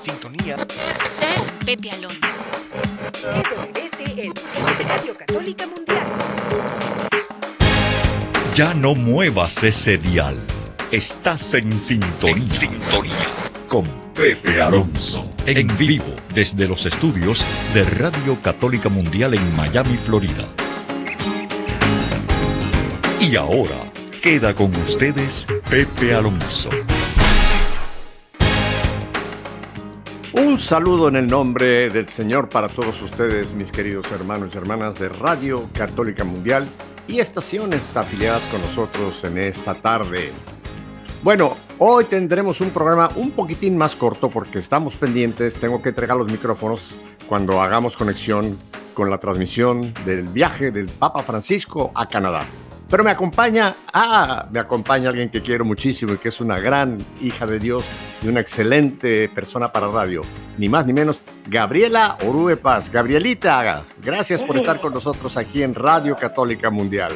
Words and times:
sintonía 0.00 0.56
con 0.56 1.66
Pepe 1.66 1.90
Alonso. 1.90 2.28
EWTN, 3.22 4.32
Radio 4.88 5.14
Católica 5.14 5.66
Mundial. 5.66 6.06
Ya 8.54 8.72
no 8.72 8.94
muevas 8.94 9.62
ese 9.62 9.98
dial. 9.98 10.38
Estás 10.90 11.52
en 11.52 11.78
sintonía. 11.78 12.44
En 12.44 12.50
sintonía. 12.50 13.14
Con 13.68 13.84
Pepe 14.14 14.62
Alonso. 14.62 15.30
En 15.44 15.68
vivo 15.76 16.16
desde 16.34 16.66
los 16.66 16.86
estudios 16.86 17.44
de 17.74 17.84
Radio 17.84 18.40
Católica 18.40 18.88
Mundial 18.88 19.34
en 19.34 19.54
Miami, 19.56 19.98
Florida. 19.98 20.48
Y 23.20 23.36
ahora 23.36 23.92
queda 24.22 24.54
con 24.54 24.74
ustedes 24.76 25.46
Pepe 25.68 26.14
Alonso. 26.14 26.70
Un 30.32 30.58
saludo 30.58 31.08
en 31.08 31.16
el 31.16 31.26
nombre 31.26 31.90
del 31.90 32.06
Señor 32.06 32.48
para 32.48 32.68
todos 32.68 33.02
ustedes, 33.02 33.52
mis 33.52 33.72
queridos 33.72 34.12
hermanos 34.12 34.54
y 34.54 34.58
hermanas 34.58 34.96
de 34.96 35.08
Radio 35.08 35.68
Católica 35.72 36.22
Mundial 36.22 36.68
y 37.08 37.18
estaciones 37.18 37.96
afiliadas 37.96 38.42
con 38.42 38.60
nosotros 38.60 39.24
en 39.24 39.38
esta 39.38 39.74
tarde. 39.74 40.30
Bueno, 41.24 41.56
hoy 41.78 42.04
tendremos 42.04 42.60
un 42.60 42.70
programa 42.70 43.10
un 43.16 43.32
poquitín 43.32 43.76
más 43.76 43.96
corto 43.96 44.30
porque 44.30 44.60
estamos 44.60 44.94
pendientes, 44.94 45.58
tengo 45.58 45.82
que 45.82 45.88
entregar 45.88 46.16
los 46.16 46.30
micrófonos 46.30 46.94
cuando 47.26 47.60
hagamos 47.60 47.96
conexión 47.96 48.56
con 48.94 49.10
la 49.10 49.18
transmisión 49.18 49.92
del 50.04 50.28
viaje 50.28 50.70
del 50.70 50.86
Papa 50.86 51.24
Francisco 51.24 51.90
a 51.92 52.06
Canadá. 52.06 52.42
Pero 52.90 53.04
me 53.04 53.10
acompaña, 53.10 53.76
ah, 53.92 54.48
me 54.50 54.58
acompaña 54.58 55.10
alguien 55.10 55.30
que 55.30 55.40
quiero 55.40 55.64
muchísimo 55.64 56.14
y 56.14 56.16
que 56.16 56.28
es 56.28 56.40
una 56.40 56.58
gran 56.58 56.98
hija 57.20 57.46
de 57.46 57.60
Dios 57.60 57.84
y 58.20 58.26
una 58.26 58.40
excelente 58.40 59.28
persona 59.28 59.72
para 59.72 59.86
radio. 59.86 60.22
Ni 60.58 60.68
más 60.68 60.84
ni 60.86 60.92
menos, 60.92 61.22
Gabriela 61.46 62.18
Orue 62.26 62.56
Paz. 62.56 62.90
Gabrielita, 62.90 63.84
gracias 64.02 64.42
por 64.42 64.56
estar 64.56 64.80
con 64.80 64.92
nosotros 64.92 65.36
aquí 65.36 65.62
en 65.62 65.76
Radio 65.76 66.16
Católica 66.16 66.68
Mundial. 66.68 67.12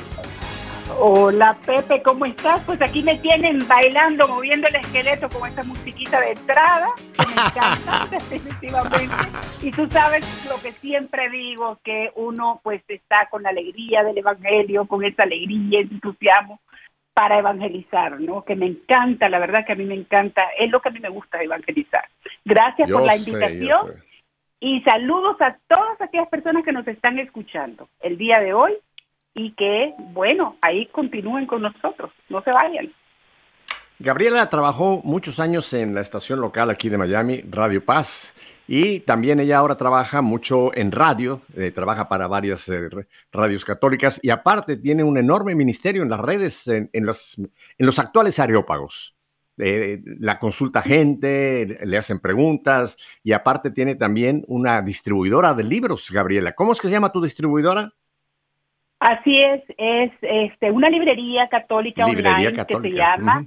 Hola 0.90 1.56
Pepe, 1.64 2.02
¿cómo 2.02 2.26
estás? 2.26 2.62
Pues 2.64 2.80
aquí 2.82 3.02
me 3.02 3.16
tienen 3.18 3.66
bailando, 3.66 4.28
moviendo 4.28 4.68
el 4.68 4.76
esqueleto 4.76 5.28
con 5.30 5.48
esta 5.48 5.62
musiquita 5.62 6.20
de 6.20 6.32
entrada, 6.32 6.88
que 7.16 7.26
me 7.26 7.32
encanta 7.32 8.06
definitivamente. 8.10 9.14
Y 9.62 9.70
tú 9.70 9.88
sabes 9.90 10.46
lo 10.48 10.60
que 10.60 10.72
siempre 10.72 11.30
digo, 11.30 11.78
que 11.82 12.12
uno 12.16 12.60
pues 12.62 12.82
está 12.88 13.28
con 13.30 13.42
la 13.42 13.48
alegría 13.48 14.04
del 14.04 14.18
Evangelio, 14.18 14.86
con 14.86 15.02
esa 15.04 15.22
alegría, 15.22 15.80
entusiasmo 15.80 16.60
para 17.14 17.38
evangelizar, 17.38 18.20
¿no? 18.20 18.44
Que 18.44 18.54
me 18.54 18.66
encanta, 18.66 19.28
la 19.28 19.38
verdad 19.38 19.64
que 19.64 19.72
a 19.72 19.76
mí 19.76 19.84
me 19.84 19.94
encanta, 19.94 20.42
es 20.58 20.70
lo 20.70 20.82
que 20.82 20.90
a 20.90 20.92
mí 20.92 21.00
me 21.00 21.08
gusta 21.08 21.42
evangelizar. 21.42 22.04
Gracias 22.44 22.90
por 22.90 23.04
la 23.04 23.16
invitación 23.16 24.02
y 24.60 24.82
saludos 24.82 25.40
a 25.40 25.56
todas 25.66 25.98
aquellas 26.00 26.28
personas 26.28 26.62
que 26.62 26.72
nos 26.72 26.86
están 26.86 27.18
escuchando 27.18 27.88
el 28.00 28.18
día 28.18 28.40
de 28.40 28.52
hoy 28.52 28.74
y 29.34 29.52
que, 29.52 29.94
bueno, 30.12 30.56
ahí 30.60 30.86
continúen 30.86 31.46
con 31.46 31.62
nosotros, 31.62 32.10
no 32.28 32.42
se 32.42 32.50
vayan. 32.52 32.92
Gabriela 33.98 34.48
trabajó 34.48 35.00
muchos 35.04 35.38
años 35.38 35.72
en 35.72 35.94
la 35.94 36.00
estación 36.00 36.40
local 36.40 36.70
aquí 36.70 36.88
de 36.88 36.98
Miami, 36.98 37.42
Radio 37.48 37.84
Paz, 37.84 38.34
y 38.66 39.00
también 39.00 39.40
ella 39.40 39.58
ahora 39.58 39.76
trabaja 39.76 40.22
mucho 40.22 40.74
en 40.74 40.90
radio, 40.90 41.42
eh, 41.54 41.70
trabaja 41.70 42.08
para 42.08 42.26
varias 42.26 42.68
eh, 42.68 42.88
radios 43.30 43.64
católicas 43.64 44.18
y 44.22 44.30
aparte 44.30 44.76
tiene 44.76 45.04
un 45.04 45.18
enorme 45.18 45.54
ministerio 45.54 46.02
en 46.02 46.08
las 46.08 46.20
redes, 46.20 46.66
en, 46.66 46.88
los, 46.92 47.36
en 47.36 47.86
los 47.86 47.98
actuales 47.98 48.38
areópagos. 48.38 49.16
Eh, 49.58 50.02
la 50.18 50.38
consulta 50.38 50.82
gente, 50.82 51.78
le 51.84 51.96
hacen 51.96 52.18
preguntas 52.18 52.96
y 53.22 53.32
aparte 53.32 53.70
tiene 53.70 53.94
también 53.94 54.44
una 54.48 54.82
distribuidora 54.82 55.54
de 55.54 55.62
libros, 55.62 56.10
Gabriela. 56.10 56.54
¿Cómo 56.54 56.72
es 56.72 56.80
que 56.80 56.88
se 56.88 56.94
llama 56.94 57.12
tu 57.12 57.22
distribuidora? 57.22 57.92
Así 59.04 59.38
es, 59.38 59.62
es 59.76 60.12
este, 60.22 60.70
una 60.70 60.88
librería 60.88 61.46
católica 61.48 62.06
online 62.06 62.64
que 62.64 62.80
se 62.80 62.90
llama, 62.90 63.44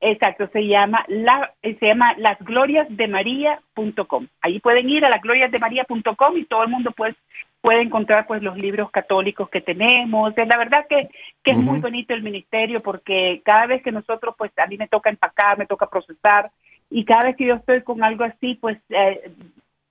exacto, 0.00 0.48
se 0.50 0.66
llama 0.66 1.04
la, 1.08 1.52
se 1.62 1.76
llama 1.78 2.14
lasgloriasdemaria.com. 2.16 4.28
Ahí 4.40 4.60
pueden 4.60 4.88
ir 4.88 5.04
a 5.04 5.10
lasgloriasdemaria.com 5.10 6.38
y 6.38 6.46
todo 6.46 6.62
el 6.62 6.70
mundo 6.70 6.90
pues 6.96 7.14
puede 7.60 7.82
encontrar 7.82 8.26
pues 8.26 8.42
los 8.42 8.56
libros 8.56 8.90
católicos 8.90 9.50
que 9.50 9.60
tenemos. 9.60 10.32
La 10.38 10.56
verdad 10.56 10.86
que, 10.88 11.10
que 11.42 11.50
es 11.50 11.58
muy 11.58 11.80
bonito 11.80 12.14
el 12.14 12.22
ministerio 12.22 12.80
porque 12.80 13.42
cada 13.44 13.66
vez 13.66 13.82
que 13.82 13.92
nosotros 13.92 14.34
pues 14.38 14.52
a 14.56 14.66
mí 14.66 14.78
me 14.78 14.88
toca 14.88 15.10
empacar, 15.10 15.58
me 15.58 15.66
toca 15.66 15.86
procesar 15.86 16.50
y 16.88 17.04
cada 17.04 17.26
vez 17.26 17.36
que 17.36 17.44
yo 17.44 17.56
estoy 17.56 17.82
con 17.82 18.02
algo 18.02 18.24
así 18.24 18.54
pues 18.54 18.78
eh, 18.88 19.34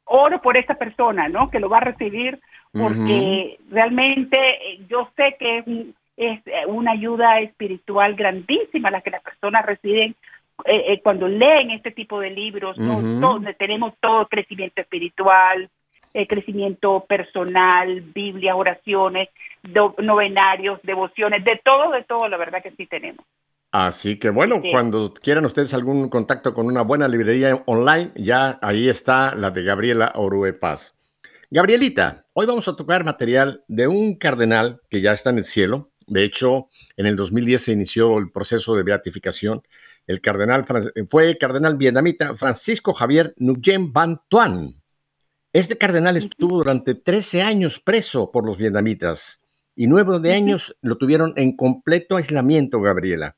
oro 0.05 0.41
por 0.41 0.57
esa 0.57 0.75
persona, 0.75 1.27
¿no? 1.29 1.49
Que 1.49 1.59
lo 1.59 1.69
va 1.69 1.77
a 1.77 1.81
recibir 1.81 2.39
porque 2.73 3.59
realmente 3.69 4.37
eh, 4.39 4.79
yo 4.89 5.09
sé 5.15 5.35
que 5.37 5.59
es, 5.59 5.65
eh, 6.47 6.65
una 6.67 6.91
ayuda 6.91 7.39
espiritual 7.39 8.15
grandísima 8.15 8.89
la 8.89 9.01
que 9.01 9.11
las 9.11 9.21
personas 9.21 9.65
reciben 9.65 10.15
eh, 10.65 10.99
cuando 11.03 11.27
leen 11.27 11.71
este 11.71 11.91
tipo 11.91 12.19
de 12.19 12.29
libros, 12.29 12.77
donde 12.77 13.53
tenemos 13.55 13.93
todo 13.99 14.27
crecimiento 14.27 14.81
espiritual, 14.81 15.69
crecimiento 16.27 17.05
personal, 17.07 18.01
Biblia, 18.01 18.55
oraciones, 18.55 19.29
novenarios, 19.97 20.79
devociones, 20.83 21.43
de 21.43 21.59
todo, 21.63 21.91
de 21.91 22.03
todo, 22.03 22.27
la 22.27 22.37
verdad 22.37 22.61
que 22.61 22.71
sí 22.71 22.85
tenemos. 22.85 23.25
Así 23.73 24.19
que 24.19 24.29
bueno, 24.29 24.61
cuando 24.71 25.15
quieran 25.15 25.45
ustedes 25.45 25.73
algún 25.73 26.07
contacto 26.07 26.53
con 26.53 26.67
una 26.67 26.83
buena 26.83 27.07
librería 27.07 27.63
online, 27.65 28.11
ya 28.15 28.59
ahí 28.61 28.87
está 28.87 29.33
la 29.33 29.49
de 29.49 29.63
Gabriela 29.63 30.11
Orue 30.13 30.53
Paz. 30.53 30.95
Gabrielita, 31.49 32.27
hoy 32.33 32.45
vamos 32.45 32.67
a 32.67 32.75
tocar 32.75 33.03
material 33.03 33.63
de 33.67 33.87
un 33.87 34.19
cardenal 34.19 34.79
que 34.91 35.01
ya 35.01 35.11
está 35.11 35.31
en 35.31 35.39
el 35.39 35.43
cielo. 35.43 35.91
De 36.05 36.23
hecho, 36.23 36.67
en 36.97 37.07
el 37.07 37.15
2010 37.15 37.63
se 37.63 37.71
inició 37.71 38.19
el 38.19 38.31
proceso 38.31 38.75
de 38.75 38.83
beatificación. 38.83 39.63
El 40.05 40.21
cardenal 40.21 40.65
fue 41.09 41.39
cardenal 41.39 41.75
vietnamita 41.75 42.35
Francisco 42.35 42.93
Javier 42.93 43.33
Nguyen 43.39 43.91
Van 43.91 44.21
Tuan. 44.29 44.83
Este 45.51 45.79
cardenal 45.79 46.15
estuvo 46.15 46.57
durante 46.57 46.93
13 46.93 47.41
años 47.41 47.79
preso 47.79 48.29
por 48.31 48.45
los 48.45 48.55
vietnamitas 48.55 49.41
y 49.75 49.87
nueve 49.87 50.19
de 50.19 50.33
años 50.33 50.77
lo 50.81 50.99
tuvieron 50.99 51.33
en 51.37 51.55
completo 51.55 52.17
aislamiento, 52.17 52.79
Gabriela 52.79 53.35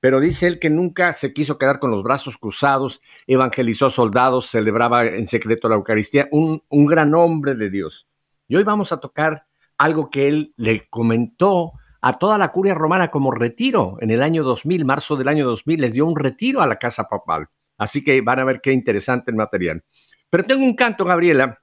pero 0.00 0.18
dice 0.18 0.46
él 0.46 0.58
que 0.58 0.70
nunca 0.70 1.12
se 1.12 1.32
quiso 1.32 1.58
quedar 1.58 1.78
con 1.78 1.90
los 1.90 2.02
brazos 2.02 2.38
cruzados, 2.38 3.00
evangelizó 3.26 3.90
soldados, 3.90 4.46
celebraba 4.46 5.06
en 5.06 5.26
secreto 5.26 5.68
la 5.68 5.76
Eucaristía, 5.76 6.28
un, 6.32 6.62
gran 6.70 7.14
hombre 7.14 7.54
de 7.54 7.70
Dios. 7.70 8.08
Y 8.48 8.56
hoy 8.56 8.64
vamos 8.64 8.92
a 8.92 8.98
tocar 8.98 9.46
algo 9.76 10.10
que 10.10 10.28
él 10.28 10.54
le 10.56 10.88
comentó 10.88 11.72
a 12.00 12.18
toda 12.18 12.38
la 12.38 12.50
curia 12.50 12.74
romana 12.74 13.10
como 13.10 13.30
retiro 13.30 13.98
en 14.00 14.10
el 14.10 14.22
año 14.22 14.42
2000, 14.42 14.84
marzo 14.86 15.16
del 15.16 15.28
año 15.28 15.46
2000, 15.46 15.80
les 15.80 15.92
dio 15.92 16.06
un 16.06 16.16
retiro 16.16 16.62
a 16.62 16.66
la 16.66 16.78
casa 16.78 17.04
papal. 17.04 17.48
Así 17.76 18.02
que 18.02 18.20
van 18.22 18.38
a 18.38 18.44
ver 18.44 18.60
qué 18.62 18.72
interesante 18.72 19.30
el 19.30 19.36
material. 19.36 19.84
Pero 20.30 20.44
tengo 20.44 20.64
un 20.64 20.74
canto, 20.74 21.04
Gabriela, 21.04 21.60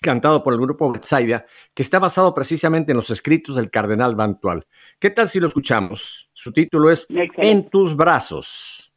cantado 0.00 0.42
por 0.42 0.54
el 0.54 0.60
grupo 0.60 0.90
Betsaida, 0.90 1.44
que 1.74 1.82
está 1.82 1.98
basado 1.98 2.34
precisamente 2.34 2.92
en 2.92 2.96
los 2.96 3.10
escritos 3.10 3.56
del 3.56 3.70
cardenal 3.70 4.16
Bantual. 4.16 4.66
¿Qué 4.98 5.10
tal 5.10 5.28
si 5.28 5.40
lo 5.40 5.48
escuchamos? 5.48 6.30
Su 6.32 6.52
título 6.52 6.90
es 6.90 7.06
En 7.08 7.68
tus 7.68 7.96
brazos. 7.96 8.92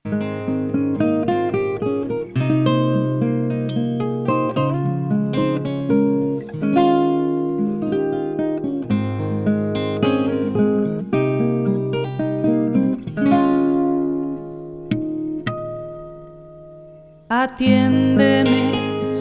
Atiéndeme 17.30 18.63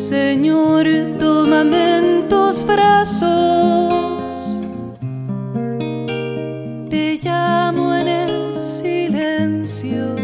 Señor, 0.02 0.84
tómame 1.20 1.99
en 1.99 2.28
tus 2.28 2.64
brazos. 2.66 3.94
Te 6.90 7.20
llamo 7.22 7.94
en 7.94 8.08
el 8.08 8.56
silencio 8.56 10.16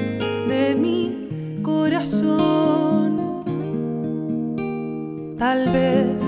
de 0.48 0.74
mi 0.74 1.60
corazón. 1.62 3.44
Tal 5.38 5.70
vez 5.70 6.22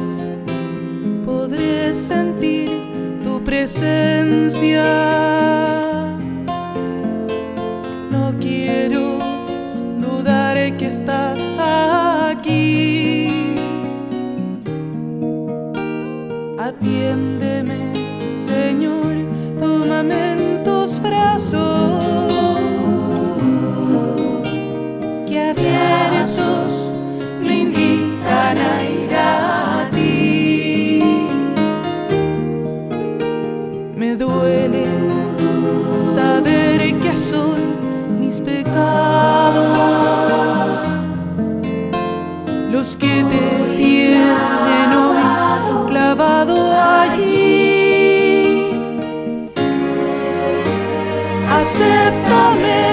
podré 1.26 1.92
sentir 1.92 2.70
tu 3.24 3.42
presencia. 3.42 4.84
Atiéndeme, 16.80 17.92
Señor, 18.32 19.14
tómame 19.60 20.32
en 20.32 20.64
tus 20.64 20.98
brazos, 20.98 22.32
que 25.28 25.38
a 25.38 25.54
me 27.42 27.58
invitan 27.58 28.56
a 28.56 28.82
ir 28.82 29.14
a 29.14 29.90
ti. 29.92 31.02
Me 33.94 34.16
duele 34.16 34.86
saber 36.00 36.94
que 37.00 37.14
son 37.14 37.58
mis 38.18 38.40
pecados 38.40 39.68
los 42.72 42.96
que 42.96 43.22
te 43.28 43.59
me. 52.60 52.89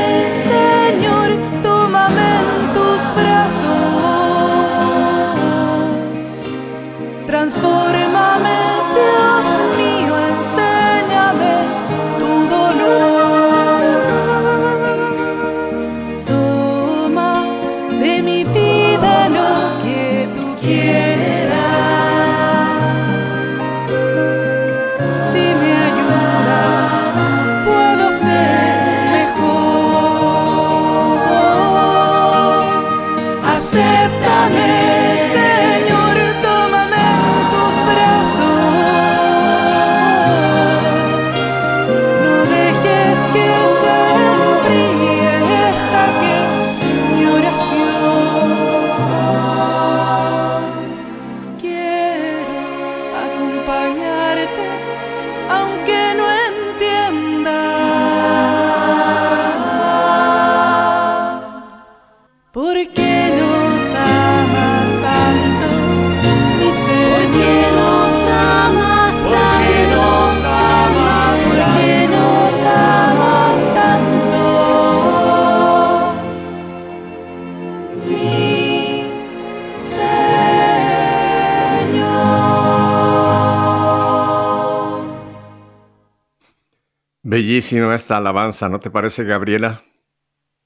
Bellísima 87.37 87.93
esta 87.93 88.17
alabanza, 88.17 88.67
¿no 88.67 88.79
te 88.79 88.89
parece, 88.89 89.23
Gabriela? 89.23 89.83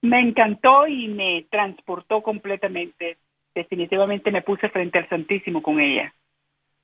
Me 0.03 0.21
encantó 0.21 0.88
y 0.88 1.09
me 1.09 1.45
transportó 1.51 2.23
completamente. 2.23 3.18
Definitivamente 3.53 4.31
me 4.31 4.41
puse 4.41 4.69
frente 4.69 4.97
al 4.97 5.09
Santísimo 5.09 5.62
con 5.62 5.81
ella. 5.81 6.15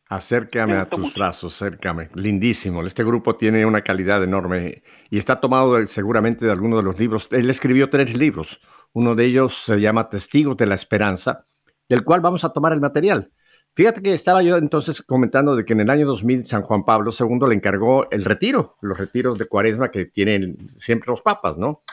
Acércame 0.09 0.73
Me 0.73 0.79
a 0.81 0.85
tus 0.85 0.99
mucho. 0.99 1.13
brazos, 1.15 1.55
acércame. 1.55 2.09
Lindísimo. 2.15 2.83
Este 2.83 3.05
grupo 3.05 3.37
tiene 3.37 3.65
una 3.65 3.81
calidad 3.81 4.21
enorme 4.21 4.83
y 5.09 5.19
está 5.19 5.39
tomado 5.39 5.75
de- 5.75 5.87
seguramente 5.87 6.45
de 6.45 6.51
alguno 6.51 6.75
de 6.75 6.83
los 6.83 6.99
libros. 6.99 7.29
Él 7.31 7.49
escribió 7.49 7.89
tres 7.89 8.17
libros. 8.17 8.59
Uno 8.91 9.15
de 9.15 9.23
ellos 9.23 9.53
se 9.55 9.79
llama 9.79 10.09
Testigos 10.09 10.57
de 10.57 10.65
la 10.67 10.75
Esperanza, 10.75 11.45
del 11.87 12.03
cual 12.03 12.19
vamos 12.19 12.43
a 12.43 12.51
tomar 12.51 12.73
el 12.73 12.81
material. 12.81 13.31
Fíjate 13.77 14.01
que 14.01 14.11
estaba 14.11 14.41
yo 14.41 14.57
entonces 14.57 15.03
comentando 15.03 15.55
de 15.55 15.63
que 15.63 15.73
en 15.73 15.81
el 15.81 15.91
año 15.91 16.07
2000 16.07 16.47
San 16.47 16.63
Juan 16.63 16.83
Pablo 16.83 17.11
II 17.11 17.47
le 17.47 17.53
encargó 17.53 18.09
el 18.09 18.25
retiro, 18.25 18.75
los 18.81 18.97
retiros 18.97 19.37
de 19.37 19.45
cuaresma 19.45 19.91
que 19.91 20.05
tienen 20.05 20.71
siempre 20.77 21.11
los 21.11 21.21
papas, 21.21 21.59
¿no? 21.59 21.83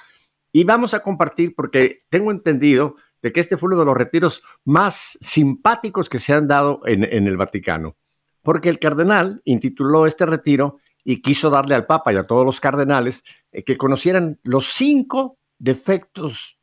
Y 0.51 0.65
vamos 0.65 0.95
a 0.95 1.01
compartir 1.01 1.55
porque 1.55 2.07
tengo 2.09 2.31
entendido 2.31 2.95
de 3.21 3.33
que 3.35 3.41
este 3.41 3.59
fue 3.59 3.67
uno 3.67 3.81
de 3.81 3.85
los 3.85 3.99
retiros 3.99 4.43
más 4.65 5.19
simpáticos 5.21 6.09
que 6.09 6.19
se 6.19 6.33
han 6.33 6.49
dado 6.49 6.81
en, 6.87 7.05
el 7.05 7.37
Vaticano 7.37 7.99
porque 8.41 8.71
el 8.71 8.79
cardenal 8.79 9.43
intituló 9.45 10.07
este 10.07 10.25
retiro 10.25 10.79
y 11.05 11.21
quiso 11.21 11.51
darle 11.51 11.75
al 11.75 11.85
Papa 11.85 12.15
y 12.15 12.17
a 12.17 12.25
todos 12.25 12.47
los 12.47 12.61
cardenales 12.61 13.25
eh, 13.53 13.63
que 13.63 13.77
conocieran 13.77 14.41
los 14.43 14.73
cinco 14.73 15.37
defectos 15.59 16.59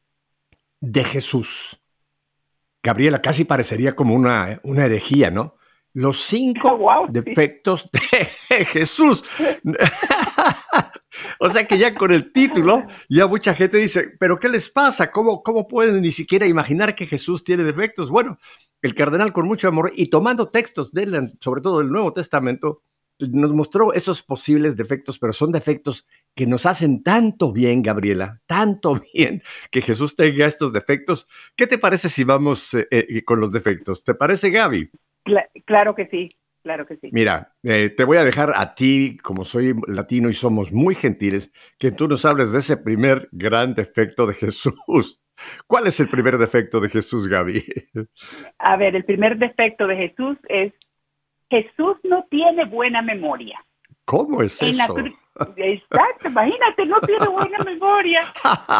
de 0.79 1.03
Jesús. 1.03 1.80
Gabriela, 2.83 3.21
casi 3.21 3.45
parecería 3.45 3.95
como 3.95 4.15
una, 4.15 4.59
una 4.63 4.85
herejía, 4.85 5.31
¿no? 5.31 5.55
Los 5.93 6.21
cinco 6.21 6.69
Oh, 6.69 6.77
wow, 6.77 7.07
sí. 7.07 7.11
defectos 7.11 7.89
de 7.91 7.99
Jesús. 8.65 9.23
o 11.39 11.49
sea 11.49 11.67
que 11.67 11.77
ya 11.77 11.93
con 11.93 12.11
el 12.11 12.31
título, 12.31 12.85
ya 13.09 13.27
mucha 13.27 13.53
gente 13.53 13.77
dice, 13.77 14.11
pero 14.19 14.39
¿qué 14.39 14.47
les 14.47 14.69
pasa? 14.69 15.11
¿Cómo, 15.11 15.43
cómo 15.43 15.67
pueden 15.67 16.01
ni 16.01 16.11
siquiera 16.11 16.45
imaginar 16.47 16.95
que 16.95 17.07
Jesús 17.07 17.43
tiene 17.43 17.63
defectos? 17.63 18.09
Bueno, 18.09 18.37
el 18.81 18.95
cardenal 18.95 19.33
con 19.33 19.47
mucho 19.47 19.67
amor 19.67 19.91
y 19.95 20.09
tomando 20.09 20.49
textos 20.49 20.91
sobre 21.39 21.61
todo 21.61 21.79
del 21.79 21.91
Nuevo 21.91 22.13
Testamento, 22.13 22.83
nos 23.29 23.53
mostró 23.53 23.93
esos 23.93 24.21
posibles 24.21 24.75
defectos, 24.75 25.19
pero 25.19 25.33
son 25.33 25.51
defectos 25.51 26.07
que 26.35 26.47
nos 26.47 26.65
hacen 26.65 27.03
tanto 27.03 27.51
bien, 27.51 27.81
Gabriela, 27.81 28.41
tanto 28.45 28.97
bien 29.13 29.41
que 29.69 29.81
Jesús 29.81 30.15
tenga 30.15 30.45
estos 30.45 30.73
defectos. 30.73 31.27
¿Qué 31.55 31.67
te 31.67 31.77
parece 31.77 32.09
si 32.09 32.23
vamos 32.23 32.73
eh, 32.73 32.87
eh, 32.91 33.23
con 33.23 33.39
los 33.39 33.51
defectos? 33.51 34.03
¿Te 34.03 34.13
parece, 34.13 34.49
Gaby? 34.49 34.89
Cla- 35.25 35.49
claro 35.65 35.95
que 35.95 36.07
sí, 36.07 36.29
claro 36.63 36.85
que 36.85 36.97
sí. 36.97 37.09
Mira, 37.11 37.53
eh, 37.63 37.89
te 37.89 38.03
voy 38.05 38.17
a 38.17 38.23
dejar 38.23 38.53
a 38.55 38.73
ti, 38.75 39.17
como 39.21 39.43
soy 39.43 39.75
latino 39.87 40.29
y 40.29 40.33
somos 40.33 40.71
muy 40.71 40.95
gentiles, 40.95 41.51
que 41.77 41.91
tú 41.91 42.07
nos 42.07 42.25
hables 42.25 42.51
de 42.51 42.59
ese 42.59 42.77
primer 42.77 43.29
gran 43.31 43.73
defecto 43.73 44.25
de 44.25 44.33
Jesús. 44.33 45.21
¿Cuál 45.67 45.87
es 45.87 45.99
el 45.99 46.07
primer 46.07 46.37
defecto 46.37 46.79
de 46.79 46.89
Jesús, 46.89 47.27
Gaby? 47.27 47.63
A 48.59 48.77
ver, 48.77 48.95
el 48.95 49.05
primer 49.05 49.37
defecto 49.37 49.87
de 49.87 49.95
Jesús 49.95 50.37
es 50.49 50.73
Jesús 51.51 51.97
no 52.03 52.23
tiene 52.29 52.63
buena 52.63 53.01
memoria. 53.01 53.61
¿Cómo 54.05 54.41
es 54.41 54.61
En 54.61 54.69
eso? 54.69 54.95
Exacto, 55.57 56.27
imagínate, 56.29 56.85
no 56.85 56.99
tiene 57.01 57.27
buena 57.27 57.57
memoria. 57.65 58.21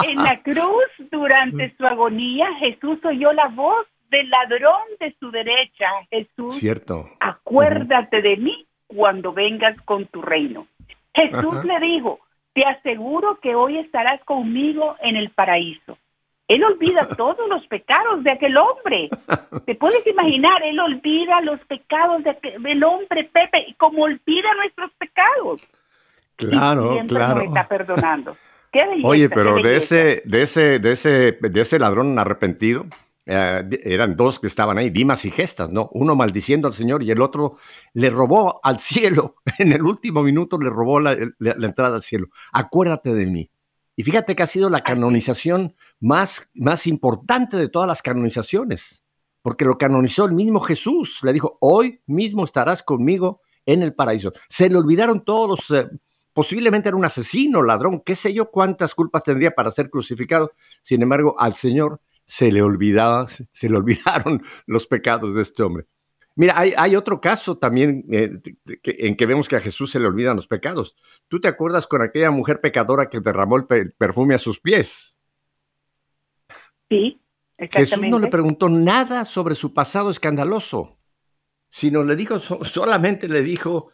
En 0.08 0.24
la 0.24 0.42
cruz, 0.42 0.90
durante 1.12 1.76
su 1.76 1.86
agonía, 1.86 2.48
Jesús 2.60 2.98
oyó 3.04 3.34
la 3.34 3.50
voz 3.50 3.86
del 4.10 4.30
ladrón 4.30 4.82
de 5.02 5.14
su 5.20 5.32
derecha. 5.32 5.86
Jesús, 6.10 6.56
Cierto. 6.56 7.10
acuérdate 7.20 8.22
de 8.22 8.38
mí 8.38 8.66
cuando 8.88 9.34
vengas 9.34 9.76
con 9.82 10.06
tu 10.08 10.22
reino. 10.22 10.66
Jesús 11.14 11.56
Ajá. 11.58 11.64
le 11.64 11.80
dijo, 11.86 12.20
te 12.54 12.66
aseguro 12.68 13.40
que 13.42 13.54
hoy 13.54 13.80
estarás 13.80 14.24
conmigo 14.24 14.96
en 15.02 15.18
el 15.18 15.30
paraíso. 15.32 15.98
Él 16.54 16.64
olvida 16.64 17.08
todos 17.18 17.48
los 17.50 17.66
pecados 17.68 18.24
de 18.24 18.32
aquel 18.32 18.56
hombre. 18.58 19.10
¿Te 19.66 19.76
puedes 19.76 20.06
imaginar? 20.06 20.62
Él 20.64 20.80
olvida 20.80 21.42
los 21.42 21.60
pecados 21.62 22.24
de 22.24 22.32
aquel- 22.32 22.62
del 22.62 22.84
hombre, 22.84 23.30
Pepe, 23.32 23.76
como 23.78 24.04
olvida 24.04 24.54
nuestros 24.58 24.92
pecados. 24.98 25.62
Y 26.40 26.46
Claro, 26.48 26.94
siempre 26.94 27.18
claro. 27.18 27.36
nos 27.36 27.44
está 27.46 27.68
perdonando. 27.68 28.38
Qué 28.72 28.86
belleza, 28.88 29.08
Oye, 29.08 29.28
qué 29.30 29.36
pero 29.36 29.56
de 29.56 29.76
ese, 29.76 30.22
de 30.26 30.42
ese, 30.44 30.80
de 30.80 30.92
ese, 30.92 31.10
de 31.42 31.62
ese 31.62 31.78
ladrón 31.78 32.18
arrepentido, 32.18 32.86
eh, 33.26 33.64
eran 33.84 34.16
dos 34.16 34.40
que 34.40 34.48
estaban 34.48 34.78
ahí, 34.78 34.90
Dimas 34.90 35.26
y 35.26 35.30
Gestas, 35.32 35.70
¿no? 35.70 35.90
Uno 35.92 36.16
maldiciendo 36.16 36.68
al 36.70 36.74
Señor 36.74 37.04
y 37.04 37.12
el 37.12 37.22
otro 37.22 37.56
le 37.94 38.10
robó 38.10 38.62
al 38.64 38.80
cielo. 38.92 39.36
En 39.60 39.74
el 39.74 39.84
último 39.84 40.24
minuto 40.24 40.58
le 40.58 40.70
robó 40.70 41.00
la, 41.02 41.16
la- 41.38 41.56
la 41.58 41.68
entrada 41.68 41.96
al 41.98 42.02
cielo. 42.02 42.28
Acuérdate 42.54 43.14
de 43.14 43.26
mí. 43.26 43.50
Y 43.98 44.04
fíjate 44.04 44.36
que 44.38 44.44
ha 44.44 44.48
sido 44.48 44.70
la 44.70 44.82
canonización 44.82 45.76
más, 46.02 46.50
más 46.54 46.86
importante 46.88 47.56
de 47.56 47.70
todas 47.70 47.88
las 47.88 48.02
canonizaciones, 48.02 49.04
porque 49.42 49.64
lo 49.64 49.78
canonizó 49.78 50.26
el 50.26 50.34
mismo 50.34 50.60
Jesús. 50.60 51.20
Le 51.24 51.32
dijo, 51.32 51.58
hoy 51.62 52.02
mismo 52.08 52.44
estarás 52.44 52.84
conmigo 52.84 53.42
en 53.66 53.82
el 53.84 53.94
paraíso. 53.94 54.32
Se 54.50 54.70
le 54.70 54.78
olvidaron 54.78 55.24
todos 55.24 55.48
los... 55.70 55.80
eh, 55.80 55.88
posiblemente 56.34 56.90
era 56.90 56.98
un 56.98 57.06
asesino, 57.06 57.62
ladrón, 57.62 58.02
qué 58.06 58.16
sé 58.16 58.34
yo 58.34 58.50
cuántas 58.52 58.96
culpas 58.96 59.24
tendría 59.24 59.52
para 59.52 59.72
ser 59.72 59.90
crucificado. 59.90 60.52
Sin 60.82 61.02
embargo, 61.02 61.36
al 61.40 61.56
Señor 61.56 62.02
se 62.24 62.52
le 62.52 62.62
olvidaba, 62.62 63.26
se 63.28 63.70
le 63.70 63.78
olvidaron 63.78 64.42
los 64.66 64.88
pecados 64.88 65.36
de 65.36 65.42
este 65.42 65.64
hombre. 65.64 65.86
Mira, 66.36 66.58
hay, 66.58 66.74
hay 66.78 66.96
otro 66.96 67.20
caso 67.20 67.58
también 67.58 68.06
eh, 68.10 68.32
en 68.86 69.18
que 69.18 69.26
vemos 69.26 69.50
que 69.50 69.58
a 69.58 69.62
Jesús 69.62 69.92
se 69.92 70.00
le 70.00 70.08
olvidan 70.08 70.38
los 70.38 70.48
pecados. 70.48 70.96
¿Tú 71.28 71.42
te 71.42 71.50
acuerdas 71.50 71.86
con 71.88 72.02
aquella 72.02 72.32
mujer 72.32 72.62
pecadora 72.62 73.10
que 73.10 73.20
derramó 73.20 73.58
el 73.58 73.66
pe- 73.66 73.90
perfume 73.98 74.34
a 74.36 74.40
sus 74.40 74.60
pies? 74.62 75.18
Sí, 76.92 77.20
Jesús 77.58 77.76
exactamente. 77.78 78.10
no 78.10 78.20
le 78.20 78.28
preguntó 78.28 78.68
nada 78.70 79.24
sobre 79.26 79.56
su 79.56 79.74
pasado 79.74 80.10
escandaloso, 80.10 80.98
sino 81.70 82.04
le 82.04 82.16
dijo, 82.18 82.40
so- 82.40 82.66
solamente 82.66 83.28
le 83.30 83.42
dijo, 83.44 83.92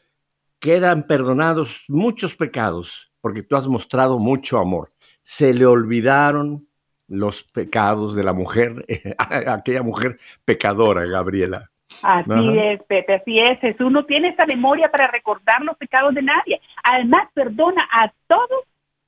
quedan 0.60 1.04
perdonados 1.06 1.86
muchos 1.88 2.36
pecados 2.36 3.12
porque 3.22 3.44
tú 3.44 3.56
has 3.56 3.68
mostrado 3.68 4.18
mucho 4.18 4.58
amor. 4.58 4.90
Se 5.22 5.54
le 5.54 5.66
olvidaron 5.68 6.68
los 7.08 7.44
pecados 7.44 8.16
de 8.16 8.24
la 8.24 8.34
mujer, 8.34 8.86
aquella 9.18 9.84
mujer 9.84 10.18
pecadora, 10.44 11.06
Gabriela. 11.06 11.70
Así 12.02 12.32
Ajá. 12.32 12.64
es, 12.74 12.84
Pepe, 12.84 13.14
así 13.16 13.40
es. 13.40 13.60
Jesús 13.60 13.92
no 13.92 14.06
tiene 14.06 14.30
esa 14.30 14.46
memoria 14.46 14.90
para 14.90 15.08
recordar 15.08 15.62
los 15.62 15.78
pecados 15.78 16.14
de 16.16 16.22
nadie. 16.22 16.60
Además, 16.84 17.30
perdona 17.34 17.88
a 17.92 18.12
todos 18.28 18.64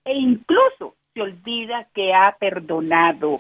e 0.06 0.14
incluso 0.14 0.96
se 1.14 1.22
olvida 1.22 1.88
que 1.94 2.14
ha 2.14 2.36
perdonado. 2.40 3.38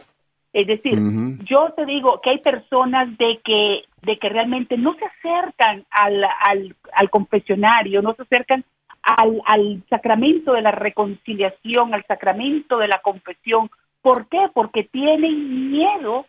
Es 0.51 0.65
decir, 0.65 0.97
yo 1.43 1.73
te 1.75 1.85
digo 1.85 2.19
que 2.21 2.31
hay 2.31 2.39
personas 2.39 3.15
de 3.17 3.39
que 3.43 3.83
de 4.01 4.17
que 4.17 4.29
realmente 4.29 4.77
no 4.77 4.95
se 4.95 5.05
acercan 5.05 5.85
al, 5.89 6.23
al, 6.23 6.75
al 6.93 7.09
confesionario, 7.09 8.01
no 8.01 8.13
se 8.13 8.23
acercan 8.23 8.63
al, 9.03 9.41
al 9.45 9.83
sacramento 9.89 10.53
de 10.53 10.61
la 10.61 10.71
reconciliación, 10.71 11.93
al 11.93 12.05
sacramento 12.05 12.77
de 12.77 12.87
la 12.87 12.99
confesión. 13.01 13.69
¿Por 14.01 14.27
qué? 14.27 14.47
Porque 14.53 14.85
tienen 14.85 15.69
miedo 15.71 16.25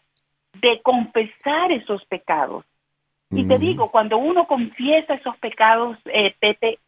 de 0.60 0.80
confesar 0.82 1.72
esos 1.72 2.04
pecados. 2.06 2.64
Y 3.32 3.46
te 3.46 3.58
digo, 3.58 3.92
cuando 3.92 4.18
uno 4.18 4.48
confiesa 4.48 5.14
esos 5.14 5.36
pecados, 5.36 5.96
eh, 6.06 6.34
Pepe, 6.40 6.80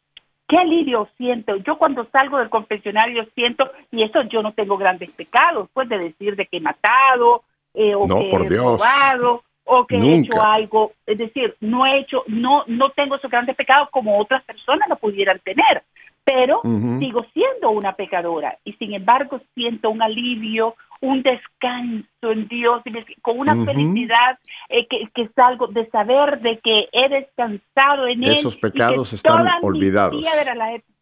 qué 0.53 0.59
alivio 0.59 1.09
siento. 1.17 1.57
Yo 1.57 1.79
cuando 1.79 2.07
salgo 2.13 2.37
del 2.37 2.51
confesionario 2.51 3.27
siento, 3.35 3.71
y 3.91 4.03
eso 4.03 4.21
yo 4.25 4.43
no 4.43 4.53
tengo 4.53 4.77
grandes 4.77 5.11
pecados, 5.13 5.71
pues 5.73 5.89
de 5.89 5.97
decir 5.99 6.37
de 6.37 6.45
que 6.45 6.59
he 6.59 6.61
matado, 6.61 7.43
eh, 7.73 7.95
o 7.95 8.07
que 8.07 8.31
he 8.31 8.59
robado, 8.59 9.43
o 9.65 9.87
que 9.87 9.97
he 9.97 10.19
hecho 10.19 10.43
algo, 10.43 10.93
es 11.07 11.17
decir, 11.17 11.57
no 11.61 11.87
he 11.87 12.01
hecho, 12.01 12.25
no, 12.27 12.65
no 12.67 12.91
tengo 12.91 13.17
esos 13.17 13.31
grandes 13.31 13.57
pecados 13.57 13.89
como 13.91 14.21
otras 14.21 14.45
personas 14.45 14.87
lo 14.91 14.97
pudieran 14.97 15.39
tener, 15.39 15.85
pero 16.23 16.61
sigo 16.99 17.25
siendo 17.33 17.71
una 17.71 17.95
pecadora 17.95 18.59
y 18.65 18.75
sin 18.75 18.93
embargo 18.93 19.41
siento 19.55 19.89
un 19.89 20.03
alivio, 20.03 20.75
un 21.03 21.23
descanso 21.23 22.07
en 22.23 22.47
Dios, 22.47 22.81
con 23.23 23.41
una 23.41 23.65
felicidad 23.65 24.39
eh, 24.69 24.87
que, 24.89 25.09
que 25.13 25.29
salgo 25.35 25.67
de 25.67 25.91
saber 25.91 26.41
de 26.41 26.59
que 26.59 26.89
he 26.93 27.09
descansado 27.09 28.07
en 28.07 28.23
Él. 28.23 28.33
Esos 28.33 28.57
pecados 28.57 29.13
están 29.13 29.49
olvidados. 29.63 30.25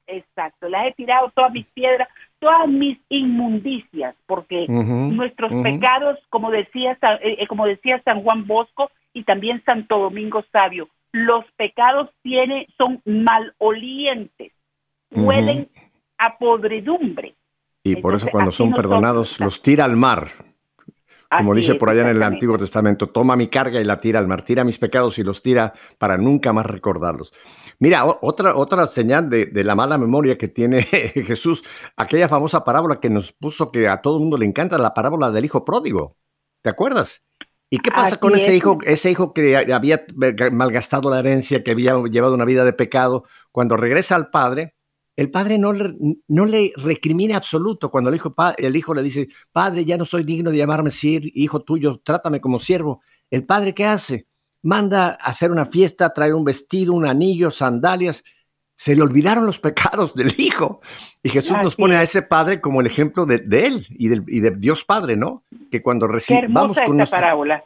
exacto, 0.07 0.69
las 0.69 0.87
he 0.87 0.93
tirado 0.93 1.31
todas 1.35 1.53
mis 1.53 1.67
piedras, 1.67 2.09
todas 2.39 2.67
mis 2.67 2.99
inmundicias, 3.11 4.17
porque 4.27 4.67
nuestros 4.69 5.53
pecados, 5.63 6.19
como 6.31 6.51
decía, 6.51 6.99
eh, 7.23 7.37
eh, 7.39 7.47
como 7.47 7.67
decía 7.67 8.01
San 8.03 8.23
Juan 8.23 8.47
Bosco 8.47 8.91
y 9.13 9.25
también 9.25 9.63
Santo 9.65 9.99
Domingo 9.99 10.43
Sabio, 10.51 10.89
los 11.13 11.45
pecados 11.57 12.09
tiene, 12.23 12.67
son 12.79 13.03
malolientes, 13.05 14.53
huelen 15.11 15.69
a 16.17 16.39
podredumbre. 16.39 17.35
Y 17.83 17.97
por 17.97 18.15
eso 18.15 18.29
cuando 18.31 18.51
son 18.51 18.73
perdonados 18.73 19.41
los 19.41 19.63
tira 19.63 19.85
al 19.85 19.97
mar. 19.97 20.31
Como 21.31 21.55
dice 21.55 21.77
por 21.77 21.91
allá 21.91 22.03
en 22.03 22.17
el 22.17 22.23
Antiguo 22.25 22.59
Testamento, 22.59 23.09
toma 23.09 23.37
mi 23.37 23.47
carga 23.47 23.81
y 23.81 23.85
la 23.85 24.01
tira 24.01 24.19
al 24.19 24.27
mar, 24.27 24.43
tira 24.43 24.65
mis 24.65 24.79
pecados 24.79 25.17
y 25.19 25.23
los 25.23 25.43
tira 25.43 25.73
para 25.97 26.19
nunca 26.19 26.53
más 26.53 26.67
recordarlos. 26.67 27.33
Mira, 27.79 28.05
otra, 28.05 28.57
otra 28.57 28.87
señal 28.87 29.31
de, 29.31 29.49
la 29.65 29.75
mala 29.77 29.97
memoria 29.97 30.37
que 30.37 30.49
tiene 30.49 30.83
Jesús, 30.83 31.63
aquella 31.97 32.29
famosa 32.29 32.65
parábola 32.65 32.97
que 32.97 33.11
nos 33.11 33.33
puso 33.33 33.71
que 33.71 33.89
a 33.89 34.03
todo 34.03 34.17
el 34.17 34.23
mundo 34.23 34.37
le 34.37 34.45
encanta, 34.45 34.77
la 34.77 34.93
parábola 34.93 35.31
del 35.31 35.45
hijo 35.45 35.65
pródigo. 35.65 36.17
¿Te 36.63 36.69
acuerdas? 36.69 37.25
¿Y 37.71 37.79
qué 37.79 37.93
pasa 37.93 38.17
con 38.17 38.35
ese 38.35 38.57
hijo, 38.57 38.79
ese 38.85 39.13
hijo 39.13 39.33
que 39.33 39.57
había 39.57 40.05
malgastado 40.51 41.09
la 41.09 41.21
herencia, 41.21 41.63
que 41.63 41.71
había 41.71 41.95
llevado 42.11 42.35
una 42.35 42.45
vida 42.45 42.65
de 42.65 42.73
pecado? 42.73 43.25
Cuando 43.53 43.77
regresa 43.77 44.17
al 44.17 44.31
padre, 44.31 44.75
el 45.21 45.31
padre 45.31 45.59
no, 45.59 45.73
no 46.29 46.45
le 46.47 46.73
recrimina 46.77 47.37
absoluto 47.37 47.91
cuando 47.91 48.11
el 48.11 48.17
hijo, 48.17 48.35
el 48.57 48.77
hijo 48.77 48.95
le 48.95 49.03
dice, 49.03 49.29
padre, 49.53 49.85
ya 49.85 49.97
no 49.97 50.05
soy 50.05 50.25
digno 50.25 50.51
de 50.51 50.57
llamarme 50.57 50.91
Sir, 50.91 51.31
hijo 51.35 51.63
tuyo, 51.63 52.01
trátame 52.03 52.41
como 52.41 52.59
siervo. 52.59 53.03
El 53.31 53.45
padre, 53.45 53.75
¿qué 53.75 53.85
hace? 53.85 54.27
manda 54.63 55.11
a 55.11 55.31
hacer 55.31 55.51
una 55.51 55.67
fiesta, 55.67 56.13
trae 56.13 56.33
un 56.33 56.45
vestido, 56.45 56.93
un 56.93 57.07
anillo, 57.07 57.51
sandalias. 57.51 58.25
Se 58.75 58.97
le 58.97 59.03
olvidaron 59.03 59.47
los 59.47 59.59
pecados 59.59 60.15
del 60.15 60.33
Hijo. 60.39 60.81
Y 61.23 61.29
Jesús 61.29 61.57
nos 61.63 61.77
pone 61.77 61.97
a 61.97 62.03
ese 62.03 62.23
Padre 62.23 62.61
como 62.61 62.81
el 62.81 62.87
ejemplo 62.87 63.27
de, 63.27 63.43
Él 63.51 63.87
y 63.91 64.09
de, 64.09 64.51
Dios 64.57 64.85
Padre, 64.85 65.17
¿no? 65.17 65.45
Que 65.71 65.83
cuando 65.83 66.07
recibamos 66.07 66.79
con 66.81 67.01
esta 67.01 67.19
parábola. 67.19 67.63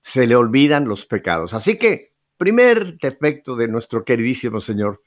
Se 0.00 0.26
le 0.26 0.36
olvidan 0.36 0.86
los 0.86 1.06
pecados. 1.06 1.54
Así 1.54 1.78
que, 1.78 2.12
primer 2.36 2.98
defecto 2.98 3.56
de 3.56 3.68
nuestro 3.68 4.04
queridísimo 4.04 4.60
Señor, 4.60 5.02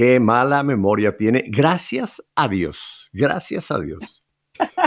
qué 0.00 0.18
mala 0.18 0.62
memoria 0.62 1.14
tiene. 1.14 1.44
Gracias 1.48 2.24
a 2.34 2.48
Dios. 2.48 3.10
Gracias 3.12 3.70
a 3.70 3.78
Dios. 3.78 4.24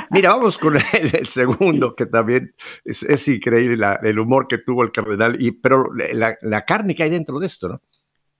Mira, 0.10 0.30
vamos 0.30 0.58
con 0.58 0.76
el, 0.76 1.28
segundo, 1.28 1.94
que 1.94 2.08
también 2.08 2.56
es, 2.84 3.28
increíble 3.28 3.86
el 4.02 4.18
humor 4.18 4.48
que 4.48 4.58
tuvo 4.58 4.82
el 4.82 4.92
cardenal, 4.92 5.40
y, 5.40 5.52
pero 5.52 5.92
la, 5.94 6.66
carne 6.66 6.96
que 6.96 7.04
hay 7.04 7.12
dentro 7.12 7.38
de 7.38 7.46
esto, 7.46 7.70
¿no? 7.70 7.82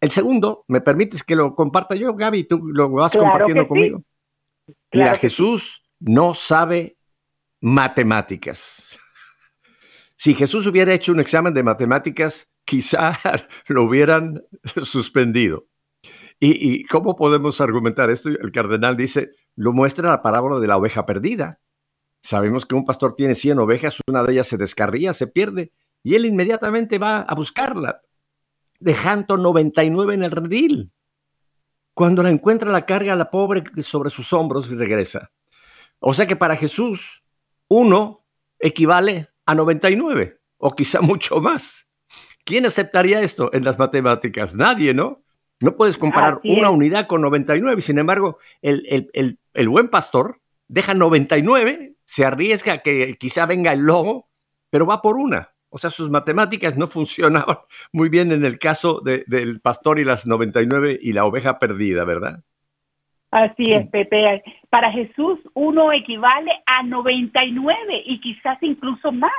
El 0.02 0.10
segundo, 0.10 0.66
¿me 0.68 0.82
permites 0.82 1.22
que 1.22 1.36
lo 1.36 1.54
comparta 1.54 1.94
yo, 1.94 2.16
Gaby? 2.16 2.46
Tú 2.46 2.58
lo 2.58 2.90
vas 2.90 3.16
compartiendo 3.16 3.68
conmigo. 3.68 4.02
Mira, 4.92 5.14
Jesús 5.16 5.84
no 6.00 6.34
sabe 6.34 6.98
matemáticas. 7.62 8.98
Si 10.16 10.34
Jesús 10.34 10.66
hubiera 10.66 10.92
hecho 10.92 11.12
un 11.12 11.20
examen 11.20 11.54
de 11.54 11.62
matemáticas, 11.62 12.50
quizá 12.66 13.16
lo 13.68 13.84
hubieran 13.84 14.42
suspendido. 14.64 15.68
¿Y, 16.40 16.84
cómo 16.86 17.16
podemos 17.16 17.62
argumentar 17.62 18.10
esto? 18.10 18.30
El 18.30 18.52
cardenal 18.52 18.98
dice, 18.98 19.32
lo 19.56 19.72
muestra 19.72 20.10
la 20.10 20.22
parábola 20.22 20.60
de 20.60 20.68
la 20.68 20.78
oveja 20.78 21.06
perdida. 21.06 21.60
Sabemos 22.22 22.66
que 22.66 22.76
un 22.76 22.86
pastor 22.86 23.16
tiene 23.16 23.36
100 23.36 23.60
ovejas, 23.60 24.00
una 24.08 24.24
de 24.24 24.34
ellas 24.34 24.48
se 24.48 24.58
descarría, 24.58 25.14
se 25.14 25.28
pierde, 25.28 25.72
y 26.04 26.16
él 26.16 26.26
inmediatamente 26.26 26.98
va 26.98 27.22
a 27.22 27.36
buscarla, 27.36 28.02
dejando 28.80 29.38
99 29.38 30.14
en 30.14 30.24
el 30.24 30.32
redil. 30.32 30.92
Cuando 31.94 32.24
la 32.24 32.30
encuentra, 32.30 32.72
la 32.72 32.86
carga 32.86 33.14
a 33.14 33.18
la 33.18 33.30
pobre 33.30 33.64
sobre 33.84 34.10
sus 34.10 34.34
hombros 34.34 34.72
y 34.72 34.76
regresa. 34.76 35.32
O 36.00 36.14
sea 36.14 36.26
que 36.28 36.36
para 36.36 36.56
Jesús, 36.56 37.24
uno 37.68 38.26
equivale 38.60 39.30
a 39.46 39.56
99, 39.56 40.40
o 40.58 40.72
quizá 40.72 41.02
mucho 41.02 41.40
más. 41.40 41.88
¿Quién 42.46 42.66
aceptaría 42.66 43.22
esto 43.22 43.50
en 43.54 43.64
las 43.64 43.80
matemáticas? 43.80 44.56
Nadie, 44.56 44.94
¿no? 44.94 45.23
No 45.64 45.72
puedes 45.72 45.98
comparar 45.98 46.42
una 46.44 46.70
unidad 46.70 47.08
con 47.08 47.22
99. 47.22 47.80
Sin 47.80 47.98
embargo, 47.98 48.38
el, 48.62 49.10
el, 49.54 49.70
buen 49.70 49.88
pastor 49.88 50.42
deja 50.68 50.94
99, 50.94 51.94
se 52.04 52.26
arriesga 52.26 52.80
que 52.80 53.16
quizá 53.18 53.46
venga 53.46 53.72
el 53.72 53.80
lobo, 53.80 54.28
pero 54.70 54.86
va 54.86 55.02
por 55.02 55.18
una. 55.18 55.54
O 55.70 55.78
sea, 55.78 55.90
sus 55.90 56.10
matemáticas 56.10 56.76
no 56.76 56.88
funcionaban 56.98 57.60
muy 57.94 58.10
bien 58.10 58.34
en 58.34 58.44
el 58.44 58.60
caso 58.60 59.00
del 59.00 59.62
pastor 59.62 60.00
y 60.00 60.04
las 60.04 60.28
99 60.28 61.00
y 61.02 61.14
la 61.14 61.24
oveja 61.24 61.60
perdida, 61.60 62.04
¿verdad? 62.04 62.44
Así 63.32 63.64
es, 63.72 63.88
Pepe. 63.88 64.44
Para 64.70 64.92
Jesús 64.92 65.40
uno 65.54 65.94
equivale 65.94 66.52
a 66.66 66.84
99 66.84 68.04
y 68.06 68.20
quizás 68.20 68.62
incluso 68.62 69.14
más. 69.14 69.32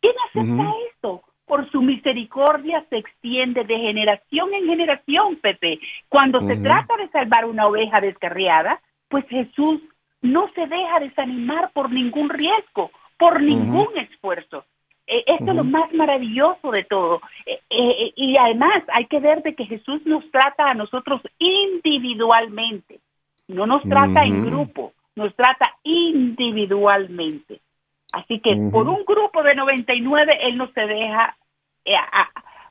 ¿Quién 0.00 0.14
acepta 0.30 0.72
esto? 0.94 1.22
Por 1.50 1.68
su 1.72 1.82
misericordia 1.82 2.84
se 2.90 2.98
extiende 2.98 3.64
de 3.64 3.76
generación 3.76 4.54
en 4.54 4.66
generación, 4.66 5.34
Pepe. 5.34 5.80
Cuando 6.08 6.40
se 6.42 6.56
trata 6.58 6.96
de 6.96 7.08
salvar 7.08 7.44
una 7.44 7.66
oveja 7.66 8.00
descarriada, 8.00 8.80
pues 9.08 9.26
Jesús 9.28 9.80
no 10.22 10.46
se 10.46 10.60
deja 10.68 11.00
desanimar 11.00 11.72
por 11.72 11.90
ningún 11.90 12.28
riesgo, 12.28 12.92
por 13.18 13.42
ningún 13.42 13.88
esfuerzo. 13.98 14.64
E, 15.08 15.24
esto 15.26 15.50
es 15.50 15.56
lo 15.56 15.64
más 15.64 15.92
maravilloso 15.92 16.70
de 16.70 16.84
todo. 16.84 17.20
E, 17.44 17.58
e, 17.68 18.12
y 18.14 18.36
además 18.38 18.84
hay 18.94 19.06
que 19.06 19.18
ver 19.18 19.42
de 19.42 19.56
que 19.56 19.66
Jesús 19.66 20.06
nos 20.06 20.30
trata 20.30 20.70
a 20.70 20.74
nosotros 20.74 21.20
individualmente, 21.40 23.00
no 23.48 23.66
nos 23.66 23.82
trata 23.82 24.22
en 24.22 24.46
grupo, 24.46 24.92
nos 25.16 25.34
trata 25.34 25.66
individualmente. 25.82 27.60
Así 28.12 28.40
que 28.40 28.50
por 28.72 28.88
un 28.88 29.04
grupo 29.04 29.42
de 29.42 29.54
99 29.54 30.38
Él 30.42 30.56
no 30.56 30.70
se 30.72 30.80
deja 30.80 31.36
eh, 31.84 31.94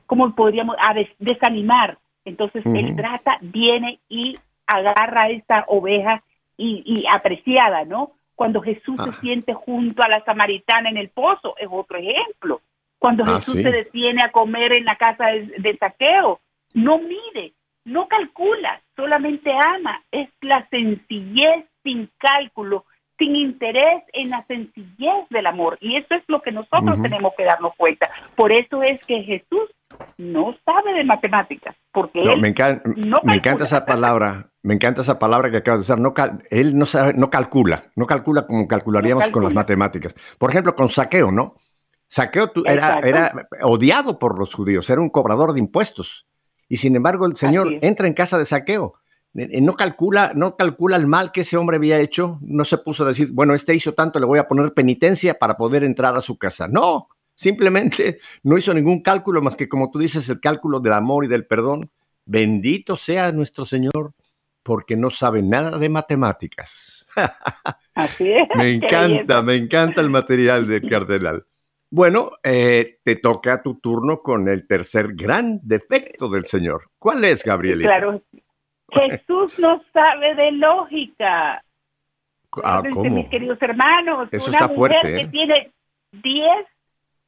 ¿cómo 0.06 0.34
podríamos? 0.34 0.76
A 0.78 0.92
desanimar. 1.18 1.98
Entonces 2.24 2.64
él 2.66 2.94
trata, 2.96 3.38
viene 3.40 4.00
y 4.08 4.38
agarra 4.66 5.22
a 5.26 5.30
esta 5.30 5.64
oveja 5.68 6.22
y, 6.56 7.06
apreciada, 7.10 7.84
¿no? 7.84 8.12
Cuando 8.34 8.60
Jesús 8.60 8.96
se 8.96 9.10
ah. 9.10 9.18
siente 9.20 9.54
junto 9.54 10.02
a 10.02 10.08
la 10.08 10.22
samaritana 10.24 10.90
en 10.90 10.96
el 10.96 11.08
pozo, 11.10 11.54
es 11.58 11.68
otro 11.70 11.98
ejemplo. 11.98 12.60
Cuando 12.98 13.24
ah, 13.24 13.34
Jesús 13.36 13.54
se 13.54 13.70
detiene 13.70 14.20
a 14.24 14.32
comer 14.32 14.76
en 14.76 14.84
la 14.84 14.96
casa 14.96 15.26
de, 15.26 15.76
saqueo, 15.78 16.40
no 16.74 16.98
mide, 16.98 17.54
no 17.84 18.08
calcula, 18.08 18.82
solamente 18.96 19.50
ama. 19.52 20.02
Es 20.10 20.28
la 20.42 20.68
sencillez 20.68 21.66
sin 21.82 22.10
cálculo 22.18 22.84
sin 23.20 23.36
interés 23.36 24.02
en 24.14 24.30
la 24.30 24.44
sencillez 24.46 25.28
del 25.28 25.46
amor. 25.46 25.76
Y 25.80 25.96
eso 25.96 26.14
es 26.14 26.22
lo 26.26 26.40
que 26.40 26.50
nosotros 26.50 27.00
tenemos 27.02 27.34
que 27.36 27.44
darnos 27.44 27.74
cuenta. 27.76 28.10
Por 28.34 28.50
eso 28.50 28.82
es 28.82 29.04
que 29.04 29.22
Jesús 29.22 29.68
no 30.16 30.56
sabe 30.64 30.94
de 30.94 31.04
matemáticas, 31.04 31.76
porque 31.92 32.22
él 32.22 32.40
me, 32.40 32.48
encanta, 32.48 32.90
me 33.22 33.34
encanta 33.34 33.64
esa 33.64 33.84
palabra, 33.84 34.46
me 34.62 34.74
encanta 34.74 35.02
esa 35.02 35.18
palabra 35.18 35.50
que 35.50 35.58
acabas 35.58 35.80
de 35.80 35.92
usar. 35.92 36.00
No 36.00 36.14
él 36.48 36.76
no, 36.78 36.86
sabe, 36.86 37.12
no 37.12 37.28
calcula, 37.30 37.84
no 37.94 38.06
calcula 38.06 38.46
como 38.46 38.66
calcularíamos 38.66 39.28
con 39.28 39.44
las 39.44 39.52
matemáticas. 39.52 40.14
Por 40.38 40.50
ejemplo, 40.50 40.74
con 40.74 40.88
saqueo, 40.88 41.30
¿no? 41.30 41.56
Saqueo 42.06 42.50
era, 42.64 43.00
era 43.00 43.48
odiado 43.62 44.18
por 44.18 44.38
los 44.38 44.54
judíos, 44.54 44.88
era 44.88 45.00
un 45.00 45.10
cobrador 45.10 45.52
de 45.52 45.60
impuestos. 45.60 46.26
Y 46.68 46.76
sin 46.76 46.96
embargo, 46.96 47.26
el 47.26 47.36
Señor 47.36 47.68
entra 47.82 48.06
en 48.06 48.14
casa 48.14 48.38
de 48.38 48.46
saqueo 48.46 48.94
no 49.32 49.76
calcula, 49.76 50.32
no 50.34 50.56
calcula 50.56 50.96
el 50.96 51.06
mal 51.06 51.30
que 51.30 51.42
ese 51.42 51.56
hombre 51.56 51.76
había 51.76 52.00
hecho, 52.00 52.38
no 52.42 52.64
se 52.64 52.78
puso 52.78 53.04
a 53.04 53.08
decir, 53.08 53.28
bueno, 53.32 53.54
este 53.54 53.74
hizo 53.74 53.94
tanto, 53.94 54.18
le 54.18 54.26
voy 54.26 54.38
a 54.38 54.48
poner 54.48 54.72
penitencia 54.74 55.34
para 55.34 55.56
poder 55.56 55.84
entrar 55.84 56.16
a 56.16 56.20
su 56.20 56.36
casa. 56.36 56.66
No, 56.66 57.08
simplemente 57.34 58.18
no 58.42 58.58
hizo 58.58 58.74
ningún 58.74 59.02
cálculo 59.02 59.40
más 59.40 59.56
que, 59.56 59.68
como 59.68 59.90
tú 59.90 59.98
dices, 59.98 60.28
el 60.28 60.40
cálculo 60.40 60.80
del 60.80 60.94
amor 60.94 61.24
y 61.24 61.28
del 61.28 61.46
perdón. 61.46 61.90
Bendito 62.24 62.96
sea 62.96 63.32
nuestro 63.32 63.64
Señor, 63.64 64.12
porque 64.62 64.96
no 64.96 65.10
sabe 65.10 65.42
nada 65.42 65.78
de 65.78 65.88
matemáticas. 65.88 67.06
Así 67.94 68.32
es. 68.32 68.48
me 68.56 68.74
encanta, 68.74 69.42
me 69.42 69.56
encanta 69.56 70.00
el 70.00 70.10
material 70.10 70.66
del 70.66 70.88
cardenal. 70.88 71.46
Bueno, 71.92 72.32
eh, 72.44 72.98
te 73.02 73.16
toca 73.16 73.62
tu 73.62 73.80
turno 73.80 74.22
con 74.22 74.48
el 74.48 74.66
tercer 74.68 75.14
gran 75.14 75.58
defecto 75.62 76.28
del 76.28 76.46
Señor. 76.46 76.84
¿Cuál 77.00 77.24
es, 77.24 77.42
Gabrielita? 77.42 77.88
Claro, 77.88 78.22
Jesús 78.92 79.58
no 79.58 79.82
sabe 79.92 80.34
de 80.34 80.52
lógica. 80.52 81.62
Ah, 82.62 82.82
¿cómo? 82.92 83.10
Mis 83.10 83.28
queridos 83.28 83.58
hermanos, 83.60 84.28
Eso 84.32 84.50
una 84.50 84.58
está 84.58 84.68
mujer 84.68 84.98
fuerte, 85.00 85.14
que 85.14 85.22
¿eh? 85.22 85.28
tiene 85.28 85.70
10 86.12 86.66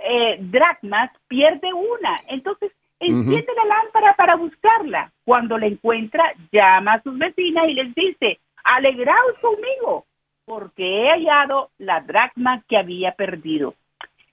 eh, 0.01 0.37
dracmas 0.41 1.11
pierde 1.29 1.73
una. 1.73 2.21
Entonces, 2.29 2.73
enciende 2.99 3.53
la 3.57 3.77
lámpara 3.77 4.15
para 4.17 4.37
buscarla. 4.37 5.13
Cuando 5.25 5.59
la 5.59 5.67
encuentra, 5.67 6.25
llama 6.51 6.95
a 6.95 7.03
sus 7.03 7.17
vecinas 7.19 7.69
y 7.69 7.75
les 7.75 7.95
dice, 7.95 8.41
alegraos 8.65 9.39
conmigo, 9.41 10.07
porque 10.45 11.05
he 11.05 11.09
hallado 11.09 11.71
la 11.79 12.01
dracma 12.01 12.63
que 12.69 12.77
había 12.77 13.13
perdido. 13.13 13.75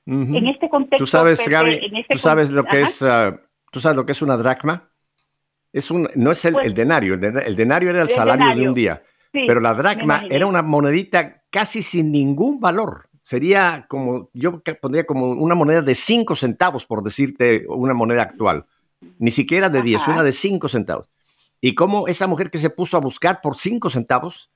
En 0.05 0.47
este 0.47 0.69
contexto, 0.69 1.03
Tú 1.03 1.05
sabes, 1.05 1.37
Pepe, 1.37 1.51
Gaby, 1.51 1.79
en 1.83 1.95
este 1.97 2.15
tú 2.15 2.17
sabes 2.17 2.49
lo 2.49 2.63
que 2.63 2.81
es, 2.81 3.03
ah, 3.03 3.39
tú 3.71 3.79
sabes 3.79 3.95
lo 3.95 4.07
que 4.07 4.13
es 4.13 4.21
una 4.23 4.37
dracma. 4.37 4.88
Es 5.73 5.91
un, 5.91 6.09
no 6.15 6.31
es 6.31 6.43
el, 6.45 6.53
Pues- 6.53 6.67
el 6.67 6.73
denario, 6.73 7.13
el, 7.13 7.19
dena- 7.19 7.41
el 7.41 7.55
denario 7.55 7.89
era 7.91 8.01
el 8.03 8.09
El 8.09 8.15
salario 8.15 8.55
de 8.55 8.67
un 8.67 8.73
día, 8.73 9.03
Sí, 9.31 9.43
pero 9.47 9.59
la 9.59 9.73
dracma 9.75 10.23
era 10.29 10.47
una 10.47 10.61
monedita 10.63 11.43
casi 11.51 11.83
sin 11.83 12.11
ningún 12.11 12.59
valor. 12.59 13.07
Sería 13.21 13.85
como, 13.87 14.29
yo 14.33 14.59
pondría 14.81 15.05
como 15.05 15.27
una 15.31 15.53
moneda 15.53 15.83
de 15.83 15.93
5 15.93 16.35
centavos, 16.35 16.85
por 16.87 17.03
decirte 17.03 17.65
una 17.67 17.93
moneda 17.93 18.23
actual. 18.23 18.65
Ni 19.19 19.29
siquiera 19.29 19.69
de 19.69 19.83
10, 19.83 20.01
Ajá. 20.01 20.11
una 20.13 20.23
de 20.23 20.31
5 20.31 20.67
centavos. 20.67 21.09
Y 21.61 21.75
como 21.75 22.07
esa 22.07 22.25
mujer 22.25 22.49
que 22.49 22.57
se 22.57 22.71
puso 22.71 22.97
a 22.97 23.01
buscar 23.01 23.39
por 23.41 23.55
5 23.55 23.91
centavos, 23.91 24.49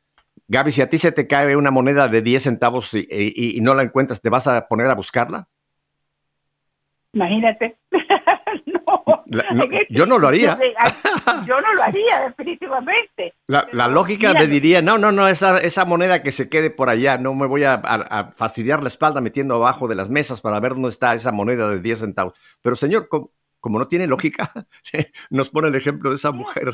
Gaby, 0.48 0.72
si 0.72 0.82
a 0.82 0.90
ti 0.90 0.98
se 0.98 1.12
te 1.12 1.28
cae 1.28 1.56
una 1.56 1.70
moneda 1.70 2.08
de 2.08 2.22
10 2.24 2.42
centavos 2.44 2.94
y, 2.96 3.08
y- 3.12 3.58
y 3.58 3.62
no 3.62 3.76
la 3.76 3.84
encuentras, 3.84 4.22
¿te 4.22 4.30
vas 4.30 4.48
a 4.48 4.68
poner 4.68 4.88
a 4.88 4.96
buscarla? 4.96 5.48
Imagínate. 7.14 7.78
no, 9.38 9.44
La- 9.44 9.52
no, 9.52 9.64
En 9.64 9.86
yo 9.90 10.06
no 10.06 10.18
lo 10.18 10.28
haría. 10.28 10.58
Yo, 10.58 11.46
yo 11.48 11.62
no 11.62 11.74
lo 11.74 11.84
haría, 11.84 12.22
definitivamente. 12.28 13.34
La, 13.48 13.68
la 13.72 13.88
lógica 13.88 14.30
Mira, 14.30 14.40
me 14.42 14.48
diría, 14.48 14.82
no, 14.82 14.98
no, 14.98 15.12
no, 15.12 15.28
esa, 15.28 15.60
esa 15.62 15.86
moneda 15.86 16.24
que 16.24 16.32
se 16.32 16.50
quede 16.50 16.70
por 16.70 16.90
allá, 16.90 17.18
no 17.18 17.34
me 17.34 17.48
voy 17.48 17.64
a, 17.64 17.74
a- 17.74 17.80
a 18.20 18.32
fastidiar 18.32 18.82
la 18.82 18.88
espalda 18.88 19.22
metiendo 19.22 19.56
abajo 19.56 19.88
de 19.88 19.96
las 19.96 20.10
mesas 20.10 20.42
para 20.42 20.60
ver 20.60 20.74
dónde 20.74 20.90
está 20.90 21.14
esa 21.14 21.32
moneda 21.32 21.70
de 21.70 21.80
10 21.82 22.00
centavos. 22.00 22.34
Pero 22.62 22.76
señor, 22.76 23.08
como, 23.10 23.32
como 23.60 23.80
no 23.80 23.88
tiene 23.88 24.08
lógica, 24.08 24.52
nos 25.30 25.50
pone 25.50 25.68
el 25.70 25.76
ejemplo 25.76 26.10
de 26.10 26.16
esa 26.18 26.32
mujer. 26.32 26.74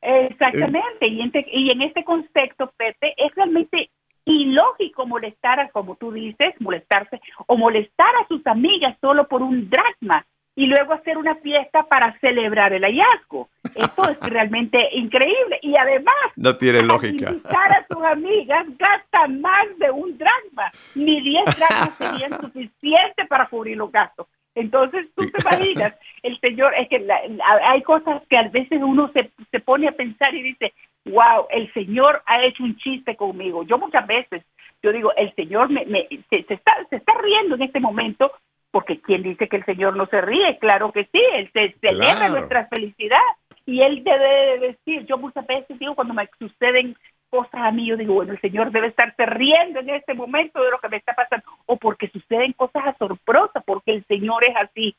Exactamente. 0.00 1.06
Y, 1.06 1.20
en 1.20 1.30
te- 1.30 1.46
y 1.52 1.70
en 1.72 1.82
este 1.82 2.04
contexto, 2.04 2.72
Pepe, 2.76 3.14
es 3.16 3.32
realmente 3.34 3.90
ilógico 4.24 5.06
molestar 5.06 5.60
a, 5.60 5.68
como 5.70 5.96
tú 5.96 6.12
dices, 6.12 6.54
molestarse 6.60 7.20
o 7.46 7.56
molestar 7.56 8.08
a 8.22 8.26
sus 8.28 8.44
amigas 8.46 8.96
solo 9.00 9.26
por 9.28 9.42
un 9.42 9.68
dracma 9.68 10.24
y 10.54 10.66
luego 10.66 10.92
hacer 10.92 11.16
una 11.16 11.34
fiesta 11.36 11.84
para 11.84 12.18
celebrar 12.20 12.72
el 12.72 12.82
hallazgo. 12.84 13.48
Esto 13.74 14.08
es 14.10 14.18
realmente 14.20 14.78
increíble. 14.92 15.58
Y 15.62 15.74
además, 15.78 16.14
No 16.36 16.56
tiene 16.56 16.82
lógica. 16.82 17.30
invitar 17.30 17.72
a 17.72 17.84
sus 17.86 18.02
amigas 18.04 18.66
gasta 18.78 19.28
más 19.28 19.66
de 19.78 19.90
un 19.90 20.16
dracma. 20.18 20.70
Ni 20.94 21.20
10 21.22 21.44
dracmas 21.58 21.94
serían 21.96 22.40
suficientes 22.40 23.26
para 23.28 23.46
cubrir 23.46 23.76
los 23.78 23.90
gastos. 23.90 24.26
Entonces, 24.54 25.10
tú 25.14 25.24
te 25.30 25.40
imaginas, 25.40 25.98
el 26.22 26.38
Señor, 26.40 26.74
es 26.78 26.86
que 26.90 26.98
la- 26.98 27.26
la- 27.28 27.60
hay 27.70 27.80
cosas 27.82 28.22
que 28.28 28.36
a 28.36 28.48
veces 28.48 28.80
uno 28.82 29.10
se, 29.14 29.30
se 29.50 29.60
pone 29.60 29.88
a 29.88 29.92
pensar 29.92 30.34
y 30.34 30.42
dice, 30.42 30.74
wow, 31.06 31.46
el 31.50 31.72
Señor 31.72 32.22
ha 32.26 32.42
hecho 32.44 32.62
un 32.62 32.76
chiste 32.76 33.16
conmigo. 33.16 33.62
Yo 33.64 33.78
muchas 33.78 34.06
veces, 34.06 34.44
yo 34.82 34.92
digo, 34.92 35.10
el 35.16 35.34
Señor 35.34 35.70
me, 35.70 35.86
me- 35.86 36.06
se, 36.28 36.42
se 36.44 36.54
está, 36.54 36.72
se 36.90 36.96
está 36.96 37.14
riendo 37.22 37.54
en 37.54 37.62
este 37.62 37.80
momento, 37.80 38.30
porque 38.72 39.00
¿quién 39.00 39.22
dice 39.22 39.48
que 39.48 39.58
el 39.58 39.64
Señor 39.64 39.96
no 39.96 40.06
se 40.06 40.20
ríe? 40.20 40.58
Claro 40.58 40.90
que 40.90 41.04
sí, 41.04 41.20
Él 41.34 41.48
se 41.52 41.76
celebra 41.80 42.16
Claro. 42.16 42.34
nuestra 42.34 42.66
felicidad. 42.66 43.18
Y 43.64 43.82
Él 43.82 44.02
debe 44.02 44.28
de 44.28 44.58
decir, 44.68 45.06
yo 45.06 45.18
muchas 45.18 45.46
veces 45.46 45.78
digo, 45.78 45.94
cuando 45.94 46.14
me 46.14 46.28
suceden 46.38 46.96
cosas 47.30 47.62
a 47.62 47.70
mí, 47.70 47.86
yo 47.86 47.96
digo, 47.96 48.14
bueno, 48.14 48.32
el 48.32 48.40
Señor 48.40 48.72
debe 48.72 48.88
estarse 48.88 49.24
riendo 49.26 49.80
en 49.80 49.90
este 49.90 50.14
momento 50.14 50.62
de 50.62 50.70
lo 50.70 50.80
que 50.80 50.88
me 50.88 50.96
está 50.96 51.14
pasando, 51.14 51.46
o 51.66 51.76
porque 51.76 52.08
suceden 52.08 52.52
cosas 52.54 52.86
asombrosas, 52.86 53.62
porque 53.64 53.92
el 53.92 54.04
Señor 54.06 54.42
es 54.48 54.56
así. 54.56 54.96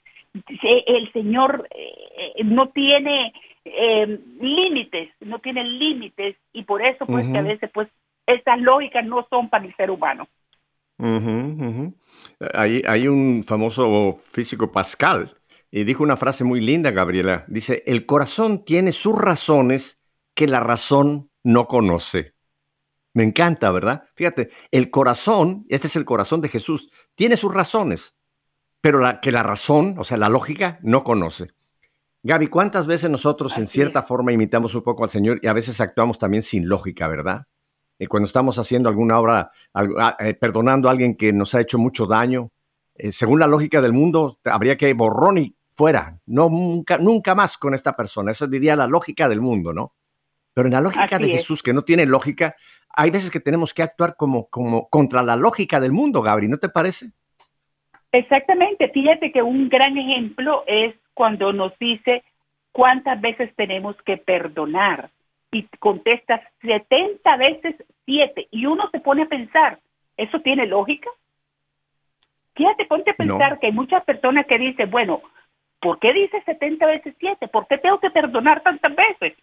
El 0.86 1.12
Señor 1.12 1.68
eh, 1.72 2.34
no 2.44 2.70
tiene 2.70 3.34
eh, 3.66 4.20
límites, 4.40 5.10
no 5.20 5.40
tiene 5.40 5.64
límites, 5.64 6.36
y 6.54 6.64
por 6.64 6.82
eso, 6.82 7.06
pues, 7.06 7.28
que 7.32 7.40
a 7.40 7.44
veces, 7.44 7.70
pues, 7.72 7.88
esas 8.26 8.60
lógicas 8.62 9.06
no 9.06 9.28
son 9.30 9.50
para 9.50 9.66
el 9.66 9.76
ser 9.76 9.92
humano. 9.92 10.28
Ujú, 10.98 11.66
ujú. 11.68 11.94
Hay, 12.54 12.82
hay 12.88 13.08
un 13.08 13.44
famoso 13.44 14.18
físico 14.32 14.72
Pascal 14.72 15.38
y 15.72 15.84
dijo 15.84 16.04
una 16.04 16.18
frase 16.18 16.44
muy 16.44 16.62
linda, 16.62 16.92
Gabriela. 16.92 17.46
Dice, 17.48 17.84
el 17.86 18.06
corazón 18.06 18.64
tiene 18.64 18.92
sus 18.92 19.18
razones 19.18 20.00
que 20.36 20.48
la 20.48 20.60
razón 20.60 21.32
no 21.44 21.68
conoce. 21.68 22.36
Me 23.14 23.24
encanta, 23.24 23.72
¿verdad? 23.72 24.04
Fíjate, 24.16 24.50
el 24.72 24.90
corazón, 24.90 25.66
este 25.70 25.88
es 25.88 25.96
el 25.96 26.06
corazón 26.06 26.42
de 26.42 26.50
Jesús, 26.50 26.90
tiene 27.16 27.38
sus 27.38 27.54
razones, 27.54 28.18
pero 28.82 29.00
la, 29.00 29.20
que 29.20 29.32
la 29.32 29.44
razón, 29.44 29.96
o 29.98 30.04
sea, 30.04 30.18
la 30.18 30.30
lógica, 30.30 30.80
no 30.82 31.04
conoce. 31.04 31.52
Gaby, 32.24 32.48
¿cuántas 32.48 32.88
veces 32.88 33.10
nosotros 33.10 33.58
en 33.58 33.68
cierta 33.68 34.00
es. 34.02 34.08
forma 34.08 34.32
imitamos 34.32 34.76
un 34.76 34.84
poco 34.84 35.04
al 35.04 35.10
Señor 35.10 35.40
y 35.42 35.48
a 35.48 35.54
veces 35.54 35.82
actuamos 35.82 36.18
también 36.18 36.42
sin 36.42 36.68
lógica, 36.68 37.08
¿verdad? 37.08 37.48
Y 38.00 38.08
cuando 38.08 38.26
estamos 38.26 38.58
haciendo 38.60 38.90
alguna 38.90 39.20
obra, 39.20 39.52
algo- 39.74 39.96
ah, 40.00 40.18
eh, 40.20 40.34
perdonando 40.34 40.88
a 40.88 40.92
alguien 40.92 41.16
que 41.16 41.32
nos 41.32 41.54
ha 41.56 41.62
hecho 41.62 41.78
mucho 41.78 42.06
daño, 42.06 42.50
eh, 42.96 43.12
según 43.12 43.40
la 43.40 43.48
lógica 43.48 43.82
del 43.82 43.94
mundo, 43.94 44.40
habría 44.46 44.78
que 44.78 44.94
borrón 44.94 45.38
y 45.38 45.56
fuera, 45.76 46.20
no 46.26 46.50
nunca, 46.50 46.98
nunca 46.98 47.34
más 47.36 47.58
con 47.58 47.74
esta 47.74 47.96
persona. 47.96 48.32
Esa 48.32 48.48
diría 48.48 48.76
la 48.76 48.88
lógica 48.88 49.28
del 49.28 49.42
mundo, 49.42 49.74
¿no? 49.74 49.94
Pero 50.54 50.68
en 50.68 50.74
la 50.74 50.82
lógica 50.82 51.16
Así 51.16 51.24
de 51.24 51.34
es. 51.34 51.42
Jesús, 51.42 51.64
que 51.64 51.74
no 51.74 51.84
tiene 51.84 52.06
lógica, 52.06 52.56
hay 52.90 53.10
veces 53.10 53.32
que 53.32 53.40
tenemos 53.40 53.74
que 53.74 53.82
actuar 53.82 54.16
como, 54.16 54.48
como 54.50 54.88
contra 54.90 55.24
la 55.24 55.36
lógica 55.36 55.80
del 55.80 55.92
mundo, 55.92 56.22
Gabri, 56.22 56.48
¿no 56.48 56.58
te 56.58 56.70
parece? 56.70 57.08
Exactamente, 58.12 58.90
fíjate 58.90 59.32
que 59.32 59.42
un 59.42 59.70
gran 59.70 59.98
ejemplo 59.98 60.64
es 60.68 60.94
cuando 61.16 61.52
nos 61.52 61.78
dice 61.80 62.24
cuántas 62.72 63.20
veces 63.20 63.52
tenemos 63.56 63.96
que 64.06 64.18
perdonar 64.18 65.10
y 65.54 65.68
contestas 65.80 66.42
70 66.62 67.38
veces 67.38 67.76
7 68.06 68.48
y 68.52 68.66
uno 68.66 68.90
se 68.92 69.00
pone 69.00 69.24
a 69.24 69.28
pensar, 69.28 69.80
¿eso 70.18 70.42
tiene 70.42 70.66
lógica? 70.66 71.10
Fíjate, 72.56 72.86
ponte 72.86 73.12
a 73.12 73.16
No. 73.20 73.38
pensar 73.38 73.60
que 73.60 73.68
hay 73.68 73.72
muchas 73.74 74.04
personas 74.04 74.46
que 74.48 74.58
dicen, 74.58 74.92
bueno, 74.92 75.22
¿por 75.80 76.00
qué 76.00 76.12
dice 76.12 76.42
70 76.46 76.86
veces 76.86 77.16
7? 77.20 77.48
¿Por 77.48 77.68
qué 77.68 77.78
tengo 77.78 78.00
que 78.00 78.10
perdonar 78.10 78.62
tantas 78.62 78.94
veces? 78.96 79.38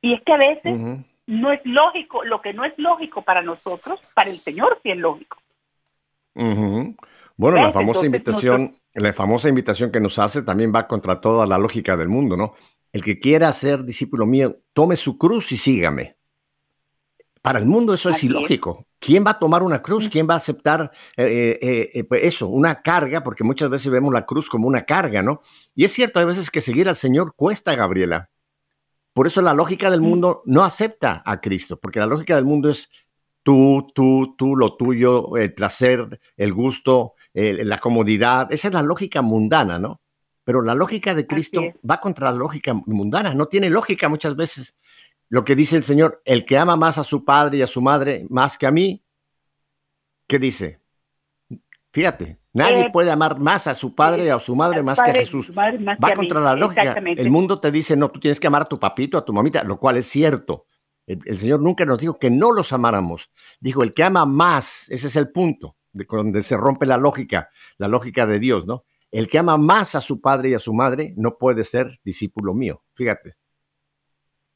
Y 0.00 0.14
es 0.14 0.22
que 0.22 0.32
a 0.32 0.38
veces 0.38 0.74
Ujú. 0.74 1.04
no 1.26 1.52
es 1.52 1.60
lógico, 1.64 2.24
lo 2.24 2.40
que 2.40 2.52
no 2.52 2.64
es 2.64 2.72
lógico 2.78 3.22
para 3.22 3.42
nosotros, 3.42 4.00
para 4.14 4.30
el 4.30 4.40
Señor 4.40 4.80
sí 4.82 4.90
es 4.90 4.98
lógico. 4.98 5.38
Ujú. 6.34 6.96
Bueno, 7.36 7.56
la 7.58 7.66
¿Ves? 7.66 7.74
famosa 7.74 8.06
Entonces, 8.06 8.06
invitación, 8.06 8.76
la 8.94 9.12
famosa 9.12 9.48
invitación 9.48 9.92
que 9.92 10.00
nos 10.00 10.18
hace 10.18 10.42
también 10.42 10.72
va 10.74 10.86
contra 10.86 11.20
toda 11.20 11.46
la 11.46 11.58
lógica 11.58 11.96
del 11.96 12.08
mundo, 12.08 12.36
¿no? 12.36 12.54
El 12.92 13.02
que 13.02 13.18
quiera 13.18 13.52
ser 13.52 13.84
discípulo 13.84 14.26
mío, 14.26 14.58
tome 14.72 14.96
su 14.96 15.18
cruz 15.18 15.52
y 15.52 15.56
sígame. 15.56 16.16
Para 17.42 17.58
el 17.58 17.66
mundo 17.66 17.94
eso 17.94 18.10
es 18.10 18.24
ilógico. 18.24 18.86
¿Quién 18.98 19.24
va 19.24 19.30
a 19.30 19.38
tomar 19.38 19.62
una 19.62 19.80
cruz? 19.80 20.08
¿Quién 20.08 20.28
va 20.28 20.34
a 20.34 20.38
aceptar 20.38 20.90
eh, 21.16 21.58
eh, 21.62 21.90
eh, 21.94 22.04
pues 22.04 22.24
eso, 22.24 22.48
una 22.48 22.82
carga? 22.82 23.22
Porque 23.22 23.44
muchas 23.44 23.70
veces 23.70 23.92
vemos 23.92 24.12
la 24.12 24.26
cruz 24.26 24.50
como 24.50 24.66
una 24.66 24.84
carga, 24.84 25.22
¿no? 25.22 25.40
Y 25.74 25.84
es 25.84 25.92
cierto, 25.92 26.18
hay 26.18 26.26
veces 26.26 26.50
que 26.50 26.60
seguir 26.60 26.88
al 26.88 26.96
Señor 26.96 27.34
cuesta, 27.36 27.74
Gabriela. 27.76 28.28
Por 29.12 29.26
eso 29.28 29.40
la 29.40 29.54
lógica 29.54 29.90
del 29.90 30.00
mundo 30.00 30.42
no 30.46 30.64
acepta 30.64 31.22
a 31.24 31.40
Cristo, 31.40 31.78
porque 31.78 32.00
la 32.00 32.06
lógica 32.06 32.34
del 32.34 32.44
mundo 32.44 32.68
es 32.70 32.88
tú, 33.42 33.86
tú, 33.94 34.34
tú, 34.36 34.56
lo 34.56 34.76
tuyo, 34.76 35.36
el 35.36 35.54
placer, 35.54 36.20
el 36.36 36.52
gusto, 36.52 37.14
el- 37.32 37.68
la 37.68 37.78
comodidad. 37.78 38.52
Esa 38.52 38.68
es 38.68 38.74
la 38.74 38.82
lógica 38.82 39.22
mundana, 39.22 39.78
¿no? 39.78 40.00
Pero 40.48 40.62
la 40.62 40.74
lógica 40.74 41.14
de 41.14 41.26
Cristo 41.26 41.60
va 41.88 42.00
contra 42.00 42.32
la 42.32 42.38
lógica 42.38 42.72
mundana. 42.72 43.34
No 43.34 43.48
tiene 43.48 43.68
lógica 43.68 44.08
muchas 44.08 44.34
veces. 44.34 44.78
Lo 45.28 45.44
que 45.44 45.54
dice 45.54 45.76
el 45.76 45.82
Señor, 45.82 46.22
el 46.24 46.46
que 46.46 46.56
ama 46.56 46.74
más 46.74 46.96
a 46.96 47.04
su 47.04 47.22
padre 47.22 47.58
y 47.58 47.62
a 47.62 47.66
su 47.66 47.82
madre 47.82 48.24
más 48.30 48.56
que 48.56 48.66
a 48.66 48.70
mí, 48.70 49.04
¿qué 50.26 50.38
dice? 50.38 50.80
Fíjate, 51.92 52.38
Nadie 52.54 52.86
Eh, 52.86 52.90
puede 52.90 53.10
amar 53.10 53.38
más 53.38 53.66
a 53.66 53.74
su 53.74 53.94
padre 53.94 54.32
o 54.32 54.36
a 54.36 54.40
su 54.40 54.56
madre 54.56 54.82
más 54.82 54.98
que 54.98 55.10
a 55.10 55.12
Jesús. 55.12 55.54
más 55.54 55.74
Va 56.02 56.08
que 56.08 56.14
contra 56.14 56.40
la 56.40 56.56
lógica. 56.56 56.94
El 56.94 57.28
mundo 57.28 57.60
te 57.60 57.70
dice, 57.70 57.94
no, 57.94 58.10
tú 58.10 58.18
tienes 58.18 58.40
que 58.40 58.46
amar 58.46 58.62
a 58.62 58.68
tu 58.70 58.78
papito, 58.78 59.18
a 59.18 59.24
tu 59.26 59.34
mamita, 59.34 59.62
lo 59.64 59.78
cual 59.78 59.98
es 59.98 60.06
cierto. 60.06 60.64
El, 61.06 61.20
el 61.26 61.38
Señor 61.38 61.60
nunca 61.60 61.84
nos 61.84 61.98
dijo 61.98 62.18
que 62.18 62.30
no 62.30 62.52
los 62.52 62.72
amáramos. 62.72 63.30
Dijo, 63.60 63.82
el 63.82 63.92
que 63.92 64.02
ama 64.02 64.24
más, 64.24 64.86
ese 64.88 65.08
es 65.08 65.16
el 65.16 65.30
punto, 65.30 65.76
de 65.92 66.06
donde 66.08 66.40
se 66.40 66.56
rompe 66.56 66.86
la 66.86 66.96
lógica, 66.96 67.50
la 67.76 67.86
lógica 67.86 68.24
de 68.24 68.38
Dios, 68.38 68.66
¿no? 68.66 68.86
El 69.10 69.26
que 69.26 69.38
ama 69.38 69.56
más 69.56 69.94
a 69.94 70.00
su 70.00 70.20
padre 70.20 70.50
y 70.50 70.54
a 70.54 70.58
su 70.58 70.74
madre 70.74 71.14
no 71.16 71.38
puede 71.38 71.64
ser 71.64 71.98
discípulo 72.04 72.54
mío. 72.54 72.82
Fíjate. 72.94 73.34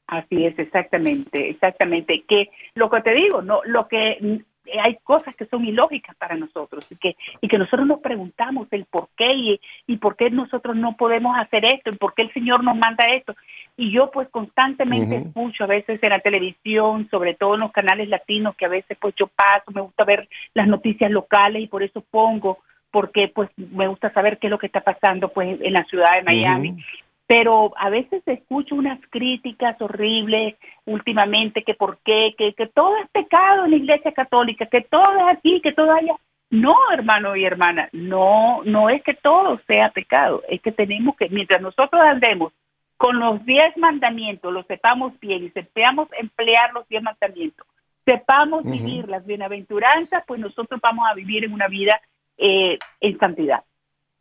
Así 0.07 0.45
es, 0.45 0.57
exactamente, 0.59 1.49
exactamente. 1.49 2.23
Que 2.27 2.49
lo 2.75 2.89
que 2.89 3.01
te 3.01 3.13
digo, 3.13 3.41
no, 3.41 3.61
lo 3.65 3.87
que 3.87 4.17
mm, 4.21 4.69
hay 4.81 4.97
cosas 5.03 5.35
que 5.35 5.45
son 5.45 5.65
ilógicas 5.65 6.15
para 6.17 6.35
nosotros 6.35 6.85
y 6.91 6.95
que 6.95 7.15
y 7.41 7.47
que 7.47 7.57
nosotros 7.57 7.87
nos 7.87 7.99
preguntamos 7.99 8.67
el 8.71 8.85
por 8.85 9.09
qué 9.17 9.33
y, 9.33 9.61
y 9.87 9.97
por 9.97 10.15
qué 10.15 10.29
nosotros 10.29 10.75
no 10.75 10.95
podemos 10.97 11.37
hacer 11.37 11.65
esto 11.65 11.89
y 11.89 11.97
por 11.97 12.13
qué 12.13 12.23
el 12.23 12.33
Señor 12.33 12.63
nos 12.63 12.75
manda 12.75 13.11
esto. 13.13 13.35
Y 13.75 13.91
yo 13.91 14.11
pues 14.11 14.29
constantemente 14.29 15.17
escucho 15.17 15.63
a 15.63 15.67
veces 15.67 16.01
en 16.01 16.09
la 16.09 16.19
televisión, 16.19 17.07
sobre 17.09 17.33
todo 17.33 17.55
en 17.55 17.61
los 17.61 17.71
canales 17.71 18.07
latinos, 18.07 18.55
que 18.55 18.65
a 18.65 18.69
veces 18.69 18.97
pues 19.01 19.15
yo 19.15 19.27
paso, 19.27 19.71
me 19.71 19.81
gusta 19.81 20.03
ver 20.03 20.29
las 20.53 20.67
noticias 20.67 21.09
locales 21.09 21.63
y 21.63 21.67
por 21.67 21.81
eso 21.81 22.01
pongo, 22.01 22.59
porque 22.93 23.27
pues 23.33 23.49
me 23.57 23.87
gusta 23.87 24.13
saber 24.13 24.37
qué 24.37 24.45
es 24.47 24.51
lo 24.51 24.59
que 24.59 24.67
está 24.67 24.81
pasando 24.81 25.29
pues 25.29 25.59
en 25.59 25.73
la 25.73 25.83
ciudad 25.85 26.13
de 26.15 26.21
Miami. 26.21 26.77
Pero 27.25 27.73
a 27.75 27.89
veces 27.89 28.21
escucho 28.27 28.75
unas 28.75 28.99
críticas 29.09 29.81
horribles 29.81 30.55
últimamente 30.85 31.63
que 31.63 31.73
por 31.73 31.97
qué, 32.05 32.35
que, 32.37 32.53
que 32.53 32.67
todo 32.67 32.95
es 32.97 33.09
pecado 33.09 33.65
en 33.65 33.71
la 33.71 33.77
iglesia 33.77 34.11
católica, 34.11 34.67
que 34.67 34.81
todo 34.81 35.11
es 35.17 35.35
aquí, 35.35 35.59
que 35.61 35.73
todo 35.73 35.91
haya... 35.91 36.13
No, 36.51 36.75
hermano 36.91 37.35
y 37.35 37.45
hermana, 37.45 37.89
no, 37.93 38.61
no 38.63 38.91
es 38.91 39.01
que 39.01 39.15
todo 39.15 39.59
sea 39.65 39.89
pecado, 39.89 40.43
es 40.47 40.61
que 40.61 40.71
tenemos 40.71 41.15
que, 41.15 41.27
mientras 41.29 41.59
nosotros 41.63 41.99
andemos 41.99 42.53
con 42.95 43.17
los 43.17 43.43
diez 43.43 43.75
mandamientos, 43.77 44.53
los 44.53 44.67
sepamos 44.67 45.19
bien 45.19 45.45
y 45.45 45.49
sepamos 45.49 46.09
emplear 46.15 46.71
los 46.73 46.87
diez 46.89 47.01
mandamientos, 47.01 47.65
sepamos 48.05 48.65
vivir 48.65 49.09
las 49.09 49.25
bienaventuranzas, 49.25 50.23
pues 50.27 50.39
nosotros 50.39 50.79
vamos 50.79 51.07
a 51.09 51.15
vivir 51.15 51.43
en 51.43 51.53
una 51.53 51.67
vida 51.67 51.99
eh, 52.45 52.77
en 52.99 53.17
santidad, 53.19 53.63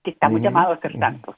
que 0.04 0.12
estamos 0.12 0.36
Ujú, 0.36 0.44
llamados 0.44 0.78
a 0.78 0.80
ser 0.80 0.92
ujú. 0.92 1.00
santos. 1.00 1.36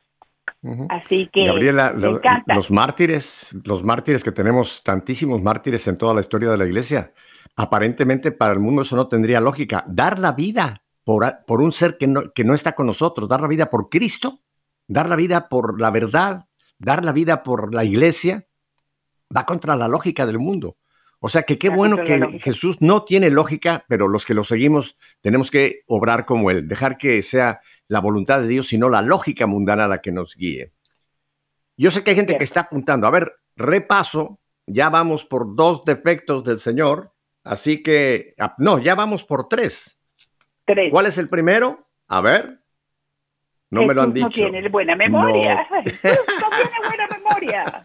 Así 0.91 1.29
que 1.33 1.45
Gabriela, 1.45 1.93
me 1.93 2.01
lo- 2.09 2.17
encanta. 2.19 2.55
los 2.55 2.71
mártires, 2.71 3.57
los 3.65 3.83
mártires 3.83 4.23
que 4.23 4.33
tenemos, 4.33 4.83
tantísimos 4.83 5.41
mártires 5.43 5.87
en 5.89 5.97
toda 5.97 6.13
la 6.15 6.21
historia 6.21 6.51
de 6.51 6.59
la 6.59 6.67
iglesia, 6.67 7.13
aparentemente 7.57 8.33
para 8.33 8.53
el 8.53 8.61
mundo 8.61 8.83
eso 8.83 8.97
no 8.97 9.09
tendría 9.09 9.41
lógica. 9.41 9.85
Dar 9.87 10.19
la 10.19 10.33
vida 10.33 10.83
por, 11.05 11.25
por 11.47 11.63
un 11.63 11.73
ser 11.73 11.97
que 11.97 12.07
no, 12.07 12.33
que 12.35 12.45
no 12.45 12.53
está 12.55 12.73
con 12.73 12.87
nosotros, 12.87 13.29
dar 13.29 13.41
la 13.41 13.49
vida 13.49 13.71
por 13.71 13.89
Cristo, 13.89 14.41
dar 14.87 15.09
la 15.09 15.17
vida 15.17 15.49
por 15.49 15.81
la 15.81 15.91
verdad, 15.91 16.47
dar 16.79 17.03
la 17.05 17.13
vida 17.13 17.43
por 17.43 17.75
la 17.75 17.85
iglesia, 17.85 18.47
va 19.35 19.47
contra 19.47 19.75
la 19.77 19.89
lógica 19.89 20.27
del 20.27 20.39
mundo. 20.39 20.77
O 21.27 21.29
sea 21.31 21.45
que 21.45 21.59
qué 21.59 21.71
bueno 21.71 22.05
que. 22.05 22.39
Jesús 22.39 22.83
no 22.83 23.03
tiene 23.03 23.31
lógica, 23.31 23.87
pero 23.89 24.09
los 24.09 24.27
que 24.27 24.35
lo 24.35 24.45
seguimos 24.45 24.99
tenemos 25.23 25.51
que 25.51 25.81
obrar 25.87 26.27
como 26.27 26.51
Él, 26.51 26.69
dejar 26.69 26.99
que 26.99 27.23
sea 27.23 27.63
la 27.89 28.01
voluntad 28.01 28.43
de 28.43 28.47
Dios 28.49 28.71
y 28.75 28.79
no 28.79 28.91
la 28.91 29.01
lógica 29.01 29.47
mundana 29.47 29.89
la 29.89 30.03
que 30.03 30.13
nos 30.13 30.37
guíe. 30.37 30.73
Yo 31.79 31.91
sé 31.91 32.05
que 32.05 32.11
hay 32.11 32.17
gente 32.17 32.37
que 32.37 32.45
está 32.45 32.61
apuntando. 32.61 33.07
A 33.07 33.11
ver, 33.11 33.33
repaso, 33.57 34.39
ya 34.67 34.91
vamos 34.91 35.25
por 35.25 35.57
dos 35.57 35.83
defectos 35.87 36.45
del 36.45 36.59
Señor, 36.59 37.15
así 37.43 37.83
que, 37.83 38.35
ah, 38.39 38.55
no, 38.59 38.79
ya 38.79 38.95
vamos 38.95 39.25
por 39.25 39.49
tres. 39.49 39.99
Tres. 40.67 40.91
¿Cuál 40.91 41.07
es 41.07 41.17
el 41.17 41.31
primero? 41.31 41.89
A 42.07 42.21
ver. 42.21 42.61
No 43.71 43.87
me 43.87 43.95
lo 43.95 44.03
han 44.03 44.13
dicho. 44.13 44.27
No 44.27 44.31
tiene 44.51 44.69
buena 44.69 44.95
memoria. 44.95 45.67
Jesús 45.85 46.27
no 46.39 46.51
tiene 46.51 46.87
buena 46.87 47.09
memoria. 47.09 47.83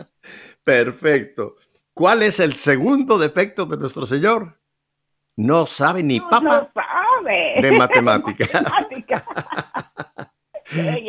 Perfecto. 0.64 1.56
¿Cuál 1.94 2.22
es 2.22 2.40
el 2.40 2.54
segundo 2.54 3.18
defecto 3.18 3.66
de 3.66 3.76
nuestro 3.76 4.06
Señor? 4.06 4.58
No 5.36 5.66
sabe 5.66 6.02
ni 6.02 6.18
No, 6.18 6.28
papa 6.30 6.42
no 6.42 6.70
sabe. 6.74 7.60
de 7.62 7.72
matemática. 7.78 8.46
Matemática. 8.52 9.24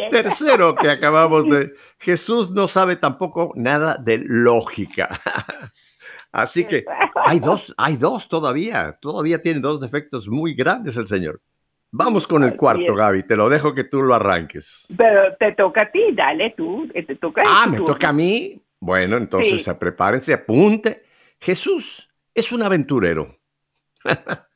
Tercero 0.09 0.75
que 0.75 0.89
acabamos 0.89 1.45
de... 1.47 1.73
Jesús 1.99 2.49
no 2.51 2.67
sabe 2.67 2.95
tampoco 2.95 3.51
nada 3.55 3.97
de 3.99 4.23
lógica. 4.25 5.19
Así 6.31 6.63
que 6.65 6.85
hay 7.25 7.39
dos, 7.39 7.73
hay 7.77 7.97
dos 7.97 8.27
todavía. 8.27 8.97
Todavía 9.01 9.41
tiene 9.41 9.59
dos 9.59 9.79
defectos 9.81 10.27
muy 10.29 10.53
grandes 10.55 10.95
el 10.97 11.05
Señor. 11.07 11.41
Vamos 11.91 12.25
con 12.25 12.43
el 12.45 12.55
cuarto. 12.55 12.95
Gaby. 12.95 13.23
Te 13.23 13.35
lo 13.35 13.49
dejo 13.49 13.75
que 13.75 13.83
tú 13.83 14.01
lo 14.01 14.15
arranques. 14.15 14.87
Pero 14.97 15.35
te 15.37 15.51
toca 15.53 15.83
a 15.83 15.91
ti, 15.91 15.99
dale 16.13 16.53
tú. 16.55 16.87
eh, 16.93 17.05
Te 17.05 17.15
toca 17.17 17.41
Ah, 17.45 17.67
me 17.67 17.81
toca 17.81 18.09
a 18.09 18.13
mí. 18.13 18.61
Bueno, 18.81 19.15
entonces 19.17 19.63
Sí. 19.63 19.71
prepárense, 19.79 20.33
apunte. 20.33 21.03
Jesús 21.39 22.09
es 22.33 22.51
un 22.51 22.63
aventurero. 22.63 23.37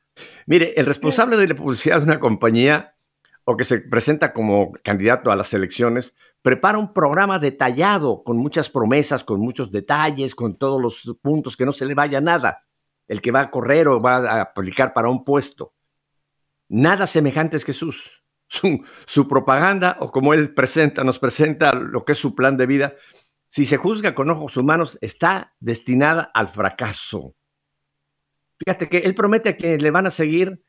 Mire, 0.47 0.73
el 0.75 0.85
responsable 0.85 1.37
de 1.37 1.47
la 1.47 1.55
publicidad 1.55 1.99
de 1.99 2.05
una 2.05 2.19
compañía 2.19 2.95
o 3.43 3.55
que 3.55 3.63
se 3.63 3.79
presenta 3.79 4.33
como 4.33 4.71
candidato 4.83 5.31
a 5.31 5.35
las 5.35 5.53
elecciones, 5.53 6.15
prepara 6.41 6.79
un 6.79 6.93
programa 6.93 7.37
detallado 7.37 8.23
con 8.23 8.37
muchas 8.37 8.69
promesas, 8.69 9.23
con 9.23 9.39
muchos 9.39 9.71
detalles, 9.71 10.33
con 10.33 10.57
todos 10.57 10.81
los 10.81 11.17
puntos, 11.21 11.55
que 11.55 11.65
no 11.65 11.71
se 11.71 11.85
le 11.85 11.93
vaya 11.93 12.19
nada. 12.21 12.65
El 13.07 13.21
que 13.21 13.29
va 13.29 13.41
a 13.41 13.51
correr 13.51 13.87
o 13.87 13.99
va 13.99 14.15
a 14.17 14.41
aplicar 14.41 14.93
para 14.93 15.09
un 15.09 15.23
puesto. 15.23 15.73
Nada 16.69 17.05
semejante 17.05 17.57
es 17.57 17.65
Jesús. 17.65 18.23
Su, 18.47 18.83
su 19.07 19.27
propaganda, 19.27 19.97
o 19.99 20.11
como 20.11 20.33
él 20.33 20.53
presenta, 20.53 21.03
nos 21.03 21.17
presenta 21.17 21.73
lo 21.73 22.05
que 22.05 22.11
es 22.11 22.17
su 22.19 22.35
plan 22.35 22.57
de 22.57 22.67
vida, 22.67 22.93
si 23.55 23.65
se 23.65 23.77
juzga 23.77 24.13
con 24.13 24.29
ojos 24.29 24.57
humanos, 24.57 24.97
está 24.99 25.55
destinada 25.61 26.29
al 26.33 26.49
fracaso. 26.49 27.37
Fíjate 28.57 28.89
que 28.89 28.97
él 28.97 29.15
promete 29.15 29.47
a 29.47 29.55
quienes 29.55 29.81
le 29.81 29.91
van 29.91 30.07
a 30.07 30.11
seguir 30.11 30.61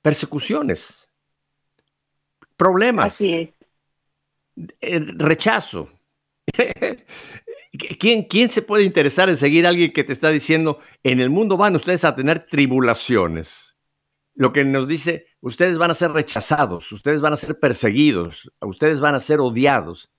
persecuciones, 0.00 1.12
problemas, 2.56 3.20
eh, 3.20 3.52
rechazo. 4.80 5.90
¿Quién, 7.98 8.28
¿Quién 8.28 8.48
se 8.48 8.62
puede 8.62 8.84
interesar 8.84 9.28
en 9.28 9.36
seguir 9.36 9.66
a 9.66 9.70
alguien 9.70 9.92
que 9.92 10.04
te 10.04 10.12
está 10.12 10.30
diciendo, 10.30 10.78
en 11.02 11.18
el 11.18 11.30
mundo 11.30 11.56
van 11.56 11.74
ustedes 11.74 12.04
a 12.04 12.14
tener 12.14 12.46
tribulaciones? 12.46 13.76
Lo 14.34 14.52
que 14.52 14.64
nos 14.64 14.86
dice, 14.86 15.26
ustedes 15.40 15.78
van 15.78 15.90
a 15.90 15.94
ser 15.94 16.12
rechazados, 16.12 16.92
ustedes 16.92 17.20
van 17.20 17.32
a 17.32 17.36
ser 17.36 17.58
perseguidos, 17.58 18.52
ustedes 18.60 19.00
van 19.00 19.16
a 19.16 19.20
ser 19.20 19.40
odiados. 19.40 20.12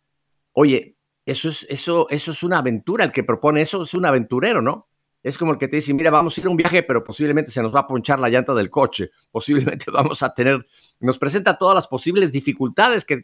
Oye, 0.52 0.93
eso 1.26 1.50
es, 1.50 1.66
eso, 1.70 2.08
eso 2.10 2.32
es 2.32 2.44
una 2.44 2.58
aventura, 2.58 3.06
el 3.06 3.12
que 3.12 3.24
propone 3.24 3.62
eso 3.62 3.84
es 3.84 3.94
un 3.94 4.06
aventurero, 4.06 4.62
¿no? 4.62 4.88
Es 5.22 5.38
como 5.38 5.54
el 5.54 5.58
que 5.58 5.70
te 5.70 5.78
dice, 5.78 5.94
mira, 5.94 6.12
vamos 6.12 6.38
a 6.38 6.42
ir 6.42 6.48
a 6.48 6.50
un 6.50 6.58
viaje, 6.58 6.84
pero 6.84 7.04
posiblemente 7.04 7.50
se 7.50 7.62
nos 7.62 7.74
va 7.74 7.82
a 7.82 7.88
ponchar 7.88 8.20
la 8.20 8.30
llanta 8.30 8.54
del 8.54 8.70
coche, 8.70 9.12
posiblemente 9.32 9.90
vamos 9.90 10.22
a 10.22 10.34
tener, 10.34 10.66
nos 11.00 11.18
presenta 11.18 11.58
todas 11.58 11.76
las 11.76 11.88
posibles 11.88 12.32
dificultades 12.32 13.06
que, 13.06 13.24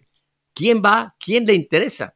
¿quién 0.53 0.81
va? 0.83 1.15
¿Quién 1.19 1.45
le 1.45 1.53
interesa? 1.53 2.15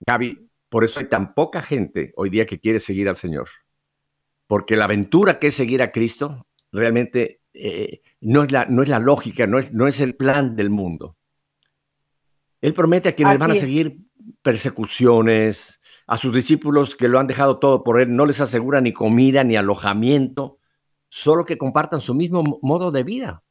Gaby, 0.00 0.48
por 0.68 0.84
eso 0.84 1.00
hay 1.00 1.08
tan 1.08 1.34
poca 1.34 1.60
gente 1.60 2.12
hoy 2.16 2.30
día 2.30 2.46
que 2.46 2.60
quiere 2.60 2.80
seguir 2.80 3.08
al 3.08 3.16
Señor. 3.16 3.48
Porque 4.46 4.76
la 4.76 4.84
aventura 4.84 5.38
que 5.38 5.48
es 5.48 5.54
seguir 5.54 5.82
a 5.82 5.90
Cristo 5.90 6.46
realmente 6.72 7.42
eh, 7.52 8.00
no, 8.20 8.44
es 8.44 8.52
la, 8.52 8.66
no 8.66 8.82
es 8.82 8.88
la 8.88 8.98
lógica, 8.98 9.46
no 9.46 9.58
es, 9.58 9.72
no 9.72 9.86
es 9.86 10.00
el 10.00 10.14
plan 10.14 10.56
del 10.56 10.70
mundo. 10.70 11.16
Él 12.60 12.74
promete 12.74 13.10
a 13.10 13.14
quienes 13.14 13.32
Así 13.32 13.40
van 13.40 13.50
a 13.50 13.54
seguir 13.54 13.98
persecuciones, 14.42 15.80
a 16.06 16.16
sus 16.16 16.34
discípulos 16.34 16.96
que 16.96 17.08
lo 17.08 17.18
han 17.18 17.26
dejado 17.26 17.58
todo 17.58 17.84
por 17.84 18.00
él, 18.00 18.14
no 18.14 18.26
les 18.26 18.40
asegura 18.40 18.80
ni 18.80 18.92
comida 18.92 19.44
ni 19.44 19.56
alojamiento, 19.56 20.58
solo 21.08 21.44
que 21.44 21.58
compartan 21.58 22.00
su 22.00 22.14
mismo 22.14 22.42
mo- 22.42 22.58
modo 22.62 22.90
de 22.90 23.02
vida. 23.04 23.42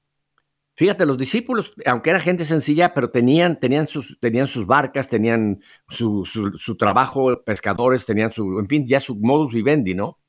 Fíjate, 0.76 1.06
los 1.08 1.18
discípulos, 1.18 1.74
aunque 1.88 2.12
era 2.12 2.20
gente 2.20 2.46
sencilla, 2.46 2.94
pero 2.94 3.10
tenían, 3.10 3.60
tenían, 3.60 3.88
sus, 3.88 4.20
tenían 4.20 4.46
sus 4.48 4.68
barcas, 4.68 5.10
tenían 5.10 5.62
su, 5.88 6.24
su- 6.24 6.78
trabajo, 6.78 7.44
pescadores, 7.44 8.06
tenían 8.06 8.32
su, 8.32 8.60
en 8.60 8.68
fin, 8.68 8.86
ya 8.88 9.00
su 9.00 9.16
modus 9.16 9.54
vivendi, 9.54 9.96
¿no? 9.96 10.20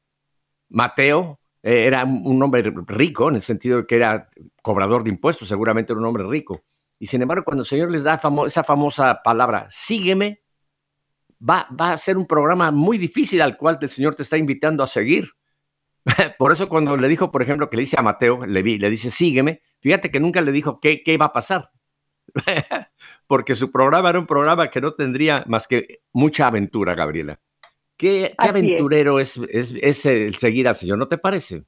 Mateo 0.70 1.40
eh, 1.62 1.84
era 1.86 2.04
un 2.04 2.42
hombre 2.42 2.62
rico, 2.86 3.28
en 3.28 3.36
el 3.36 3.42
sentido 3.42 3.78
de 3.78 3.86
que 3.86 3.96
era 3.96 4.28
cobrador 4.62 5.04
de 5.04 5.10
impuestos, 5.10 5.48
seguramente 5.48 5.92
era 5.92 6.00
un 6.00 6.06
hombre 6.06 6.24
rico. 6.28 6.62
Y 6.98 7.06
sin 7.06 7.22
embargo, 7.22 7.44
cuando 7.44 7.62
el 7.62 7.66
Señor 7.66 7.90
les 7.90 8.02
da 8.04 8.20
famo- 8.20 8.46
esa 8.46 8.64
famosa 8.64 9.20
palabra, 9.22 9.66
sígueme, 9.70 10.42
va, 11.40 11.68
va 11.78 11.92
a 11.92 11.98
ser 11.98 12.16
un 12.18 12.26
programa 12.26 12.70
muy 12.70 12.98
difícil 12.98 13.40
al 13.42 13.56
cual 13.56 13.78
el 13.80 13.90
Señor 13.90 14.14
te 14.14 14.22
está 14.22 14.36
invitando 14.36 14.82
a 14.82 14.86
seguir. 14.86 15.30
Por 16.38 16.52
eso 16.52 16.68
cuando 16.68 16.96
le 16.96 17.06
dijo, 17.08 17.30
por 17.30 17.42
ejemplo, 17.42 17.68
que 17.70 17.76
le 17.76 17.82
dice 17.82 17.96
a 17.98 18.02
Mateo, 18.02 18.44
le, 18.46 18.62
vi- 18.62 18.78
le 18.78 18.90
dice, 18.90 19.10
sígueme, 19.10 19.62
fíjate 19.80 20.10
que 20.10 20.20
nunca 20.20 20.40
le 20.40 20.52
dijo 20.52 20.80
qué, 20.80 21.02
qué 21.02 21.12
iba 21.14 21.26
a 21.26 21.32
pasar. 21.32 21.70
Porque 23.26 23.54
su 23.54 23.70
programa 23.70 24.10
era 24.10 24.18
un 24.18 24.26
programa 24.26 24.68
que 24.68 24.80
no 24.80 24.92
tendría 24.94 25.44
más 25.46 25.66
que 25.66 26.02
mucha 26.12 26.46
aventura, 26.46 26.94
Gabriela. 26.94 27.40
¿Qué, 27.96 28.28
qué 28.30 28.34
Así 28.38 28.46
es. 28.46 28.50
aventurero 28.50 29.18
es, 29.20 29.36
es, 29.50 29.74
es 29.80 30.06
el 30.06 30.36
seguir 30.36 30.68
al 30.68 30.74
Señor? 30.74 30.98
¿No 30.98 31.08
te 31.08 31.18
parece? 31.18 31.64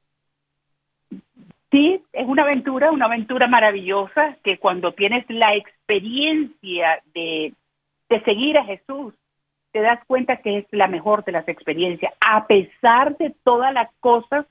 Sí, 1.70 2.02
es 2.12 2.26
una 2.26 2.42
aventura, 2.42 2.90
una 2.90 3.06
aventura 3.06 3.46
maravillosa 3.46 4.36
que 4.42 4.58
cuando 4.58 4.92
tienes 4.92 5.24
la 5.28 5.54
experiencia 5.54 7.00
de, 7.14 7.52
de 8.08 8.20
seguir 8.22 8.58
a 8.58 8.64
Jesús, 8.64 9.14
te 9.70 9.80
das 9.80 10.04
cuenta 10.06 10.38
que 10.38 10.58
es 10.58 10.66
la 10.72 10.88
mejor 10.88 11.24
de 11.24 11.32
las 11.32 11.46
experiencias, 11.46 12.12
a 12.20 12.46
pesar 12.46 13.16
de 13.18 13.32
todas 13.44 13.72
las 13.72 13.88
cosas 14.00 14.46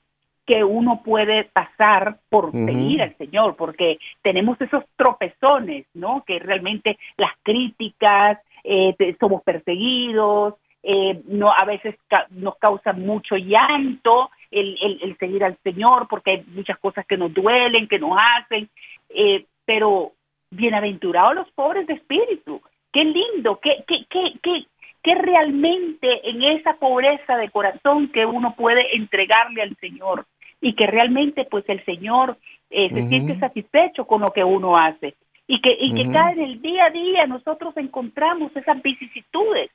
que 0.46 0.64
uno 0.64 1.02
puede 1.04 1.44
pasar 1.44 2.18
por 2.28 2.50
seguir 2.50 3.02
al 3.02 3.16
Señor, 3.18 3.54
porque 3.54 3.98
tenemos 4.22 4.60
esos 4.60 4.82
tropezones, 4.96 5.86
¿no? 5.94 6.24
Que 6.26 6.38
realmente 6.38 6.98
las 7.16 7.30
críticas, 7.42 8.38
eh, 8.64 9.16
somos 9.20 9.42
perseguidos, 9.42 10.54
eh, 10.82 11.22
no 11.26 11.52
a 11.52 11.64
veces 11.66 11.94
nos 12.30 12.56
causa 12.56 12.92
mucho 12.92 13.36
llanto 13.36 14.30
el, 14.50 14.98
el, 15.02 15.16
seguir 15.18 15.44
al 15.44 15.56
Señor, 15.62 16.06
porque 16.08 16.30
hay 16.32 16.44
muchas 16.48 16.78
cosas 16.78 17.06
que 17.06 17.16
nos 17.16 17.32
duelen, 17.32 17.88
que 17.88 17.98
nos 17.98 18.18
hacen, 18.38 18.68
eh, 19.10 19.46
pero 19.64 20.12
bienaventurados 20.50 21.34
los 21.34 21.50
pobres 21.52 21.86
de 21.86 21.94
espíritu, 21.94 22.60
qué 22.92 23.04
lindo, 23.04 23.60
qué, 23.60 23.84
qué, 23.86 24.04
qué, 24.08 24.32
qué, 24.42 24.66
qué 25.02 25.14
realmente 25.14 26.28
en 26.28 26.42
esa 26.42 26.74
pobreza 26.74 27.36
de 27.36 27.50
corazón 27.50 28.08
que 28.08 28.26
uno 28.26 28.54
puede 28.56 28.96
entregarle 28.96 29.62
al 29.62 29.76
Señor 29.76 30.26
y 30.60 30.74
que 30.74 30.86
realmente 30.86 31.44
pues 31.44 31.64
el 31.68 31.84
Señor 31.84 32.36
eh, 32.70 32.88
se 32.90 33.08
siente 33.08 33.38
satisfecho 33.38 34.04
con 34.06 34.20
lo 34.22 34.28
que 34.28 34.44
uno 34.44 34.76
hace. 34.76 35.14
Y 35.46 35.60
que 35.60 35.76
y 35.80 35.92
que 35.94 36.12
cada 36.12 36.32
en 36.32 36.42
el 36.42 36.62
día 36.62 36.86
a 36.86 36.90
día 36.90 37.20
nosotros 37.26 37.76
encontramos 37.76 38.54
esas 38.54 38.80
vicisitudes 38.82 39.70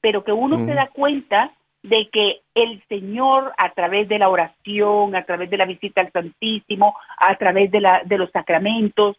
pero 0.00 0.24
que 0.24 0.32
uno 0.32 0.64
se 0.64 0.74
da 0.74 0.88
cuenta 0.88 1.52
de 1.82 2.08
que 2.10 2.40
el 2.54 2.82
Señor 2.88 3.52
a 3.56 3.70
través 3.72 4.08
de 4.08 4.18
la 4.18 4.28
oración, 4.28 5.14
a 5.14 5.24
través 5.24 5.48
de 5.50 5.56
la 5.56 5.64
visita 5.64 6.00
al 6.00 6.12
Santísimo, 6.12 6.96
a 7.18 7.36
través 7.36 7.70
de, 7.70 7.80
la, 7.80 8.02
de 8.04 8.18
los 8.18 8.30
sacramentos, 8.30 9.16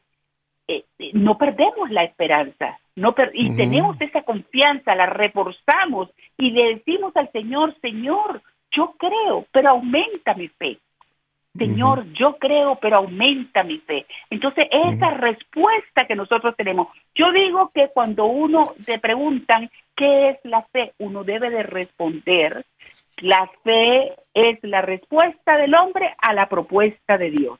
eh, 0.67 0.83
no 1.13 1.37
perdemos 1.37 1.89
la 1.89 2.03
esperanza, 2.03 2.77
no 2.95 3.15
y 3.33 3.55
tenemos 3.55 3.99
esa 4.01 4.21
confianza, 4.21 4.93
la 4.93 5.07
reforzamos 5.07 6.09
y 6.37 6.51
le 6.51 6.75
decimos 6.75 7.15
al 7.15 7.31
Señor, 7.31 7.73
Señor, 7.81 8.41
yo 8.71 8.93
creo, 8.99 9.45
pero 9.51 9.69
aumenta 9.69 10.35
mi 10.35 10.47
fe. 10.47 10.77
Señor, 11.57 12.05
yo 12.13 12.37
creo, 12.39 12.77
pero 12.79 12.97
aumenta 12.97 13.63
mi 13.63 13.79
fe. 13.79 14.05
Entonces, 14.29 14.65
esa 14.71 15.09
respuesta 15.11 16.05
que 16.07 16.15
nosotros 16.15 16.55
tenemos, 16.55 16.87
yo 17.15 17.31
digo 17.31 17.69
que 17.73 17.89
cuando 17.93 18.25
uno 18.25 18.75
te 18.85 18.99
preguntan 18.99 19.69
qué 19.95 20.29
es 20.29 20.37
la 20.43 20.63
fe, 20.71 20.93
uno 20.99 21.23
debe 21.23 21.49
de 21.49 21.63
responder, 21.63 22.65
la 23.17 23.49
fe 23.63 24.13
es 24.33 24.59
la 24.61 24.81
respuesta 24.81 25.57
del 25.57 25.75
hombre 25.75 26.15
a 26.19 26.33
la 26.33 26.47
propuesta 26.47 27.17
de 27.17 27.31
Dios. 27.31 27.59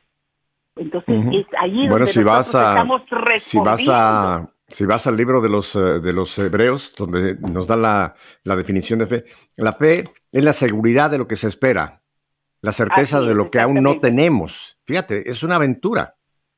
Entonces, 0.76 1.26
es 1.34 1.48
allí 1.60 1.88
bueno, 1.90 2.06
donde 2.06 2.08
si 2.08 2.24
vas 2.24 2.56
a, 2.56 2.70
estamos 2.70 3.02
si 3.38 3.60
vas 3.60 3.88
a 3.90 4.50
si 4.70 4.86
vas 4.86 5.08
al 5.08 5.18
libro 5.18 5.42
de 5.42 5.50
los, 5.50 5.76
eh, 5.76 6.00
de 6.00 6.14
los 6.14 6.38
hebreos, 6.38 6.94
donde 6.96 7.36
nos 7.40 7.68
da 7.68 7.76
la, 7.76 8.16
la 8.44 8.56
definición 8.56 9.00
de 9.00 9.08
fe, 9.08 9.26
la 9.58 9.74
fe 9.74 10.04
es 10.32 10.44
la 10.44 10.54
seguridad 10.54 11.10
de 11.10 11.18
lo 11.18 11.28
que 11.28 11.36
se 11.36 11.48
espera, 11.48 11.99
la 12.62 12.72
certeza 12.72 13.22
de 13.22 13.34
lo 13.34 13.50
que 13.50 13.60
aún 13.60 13.76
no 13.76 14.00
tenemos. 14.00 14.80
Fíjate, 14.84 15.30
es 15.30 15.44
una 15.44 15.56
aventura. 15.56 16.16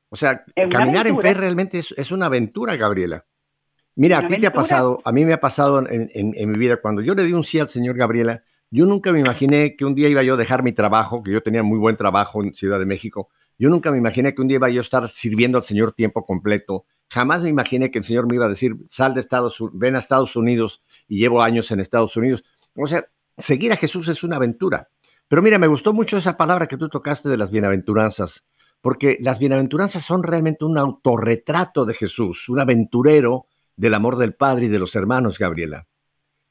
O 0.08 0.16
sea, 0.16 0.44
caminar 0.70 1.06
en 1.06 1.18
fe 1.20 1.32
realmente 1.34 1.78
es, 1.78 2.12
una 2.12 2.26
aventura, 2.26 2.76
Gabriela. 2.76 3.24
Mira, 3.94 4.18
a 4.18 4.26
ti 4.26 4.38
te 4.38 4.46
ha 4.46 4.52
pasado, 4.52 5.00
a 5.04 5.12
mí 5.12 5.24
me 5.24 5.32
ha 5.32 5.40
pasado 5.40 5.82
en, 5.88 6.50
mi 6.50 6.58
vida, 6.58 6.78
cuando 6.78 7.02
yo 7.02 7.14
le 7.14 7.24
di 7.24 7.32
un 7.32 7.42
sí 7.42 7.58
al 7.58 7.68
Señor 7.68 7.96
Gabriela, 7.96 8.42
yo 8.70 8.86
nunca 8.86 9.12
me 9.12 9.20
imaginé 9.20 9.76
que 9.76 9.84
un 9.84 9.94
día 9.94 10.08
iba 10.08 10.22
yo 10.22 10.34
a 10.34 10.36
dejar 10.36 10.62
mi 10.62 10.72
trabajo, 10.72 11.22
que 11.22 11.30
yo 11.30 11.42
tenía 11.42 11.62
muy 11.62 11.78
buen 11.78 11.96
trabajo 11.96 12.42
en 12.42 12.54
Ciudad 12.54 12.78
de 12.78 12.86
México, 12.86 13.28
yo 13.58 13.68
nunca 13.68 13.90
me 13.90 13.98
imaginé 13.98 14.34
que 14.34 14.40
un 14.40 14.48
día 14.48 14.56
iba 14.56 14.70
yo 14.70 14.80
a 14.80 14.82
estar 14.82 15.08
sirviendo 15.08 15.58
al 15.58 15.64
Señor 15.64 15.92
tiempo 15.92 16.24
completo, 16.24 16.86
jamás 17.08 17.42
me 17.42 17.50
imaginé 17.50 17.90
que 17.90 17.98
el 17.98 18.04
Señor 18.04 18.26
me 18.28 18.36
iba 18.36 18.46
a 18.46 18.48
decir, 18.48 18.76
sal 18.88 19.12
de 19.12 19.20
Estados 19.20 19.60
Unidos, 19.60 19.78
ven 19.78 19.96
a 19.96 19.98
Estados 19.98 20.36
Unidos 20.36 20.82
y 21.06 21.18
llevo 21.18 21.42
años 21.42 21.70
en 21.70 21.80
Estados 21.80 22.16
Unidos. 22.16 22.44
O 22.74 22.86
sea, 22.86 23.04
seguir 23.36 23.72
a 23.72 23.76
Jesús 23.76 24.08
es 24.08 24.24
una 24.24 24.36
aventura. 24.36 24.88
Pero 25.32 25.40
mira, 25.40 25.58
me 25.58 25.66
gustó 25.66 25.94
mucho 25.94 26.18
esa 26.18 26.36
palabra 26.36 26.68
que 26.68 26.76
tú 26.76 26.90
tocaste 26.90 27.30
de 27.30 27.38
las 27.38 27.50
bienaventuranzas, 27.50 28.44
porque 28.82 29.16
las 29.18 29.38
bienaventuranzas 29.38 30.04
son 30.04 30.22
realmente 30.22 30.66
un 30.66 30.76
autorretrato 30.76 31.86
de 31.86 31.94
Jesús, 31.94 32.50
un 32.50 32.60
aventurero 32.60 33.46
del 33.74 33.94
amor 33.94 34.18
del 34.18 34.34
Padre 34.34 34.66
y 34.66 34.68
de 34.68 34.78
los 34.78 34.94
hermanos, 34.94 35.38
Gabriela. 35.38 35.88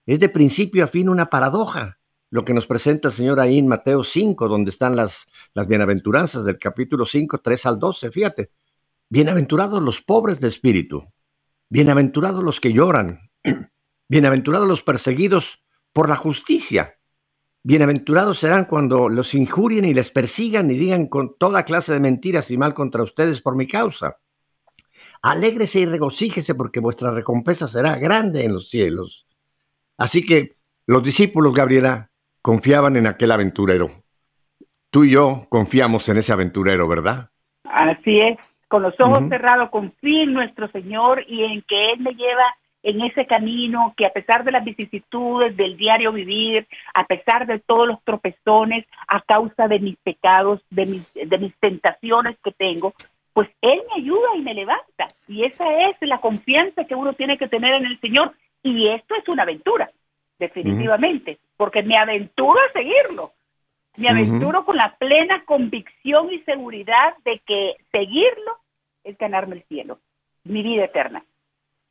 Es 0.08 0.20
de 0.20 0.30
principio 0.30 0.84
a 0.84 0.88
fin 0.88 1.10
una 1.10 1.30
paradoja 1.30 2.00
lo 2.32 2.44
que 2.44 2.56
nos 2.56 2.66
presenta 2.66 3.10
el 3.10 3.14
Señor 3.14 3.40
ahí 3.40 3.60
en 3.60 3.68
Mateo 3.68 4.04
5, 4.04 4.48
donde 4.48 4.72
están 4.72 4.96
las, 4.96 5.28
las 5.54 5.68
bienaventuranzas 5.68 6.44
del 6.44 6.58
capítulo 6.58 7.06
5, 7.06 7.38
3 7.38 7.66
al 7.68 7.78
12. 7.78 8.10
Fíjate, 8.10 8.52
bienaventurados 9.10 9.80
los 9.84 10.02
pobres 10.02 10.40
de 10.40 10.48
espíritu, 10.48 11.06
bienaventurados 11.70 12.44
los 12.44 12.60
que 12.60 12.74
lloran, 12.74 13.30
bienaventurados 14.10 14.68
los 14.68 14.82
perseguidos 14.82 15.64
por 15.94 16.10
la 16.10 16.16
justicia, 16.16 16.96
Bienaventurados 17.64 18.40
serán 18.40 18.66
cuando 18.66 19.08
los 19.08 19.36
injurien 19.36 19.86
y 19.86 19.94
les 19.94 20.10
persigan 20.10 20.72
y 20.72 20.78
digan 20.78 21.08
con 21.08 21.38
toda 21.38 21.64
clase 21.64 21.94
de 21.94 22.00
mentiras 22.00 22.50
y 22.50 22.58
mal 22.58 22.74
contra 22.74 23.04
ustedes 23.04 23.40
por 23.40 23.56
mi 23.56 23.68
causa. 23.68 24.18
Alégrese 25.22 25.82
y 25.82 25.86
regocíjese 25.86 26.56
porque 26.56 26.80
vuestra 26.80 27.12
recompensa 27.12 27.68
será 27.68 27.98
grande 27.98 28.44
en 28.46 28.54
los 28.54 28.70
cielos. 28.70 29.28
Así 29.96 30.26
que 30.26 30.56
los 30.88 31.04
discípulos, 31.04 31.54
Gabriela, 31.54 32.10
confiaban 32.42 32.98
en 32.98 33.06
aquel 33.06 33.32
aventurero. 33.32 33.92
Tú 34.90 35.04
y 35.04 35.12
yo 35.12 35.46
confiamos 35.48 36.10
en 36.10 36.18
ese 36.18 36.34
aventurero, 36.34 36.88
¿verdad? 36.88 37.30
Así 37.64 38.20
es. 38.20 38.40
Con 38.68 38.82
los 38.82 39.00
ojos 39.00 39.30
cerrados 39.30 39.70
confío 39.70 40.24
en 40.24 40.34
nuestro 40.34 40.68
Señor 40.72 41.24
y 41.28 41.44
en 41.44 41.62
que 41.68 41.92
Él 41.92 42.00
me 42.00 42.10
lleva 42.16 42.44
en 42.84 43.02
ese 43.02 43.26
camino 43.26 43.94
que 43.96 44.06
a 44.06 44.14
pesar 44.14 44.44
de 44.44 44.52
las 44.52 44.64
vicisitudes 44.64 45.56
del 45.56 45.78
diario 45.78 46.12
vivir, 46.12 46.68
a 46.94 47.06
pesar 47.06 47.46
de 47.46 47.60
todos 47.60 47.88
los 47.88 48.04
tropezones, 48.04 48.86
a 49.08 49.22
causa 49.22 49.68
de 49.68 49.80
mis 49.80 49.98
pecados, 49.98 50.62
de 50.70 50.86
mis, 50.86 51.14
de 51.14 51.38
mis 51.38 51.56
tentaciones 51.60 52.38
que 52.44 52.52
tengo, 52.52 52.94
pues 53.34 53.50
Él 53.62 53.82
me 53.90 54.02
ayuda 54.02 54.36
y 54.36 54.42
me 54.42 54.54
levanta. 54.54 55.08
Y 55.28 55.46
esa 55.46 55.66
es 55.90 55.96
la 56.02 56.20
confianza 56.20 56.86
que 56.86 56.96
uno 56.96 57.14
tiene 57.14 57.38
que 57.38 57.48
tener 57.48 57.76
en 57.76 57.86
el 57.86 58.00
Señor. 58.00 58.34
Y 58.64 58.90
esto 58.90 59.16
es 59.16 59.28
una 59.28 59.44
aventura, 59.44 59.90
definitivamente, 60.38 61.40
porque 61.58 61.84
me 61.84 61.96
aventuro 61.98 62.60
a 62.60 62.72
seguirlo. 62.74 63.34
Me 63.98 64.10
aventuro 64.10 64.64
con 64.66 64.78
la 64.78 64.96
plena 64.98 65.44
convicción 65.46 66.32
y 66.32 66.40
seguridad 66.40 67.14
de 67.26 67.42
que 67.46 67.76
seguirlo 67.92 68.58
es 69.04 69.18
ganarme 69.18 69.58
el 69.58 69.64
cielo, 69.64 70.00
mi 70.44 70.64
vida 70.64 70.86
eterna. 70.86 71.24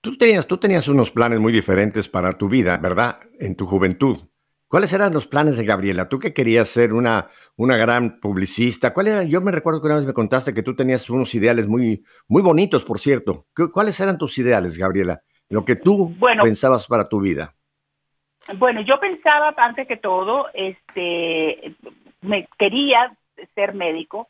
Tú 0.03 0.17
tenías, 0.17 0.47
tú 0.47 0.57
tenías 0.57 0.89
unos 0.89 1.11
planes 1.11 1.39
muy 1.41 1.53
diferentes 1.53 2.09
para 2.09 2.33
tu 2.33 2.49
vida, 2.49 2.79
¿verdad? 2.79 3.21
En 3.39 3.55
tu 3.55 3.67
juventud. 3.67 4.19
¿Cuáles 4.67 4.93
eran 4.93 5.13
los 5.13 5.27
planes 5.27 5.57
de 5.57 5.65
Gabriela? 5.65 6.09
¿Tú 6.09 6.19
que 6.19 6.33
querías 6.33 6.69
ser 6.69 6.93
una, 6.95 7.29
una 7.57 7.77
gran 7.77 8.21
publicista? 8.21 8.95
¿Cuál 8.95 9.09
era? 9.09 9.23
Yo 9.25 9.41
me 9.41 9.51
recuerdo 9.51 9.81
que 9.81 9.89
una 9.89 9.97
vez 9.97 10.07
me 10.07 10.15
contaste 10.15 10.55
que 10.55 10.63
tú 10.63 10.75
tenías 10.75 11.11
unos 11.11 11.35
ideales 11.35 11.67
muy, 11.67 12.05
muy 12.29 12.41
bonitos, 12.41 12.85
por 12.85 12.99
cierto. 12.99 13.47
¿Cuáles 13.73 13.99
eran 14.01 14.17
tus 14.17 14.39
ideales, 14.39 14.79
Gabriela? 14.79 15.21
Lo 15.49 15.65
que 15.65 15.77
tú 15.77 16.17
pensabas 16.41 16.87
para 16.87 17.09
tu 17.09 17.21
vida. 17.21 17.55
Bueno, 18.57 18.81
yo 18.81 18.99
pensaba, 19.01 19.53
antes 19.57 19.87
que 19.87 19.97
todo, 19.97 20.47
este, 20.55 21.75
me 22.23 22.49
quería 22.59 23.13
ser 23.55 23.75
médico, 23.75 24.29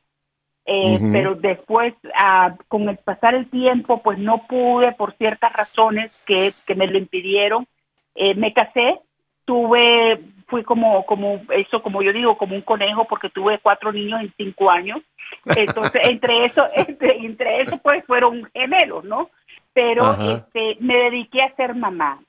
eh, 0.72 1.00
pero 1.10 1.34
después, 1.34 1.94
ah, 2.14 2.54
con 2.68 2.88
el 2.88 2.96
pasar 2.98 3.34
el 3.34 3.50
tiempo, 3.50 4.00
pues 4.04 4.18
no 4.20 4.46
pude 4.46 4.92
por 4.92 5.16
ciertas 5.16 5.52
razones 5.52 6.12
que, 6.24 6.54
que 6.64 6.76
me 6.76 6.86
lo 6.86 6.96
impidieron. 6.96 7.66
Eh, 8.14 8.36
me 8.36 8.52
casé, 8.52 9.00
tuve, 9.44 10.20
fui 10.46 10.62
como, 10.62 11.04
como, 11.06 11.40
eso 11.48 11.82
como 11.82 12.00
yo 12.02 12.12
digo, 12.12 12.38
como 12.38 12.54
un 12.54 12.62
conejo, 12.62 13.04
porque 13.06 13.30
tuve 13.30 13.58
cuatro 13.58 13.92
niños 13.92 14.20
en 14.20 14.32
cinco 14.36 14.70
años. 14.70 15.00
Entonces, 15.44 16.02
entre 16.08 16.44
eso, 16.44 16.64
entre, 16.76 17.16
entre 17.16 17.62
eso, 17.62 17.78
pues 17.78 18.04
fueron 18.04 18.48
gemelos, 18.54 19.02
¿no? 19.02 19.30
Pero 19.72 20.14
este, 20.20 20.76
me 20.78 20.94
dediqué 20.94 21.42
a 21.42 21.56
ser 21.56 21.74
mamá. 21.74 22.20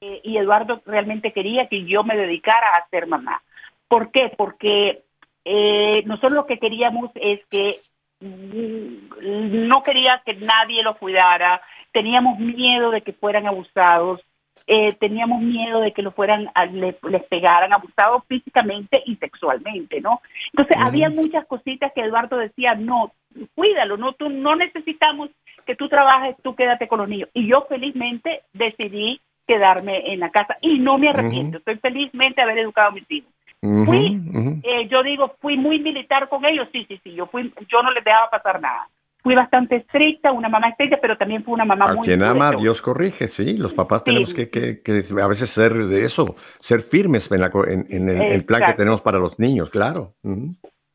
Eh, 0.00 0.20
y 0.22 0.36
Eduardo 0.36 0.80
realmente 0.86 1.32
quería 1.32 1.66
que 1.66 1.84
yo 1.84 2.04
me 2.04 2.16
dedicara 2.16 2.68
a 2.74 2.88
ser 2.90 3.08
mamá. 3.08 3.42
¿Por 3.88 4.12
qué? 4.12 4.32
Porque 4.36 5.02
eh, 5.44 6.02
nosotros 6.06 6.32
lo 6.32 6.46
que 6.46 6.58
queríamos 6.58 7.10
es 7.14 7.40
que 7.46 7.80
mm, 8.20 9.66
no 9.66 9.82
quería 9.82 10.22
que 10.24 10.34
nadie 10.34 10.82
lo 10.82 10.96
cuidara, 10.96 11.60
teníamos 11.92 12.38
miedo 12.38 12.90
de 12.90 13.02
que 13.02 13.12
fueran 13.12 13.46
abusados, 13.46 14.20
eh, 14.66 14.92
teníamos 15.00 15.40
miedo 15.42 15.80
de 15.80 15.92
que 15.92 16.02
lo 16.02 16.12
fueran, 16.12 16.48
les, 16.72 16.94
pegaran, 17.28 17.72
abusados 17.72 18.22
físicamente 18.28 19.02
y 19.04 19.16
sexualmente, 19.16 20.00
¿no? 20.00 20.20
Entonces 20.52 20.76
había 20.78 21.10
muchas 21.10 21.44
cositas 21.46 21.92
que 21.92 22.02
Eduardo 22.02 22.36
decía, 22.36 22.74
no, 22.74 23.12
cuídalo, 23.54 23.96
no, 23.96 24.12
tú 24.12 24.28
no 24.28 24.54
necesitamos 24.54 25.30
que 25.66 25.74
tú 25.74 25.88
trabajes, 25.88 26.36
tú 26.42 26.54
quédate 26.54 26.86
con 26.86 27.00
los 27.00 27.08
niños. 27.08 27.28
Y 27.34 27.48
yo 27.48 27.66
felizmente 27.68 28.42
decidí 28.52 29.20
quedarme 29.46 30.12
en 30.12 30.20
la 30.20 30.30
casa 30.30 30.56
y 30.60 30.78
no 30.78 30.96
me 30.98 31.08
arrepiento, 31.08 31.58
estoy 31.58 31.78
felizmente 31.78 32.40
haber 32.40 32.58
educado 32.58 32.88
a 32.88 32.92
mis 32.92 33.10
hijos 33.10 33.32
fui, 33.62 34.20
eh, 34.64 34.88
yo 34.88 35.04
digo, 35.04 35.36
fui 35.40 35.56
muy 35.56 35.78
militar 35.78 36.28
con 36.28 36.44
ellos, 36.44 36.68
sí, 36.72 36.84
sí, 36.88 37.00
sí, 37.04 37.14
yo 37.14 37.26
fui, 37.26 37.52
yo 37.70 37.82
no 37.82 37.92
les 37.92 38.02
dejaba 38.02 38.28
pasar 38.28 38.60
nada. 38.60 38.88
Fui 39.22 39.36
bastante 39.36 39.76
estricta, 39.76 40.32
una 40.32 40.48
mamá 40.48 40.70
estricta, 40.70 40.98
pero 41.00 41.16
también 41.16 41.44
fue 41.44 41.54
una 41.54 41.64
mamá 41.64 41.84
a 41.84 41.94
muy... 41.94 42.04
quien 42.04 42.24
ama, 42.24 42.50
Dios 42.52 42.82
corrige, 42.82 43.28
sí, 43.28 43.56
los 43.56 43.72
papás 43.72 44.02
tenemos 44.02 44.34
que, 44.34 44.50
que, 44.50 44.82
que, 44.82 45.04
a 45.22 45.26
veces 45.28 45.48
ser 45.48 45.74
de 45.74 46.02
eso, 46.02 46.34
ser 46.58 46.80
firmes 46.80 47.30
en, 47.30 47.40
la, 47.40 47.50
en, 47.68 48.08
el, 48.08 48.44
plan 48.44 48.64
que 48.66 48.72
tenemos 48.72 49.00
para 49.00 49.18
los 49.18 49.38
niños, 49.38 49.70
claro. 49.70 50.14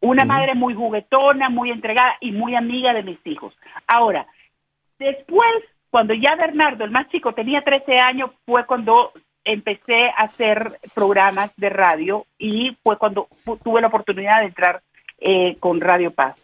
Una 0.02 0.26
madre 0.26 0.56
muy 0.56 0.74
juguetona, 0.74 1.50
muy 1.50 1.72
entregada 1.72 2.18
y 2.20 2.34
muy 2.34 2.54
amiga 2.54 2.94
de 2.94 3.04
mis 3.04 3.26
hijos. 3.26 3.54
Ahora, 3.88 4.28
después, 5.00 5.64
cuando 5.90 6.14
ya 6.14 6.36
Bernardo, 6.36 6.84
el 6.84 6.92
más 6.92 7.08
chico, 7.08 7.34
tenía 7.34 7.64
13 7.64 7.96
años, 7.96 8.32
fue 8.46 8.66
cuando 8.66 9.14
empecé 9.48 10.10
a 10.10 10.26
hacer 10.26 10.80
programas 10.94 11.56
de 11.56 11.70
radio 11.70 12.26
y 12.38 12.76
fue 12.84 12.98
cuando 12.98 13.28
tuve 13.64 13.82
la 13.82 13.88
oportunidad 13.88 14.42
de 14.42 14.48
entrar 14.48 14.82
eh, 15.20 15.56
con 15.60 15.80
Radio 15.80 16.12
Paz. 16.12 16.36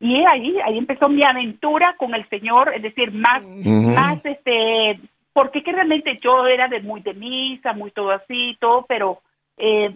Y 0.00 0.24
ahí, 0.26 0.58
ahí 0.64 0.78
empezó 0.78 1.08
mi 1.08 1.22
aventura 1.22 1.94
con 1.98 2.14
el 2.14 2.28
Señor, 2.28 2.72
es 2.74 2.82
decir, 2.82 3.12
más, 3.12 3.42
más 3.44 4.18
este, 4.24 4.98
porque 5.32 5.62
que 5.62 5.72
realmente 5.72 6.16
yo 6.22 6.46
era 6.46 6.68
de 6.68 6.80
muy 6.80 7.02
de 7.02 7.14
misa, 7.14 7.72
muy 7.74 7.90
todo 7.90 8.10
así, 8.10 8.56
todo, 8.60 8.84
pero 8.88 9.20
eh, 9.56 9.94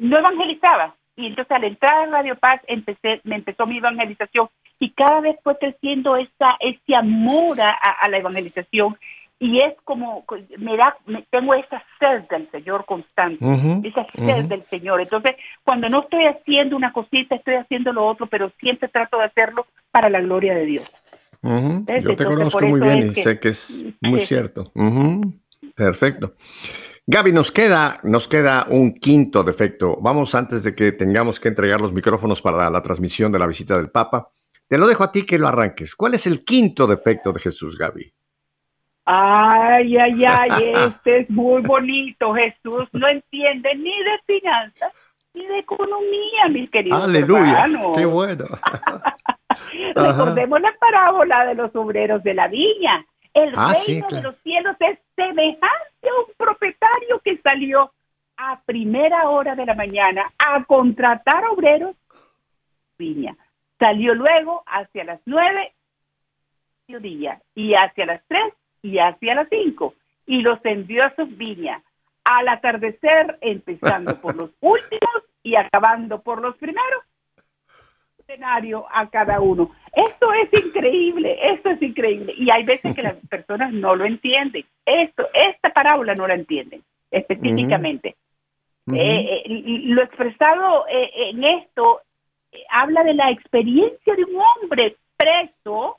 no 0.00 0.18
evangelizaba. 0.18 0.94
Y 1.16 1.26
entonces 1.26 1.50
al 1.50 1.64
entrar 1.64 2.08
a 2.08 2.10
Radio 2.10 2.36
Paz 2.36 2.60
empecé, 2.66 3.20
me 3.24 3.36
empezó 3.36 3.66
mi 3.66 3.78
evangelización 3.78 4.48
y 4.78 4.90
cada 4.90 5.20
vez 5.20 5.36
fue 5.42 5.58
creciendo 5.58 6.16
esa, 6.16 6.56
ese 6.60 6.96
amor 6.96 7.60
a 7.60 8.08
la 8.08 8.18
evangelización 8.18 8.96
y 9.38 9.58
es 9.58 9.74
como 9.84 10.24
me 10.58 10.76
da 10.76 10.96
tengo 11.30 11.54
esa 11.54 11.82
sed 11.98 12.22
del 12.30 12.50
Señor 12.50 12.84
constante 12.84 13.44
esa 13.84 14.06
sed 14.12 14.44
del 14.44 14.64
Señor 14.70 15.00
entonces 15.00 15.36
cuando 15.64 15.88
no 15.88 16.02
estoy 16.02 16.26
haciendo 16.26 16.76
una 16.76 16.92
cosita 16.92 17.34
estoy 17.34 17.54
haciendo 17.54 17.92
lo 17.92 18.06
otro 18.06 18.26
pero 18.26 18.50
siempre 18.60 18.88
trato 18.88 19.18
de 19.18 19.24
hacerlo 19.24 19.66
para 19.90 20.08
la 20.08 20.20
gloria 20.20 20.54
de 20.54 20.66
Dios 20.66 20.90
yo 21.42 22.16
te 22.16 22.24
conozco 22.24 22.66
muy 22.66 22.80
bien 22.80 23.08
y 23.08 23.10
sé 23.10 23.40
que 23.40 23.48
es 23.48 23.84
muy 24.00 24.20
cierto 24.20 24.64
perfecto 25.74 26.34
Gaby, 27.06 27.32
nos 27.32 27.52
queda, 27.52 28.00
nos 28.02 28.26
queda 28.26 28.66
un 28.70 28.94
quinto 28.94 29.44
defecto. 29.44 29.98
Vamos 30.00 30.34
antes 30.34 30.62
de 30.62 30.74
que 30.74 30.92
tengamos 30.92 31.38
que 31.38 31.48
entregar 31.48 31.78
los 31.78 31.92
micrófonos 31.92 32.40
para 32.40 32.70
la 32.70 32.80
transmisión 32.80 33.30
de 33.30 33.38
la 33.38 33.46
visita 33.46 33.76
del 33.76 33.90
Papa. 33.90 34.30
Te 34.66 34.78
lo 34.78 34.86
dejo 34.86 35.04
a 35.04 35.12
ti 35.12 35.26
que 35.26 35.38
lo 35.38 35.46
arranques. 35.46 35.94
¿Cuál 35.94 36.14
es 36.14 36.26
el 36.26 36.44
quinto 36.44 36.86
defecto 36.86 37.30
de 37.30 37.40
Jesús, 37.40 37.76
Gaby? 37.76 38.10
Ay, 39.04 39.96
ay, 39.98 40.24
ay, 40.24 40.72
este 40.86 41.20
es 41.20 41.30
muy 41.30 41.62
bonito. 41.62 42.34
Jesús 42.34 42.88
no 42.92 43.08
entiende 43.08 43.74
ni 43.74 44.02
de 44.02 44.18
finanzas 44.26 44.92
ni 45.34 45.44
de 45.46 45.58
economía, 45.58 46.48
mis 46.48 46.70
queridos 46.70 47.02
Aleluya, 47.02 47.66
qué 47.96 48.06
bueno. 48.06 48.44
Recordemos 49.96 50.60
la 50.60 50.72
parábola 50.78 51.46
de 51.46 51.54
los 51.56 51.74
obreros 51.74 52.22
de 52.22 52.34
la 52.34 52.46
viña. 52.46 53.04
El 53.32 53.52
ah, 53.56 53.74
reino 53.86 54.06
de 54.08 54.22
los 54.22 54.36
cielos 54.42 54.76
es 54.78 54.98
semejante 55.16 56.08
a 56.08 56.20
un 56.20 56.32
propietario 56.36 57.20
que 57.24 57.36
salió 57.38 57.92
a 58.36 58.60
primera 58.64 59.28
hora 59.28 59.56
de 59.56 59.66
la 59.66 59.74
mañana 59.74 60.32
a 60.38 60.62
contratar 60.64 61.44
obreros 61.46 61.96
viña. 62.96 63.36
Salió 63.80 64.14
luego 64.14 64.62
hacia 64.66 65.02
las 65.02 65.20
nueve 65.26 65.72
día 66.86 67.40
y 67.56 67.74
hacia 67.74 68.06
las 68.06 68.22
tres 68.28 68.54
y 68.84 68.98
hacia 68.98 69.34
las 69.34 69.48
cinco, 69.48 69.94
y 70.26 70.42
los 70.42 70.62
envió 70.64 71.04
a 71.04 71.14
sus 71.16 71.34
viñas 71.36 71.82
al 72.22 72.48
atardecer, 72.48 73.38
empezando 73.40 74.14
por 74.20 74.36
los 74.36 74.50
últimos 74.60 75.24
y 75.42 75.56
acabando 75.56 76.20
por 76.20 76.40
los 76.42 76.56
primeros. 76.56 77.02
Escenario 78.18 78.86
a 78.90 79.08
cada 79.08 79.40
uno. 79.40 79.70
Esto 79.92 80.32
es 80.32 80.64
increíble, 80.64 81.36
esto 81.52 81.70
es 81.70 81.82
increíble. 81.82 82.34
Y 82.36 82.50
hay 82.50 82.64
veces 82.64 82.94
que 82.94 83.02
las 83.02 83.16
personas 83.28 83.72
no 83.72 83.96
lo 83.96 84.04
entienden. 84.04 84.64
Esto, 84.84 85.26
esta 85.32 85.70
parábola 85.70 86.14
no 86.14 86.26
la 86.26 86.34
entienden 86.34 86.82
específicamente. 87.10 88.16
Eh, 88.92 89.42
eh, 89.46 89.80
lo 89.86 90.02
expresado 90.02 90.86
eh, 90.88 91.10
en 91.30 91.42
esto 91.42 92.02
habla 92.68 93.02
de 93.02 93.14
la 93.14 93.30
experiencia 93.30 94.14
de 94.14 94.24
un 94.24 94.36
hombre 94.36 94.96
preso 95.16 95.98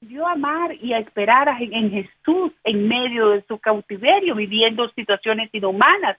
dio 0.00 0.26
a 0.26 0.32
amar 0.32 0.74
y 0.80 0.92
a 0.94 0.98
esperar 0.98 1.48
en 1.60 1.90
Jesús 1.90 2.52
en 2.64 2.88
medio 2.88 3.30
de 3.30 3.42
su 3.42 3.58
cautiverio, 3.58 4.34
viviendo 4.34 4.88
situaciones 4.90 5.50
inhumanas 5.52 6.16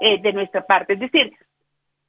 eh, 0.00 0.20
de 0.20 0.32
nuestra 0.32 0.64
parte. 0.64 0.92
Es 0.92 1.00
decir, 1.00 1.32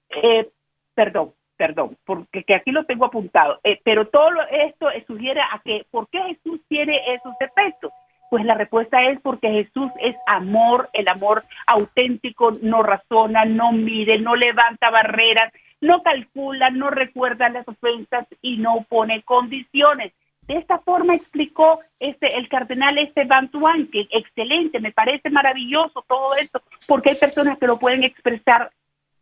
eh, 0.10 0.47
perdón, 0.93 1.34
perdón, 1.56 1.97
porque 2.06 2.43
que 2.43 2.53
aquí 2.53 2.71
lo 2.71 2.86
tengo 2.86 3.06
apuntado, 3.06 3.60
eh, 3.63 3.80
pero 3.84 4.08
todo 4.08 4.30
esto 4.51 4.88
sugiere 5.08 5.41
a 5.41 5.60
que, 5.63 5.86
¿por 5.89 6.08
qué 6.10 6.19
Jesús 6.21 6.62
tiene 6.67 7.01
esos 7.15 7.34
defectos? 7.39 7.91
Pues 8.30 8.45
la 8.45 8.53
respuesta 8.53 9.01
es 9.10 9.19
porque 9.21 9.49
Jesús 9.49 9.89
es 9.99 10.15
amor, 10.27 10.89
el 10.93 11.08
amor 11.10 11.45
auténtico 11.65 12.51
no 12.62 12.84
razona, 12.84 13.45
no 13.45 13.71
mide, 13.71 14.19
no 14.19 14.36
levanta 14.36 14.91
barreras, 14.91 15.51
no 15.82 16.03
calcula, 16.03 16.69
no 16.69 16.89
recuerda 16.89 17.49
las 17.49 17.67
ofensas 17.67 18.27
y 18.41 18.58
no 18.58 18.86
pone 18.88 19.23
condiciones. 19.23 20.13
De 20.47 20.55
esta 20.55 20.79
forma 20.79 21.13
explicó 21.13 21.81
este, 21.99 22.36
el 22.38 22.47
cardenal 22.47 22.97
Esteban 22.97 23.49
Tuán, 23.49 23.88
que 23.88 24.07
excelente, 24.12 24.79
me 24.79 24.93
parece 24.93 25.29
maravilloso 25.29 26.05
todo 26.07 26.36
esto, 26.36 26.62
porque 26.88 27.10
hay 27.10 27.17
personas 27.17 27.57
que 27.57 27.67
lo 27.67 27.77
pueden 27.77 28.03
expresar 28.03 28.71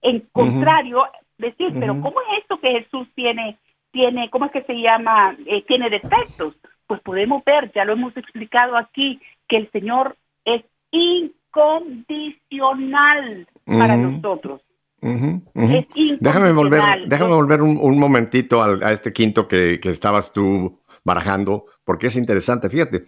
en 0.04 0.20
contrario, 0.32 1.04
decir, 1.40 1.74
pero 1.80 2.00
¿cómo 2.00 2.22
es 2.22 2.28
esto 2.42 2.60
que 2.60 2.80
Jesús 2.80 3.08
tiene, 3.16 3.58
tiene, 3.92 4.30
cómo 4.30 4.46
es 4.46 4.52
que 4.52 4.62
se 4.64 4.76
llama, 4.76 5.36
eh, 5.48 5.64
tiene 5.68 5.90
defectos? 5.90 6.54
Pues 6.86 7.02
podemos 7.02 7.44
ver, 7.44 7.72
ya 7.74 7.86
lo 7.86 7.94
hemos 7.94 8.16
explicado 8.16 8.78
aquí, 8.78 9.20
que 9.48 9.58
el 9.58 9.72
Señor 9.72 10.16
es 10.46 10.64
incondicional 10.92 13.48
para 13.66 13.98
nosotros. 13.98 14.62
Déjame 15.02 16.52
volver, 16.52 17.08
déjame 17.08 17.34
volver 17.34 17.64
un, 17.64 18.00
momentito 18.00 18.62
a, 18.62 18.92
este 18.92 19.12
quinto 19.12 19.48
que, 19.48 19.80
que 19.80 19.90
estabas 19.90 20.32
tú 20.32 20.78
barajando, 21.06 21.68
porque 21.86 22.08
es 22.08 22.18
interesante. 22.18 22.70
Fíjate, 22.70 23.06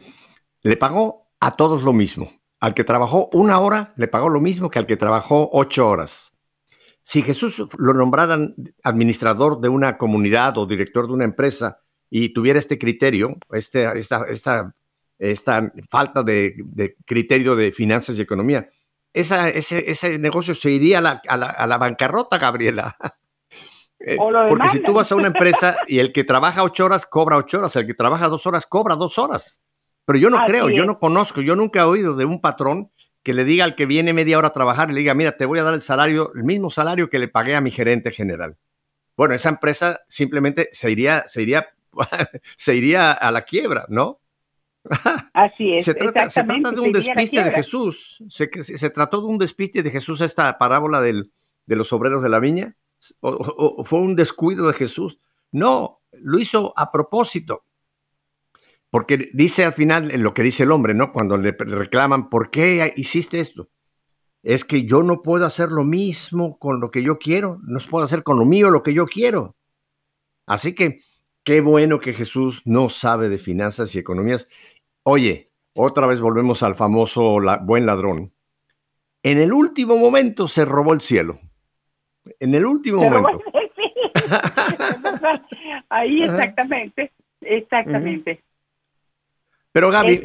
le 0.61 0.77
pagó 0.77 1.23
a 1.41 1.51
todos 1.51 1.83
lo 1.83 1.91
mismo. 1.91 2.31
Al 2.59 2.73
que 2.73 2.83
trabajó 2.83 3.29
una 3.33 3.59
hora, 3.59 3.93
le 3.97 4.07
pagó 4.07 4.29
lo 4.29 4.39
mismo 4.39 4.69
que 4.69 4.79
al 4.79 4.85
que 4.85 4.95
trabajó 4.97 5.49
ocho 5.51 5.89
horas. 5.89 6.33
Si 7.01 7.21
Jesús 7.21 7.63
lo 7.77 7.93
nombraran 7.93 8.55
administrador 8.83 9.59
de 9.61 9.69
una 9.69 9.97
comunidad 9.97 10.57
o 10.57 10.65
director 10.65 11.07
de 11.07 11.13
una 11.13 11.23
empresa 11.23 11.79
y 12.09 12.33
tuviera 12.33 12.59
este 12.59 12.77
criterio, 12.77 13.37
este, 13.51 13.85
esta, 13.97 14.25
esta, 15.17 15.71
falta 15.89 16.23
de, 16.23 16.55
criterio 17.05 17.55
de 17.55 17.71
finanzas 17.71 18.17
y 18.17 18.21
economía, 18.21 18.69
ese, 19.13 19.57
ese, 19.57 20.19
negocio 20.19 20.53
se 20.53 20.69
iría 20.69 20.99
a 20.99 21.01
la, 21.01 21.21
a 21.27 21.37
la, 21.37 21.49
a 21.49 21.65
la 21.65 21.77
bancarrota, 21.77 22.37
Gabriela. 22.37 22.95
Eh, 23.99 24.15
porque 24.17 24.69
si 24.69 24.79
tú 24.81 24.93
vas 24.93 25.11
a 25.11 25.15
una 25.15 25.27
empresa 25.27 25.77
y 25.87 25.99
el 25.99 26.13
que 26.13 26.23
trabaja 26.23 26.63
ocho 26.63 26.85
horas 26.85 27.05
cobra 27.07 27.37
ocho 27.37 27.59
horas, 27.59 27.75
el 27.75 27.87
que 27.87 27.93
trabaja 27.93 28.27
dos 28.27 28.45
horas 28.45 28.65
cobra 28.65 28.95
dos 28.95 29.17
horas. 29.17 29.61
Pero 30.05 30.19
yo 30.19 30.29
no 30.29 30.37
creo, 30.45 30.69
yo 30.69 30.85
no 30.85 30.99
conozco, 30.99 31.41
yo 31.41 31.55
nunca 31.55 31.81
he 31.81 31.83
oído 31.83 32.15
de 32.15 32.25
un 32.25 32.39
patrón 32.39 32.91
que 33.23 33.33
le 33.33 33.43
diga 33.43 33.65
al 33.65 33.75
que 33.75 33.85
viene 33.85 34.13
media 34.13 34.37
hora 34.37 34.49
a 34.49 34.53
trabajar 34.53 34.89
le 34.89 34.99
diga, 34.99 35.13
mira, 35.13 35.35
te 35.35 35.45
voy 35.45 35.59
a 35.59 35.63
dar 35.63 35.73
el 35.73 35.81
salario, 35.81 36.31
el 36.33 36.45
mismo 36.45 36.69
salario 36.69 37.09
que 37.09 37.19
le 37.19 37.27
pagué 37.27 37.55
a 37.55 37.61
mi 37.61 37.71
gerente 37.71 38.11
general. 38.11 38.57
Bueno, 39.17 39.33
esa 39.33 39.49
empresa 39.49 39.99
simplemente 40.07 40.69
se 40.71 40.91
iría, 40.91 41.23
se 41.25 41.41
iría, 41.41 41.67
se 42.55 42.75
iría 42.75 43.11
a 43.11 43.31
la 43.31 43.41
quiebra, 43.41 43.85
¿no? 43.89 44.21
Así 45.33 45.73
es. 45.73 45.83
Se 45.83 45.93
trata, 45.93 46.29
se 46.29 46.43
trata 46.43 46.71
de 46.71 46.79
un 46.79 46.93
despiste 46.93 47.43
de 47.43 47.51
Jesús. 47.51 48.23
Se, 48.29 48.49
se, 48.63 48.89
trató 48.91 49.19
de 49.19 49.27
un 49.27 49.37
despiste 49.37 49.83
de 49.83 49.91
Jesús 49.91 50.21
esta 50.21 50.57
parábola 50.57 51.01
del, 51.01 51.33
de 51.65 51.75
los 51.75 51.91
obreros 51.91 52.23
de 52.23 52.29
la 52.29 52.39
viña 52.39 52.77
o, 53.21 53.83
fue 53.83 53.99
un 53.99 54.15
descuido 54.15 54.67
de 54.67 54.73
Jesús. 54.73 55.19
No, 55.51 56.01
lo 56.11 56.39
hizo 56.39 56.73
a 56.75 56.91
propósito. 56.91 57.63
Porque 58.89 59.29
dice 59.33 59.65
al 59.65 59.73
final 59.73 60.11
lo 60.21 60.33
que 60.33 60.43
dice 60.43 60.63
el 60.63 60.71
hombre, 60.71 60.93
¿no? 60.93 61.11
Cuando 61.11 61.37
le 61.37 61.51
reclaman, 61.51 62.29
¿por 62.29 62.49
qué 62.49 62.93
hiciste 62.95 63.39
esto? 63.39 63.69
Es 64.43 64.63
que 64.63 64.85
yo 64.85 65.03
no 65.03 65.21
puedo 65.21 65.45
hacer 65.45 65.69
lo 65.69 65.83
mismo 65.83 66.57
con 66.57 66.79
lo 66.79 66.89
que 66.89 67.03
yo 67.03 67.19
quiero, 67.19 67.59
no 67.63 67.79
puedo 67.89 68.05
hacer 68.05 68.23
con 68.23 68.39
lo 68.39 68.45
mío 68.45 68.69
lo 68.69 68.83
que 68.83 68.93
yo 68.93 69.05
quiero. 69.05 69.57
Así 70.45 70.73
que 70.73 71.01
qué 71.43 71.59
bueno 71.59 71.99
que 71.99 72.13
Jesús 72.13 72.61
no 72.65 72.87
sabe 72.87 73.27
de 73.27 73.37
finanzas 73.37 73.93
y 73.93 73.99
economías. 73.99 74.47
Oye, 75.03 75.51
otra 75.73 76.07
vez 76.07 76.21
volvemos 76.21 76.63
al 76.63 76.75
famoso 76.75 77.37
buen 77.61 77.85
ladrón. 77.85 78.33
En 79.21 79.39
el 79.39 79.51
último 79.51 79.97
momento 79.97 80.47
se 80.47 80.63
robó 80.63 80.93
el 80.93 81.01
cielo. 81.01 81.39
En 82.39 82.55
el 82.55 82.65
último 82.65 83.03
momento. 83.03 83.43
Ahí 85.89 86.23
exactamente, 86.23 87.11
exactamente. 87.41 88.43
Pero 89.71 89.91
Gaby, 89.91 90.23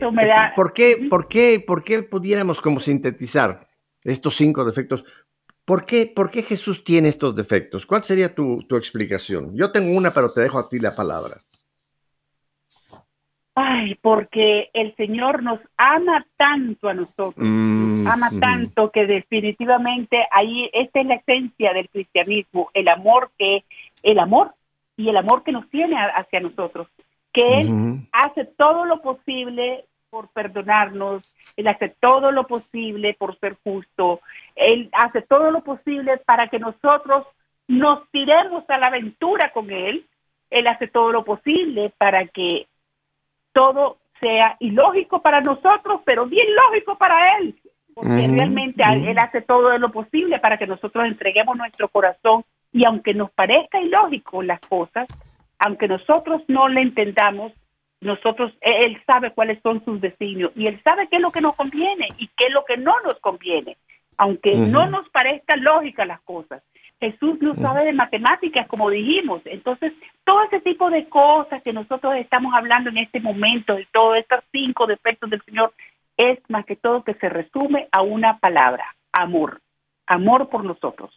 ¿por, 0.57 0.73
qué, 0.73 1.07
por, 1.11 1.29
qué, 1.29 1.61
¿por 1.61 1.85
qué 1.85 2.03
pudiéramos 2.03 2.61
como 2.61 2.81
sintetizar 2.81 3.61
estos 4.03 4.35
cinco 4.37 4.65
defectos? 4.65 5.05
¿Por 5.65 5.85
qué, 5.85 6.07
¿Por 6.07 6.31
qué 6.31 6.43
Jesús 6.43 6.83
tiene 6.83 7.09
estos 7.09 7.37
defectos? 7.37 7.87
¿Cuál 7.87 8.03
sería 8.03 8.35
tu, 8.35 8.63
tu 8.67 8.77
explicación? 8.77 9.55
Yo 9.55 9.71
tengo 9.71 9.97
una, 9.97 10.11
pero 10.11 10.33
te 10.33 10.41
dejo 10.41 10.59
a 10.59 10.69
ti 10.69 10.79
la 10.79 10.95
palabra. 10.95 11.43
Ay, 13.55 13.97
porque 13.97 14.71
el 14.73 14.95
Señor 14.97 15.43
nos 15.43 15.61
ama 15.77 16.25
tanto 16.37 16.89
a 16.89 16.95
nosotros, 16.95 17.47
Mm, 17.47 18.07
ama 18.07 18.29
ujú. 18.31 18.41
tanto 18.41 18.91
que 18.91 19.07
definitivamente 19.07 20.27
ahí 20.31 20.71
esta 20.73 21.01
es 21.01 21.07
la 21.07 21.17
esencia 21.17 21.75
del 21.75 21.89
cristianismo, 21.91 22.71
el 22.73 22.89
amor 22.89 23.31
que 23.39 23.65
el 24.03 24.19
amor 24.19 24.55
y 24.97 25.09
el 25.11 25.17
amor 25.19 25.43
que 25.43 25.53
nos 25.53 25.69
tiene 25.69 25.97
hacia 25.97 26.41
nosotros, 26.41 26.89
que 27.33 27.61
él 27.61 27.69
Ujú. 27.71 28.07
hace 28.13 28.45
todo 28.47 28.87
lo 28.87 29.03
posible 29.03 29.85
por 30.09 30.29
perdonarnos, 30.29 31.23
él 31.57 31.69
hace 31.69 31.91
todo 32.01 32.33
lo 32.33 32.47
posible 32.47 33.15
por 33.15 33.39
ser 33.39 33.57
justo, 33.63 34.21
él 34.57 34.89
hace 34.93 35.21
todo 35.23 35.51
lo 35.51 35.63
posible 35.63 36.17
para 36.25 36.49
que 36.49 36.59
nosotros 36.59 37.27
nos 37.69 38.09
tiremos 38.11 38.65
a 38.69 38.79
la 38.79 38.87
aventura 38.87 39.51
con 39.53 39.71
él, 39.71 40.07
él 40.51 40.67
hace 40.67 40.89
todo 40.89 41.13
lo 41.13 41.25
posible 41.25 41.93
para 41.99 42.27
que 42.27 42.67
todo 43.53 43.99
sea 44.21 44.57
ilógico 44.61 45.21
para 45.21 45.41
nosotros, 45.41 46.01
pero 46.05 46.27
bien 46.27 46.47
lógico 46.67 46.97
para 46.97 47.39
él, 47.39 47.57
porque 47.95 48.29
realmente 48.29 48.83
él 48.87 49.19
hace 49.19 49.43
todo 49.43 49.77
lo 49.79 49.91
posible 49.91 50.39
para 50.39 50.59
que 50.59 50.67
nosotros 50.67 51.05
entreguemos 51.07 51.57
nuestro 51.57 51.89
corazón 51.89 52.43
y 52.73 52.87
aunque 52.87 53.15
nos 53.15 53.31
parezca 53.33 53.81
ilógico 53.81 54.43
las 54.43 54.61
cosas, 54.61 55.09
aunque 55.59 55.89
nosotros 55.89 56.43
no 56.49 56.69
le 56.69 56.81
entendamos, 56.81 57.53
nosotros 58.01 58.53
él 58.61 59.01
sabe 59.07 59.33
cuáles 59.33 59.61
son 59.63 59.85
sus 59.85 60.01
designios 60.01 60.53
y 60.57 60.67
él 60.67 60.81
sabe 60.83 61.09
qué 61.09 61.17
es 61.17 61.23
lo 61.23 61.31
que 61.31 61.41
nos 61.41 61.55
conviene 61.55 62.09
y 62.19 62.29
qué 62.29 62.47
es 62.47 62.53
lo 62.53 62.65
que 62.65 62.77
no 62.77 62.95
nos 63.05 63.19
conviene, 63.21 63.77
aunque 64.17 64.55
no 64.55 64.87
nos 64.87 65.09
parezca 65.11 65.57
lógica 65.57 66.05
las 66.05 66.21
cosas. 66.23 66.63
Jesús 67.03 67.39
no 67.41 67.57
sabe 67.57 67.85
de 67.85 67.93
matemáticas, 67.93 68.69
como 68.69 68.89
dijimos. 68.89 69.43
Entonces, 69.47 69.93
todo 70.25 70.45
ese 70.45 70.61
tipo 70.61 70.89
de 70.89 71.09
cosas 71.09 71.61
que 71.65 71.73
nosotros 71.73 72.15
estamos 72.15 72.55
hablando 72.55 72.91
en 72.91 72.99
este 72.99 73.19
momento, 73.19 73.75
de 73.75 73.89
todos 73.93 74.19
estos 74.19 74.39
cinco 74.53 74.87
defectos 74.87 75.29
del 75.29 75.43
Señor, 75.43 75.73
es 76.17 76.39
más 76.49 76.65
que 76.65 76.77
todo 76.77 77.03
que 77.03 77.15
se 77.15 77.29
resume 77.29 77.89
a 77.91 78.03
una 78.03 78.39
palabra, 78.39 78.85
amor. 79.13 79.61
Amor 80.07 80.49
por 80.49 80.65
nosotros. 80.65 81.11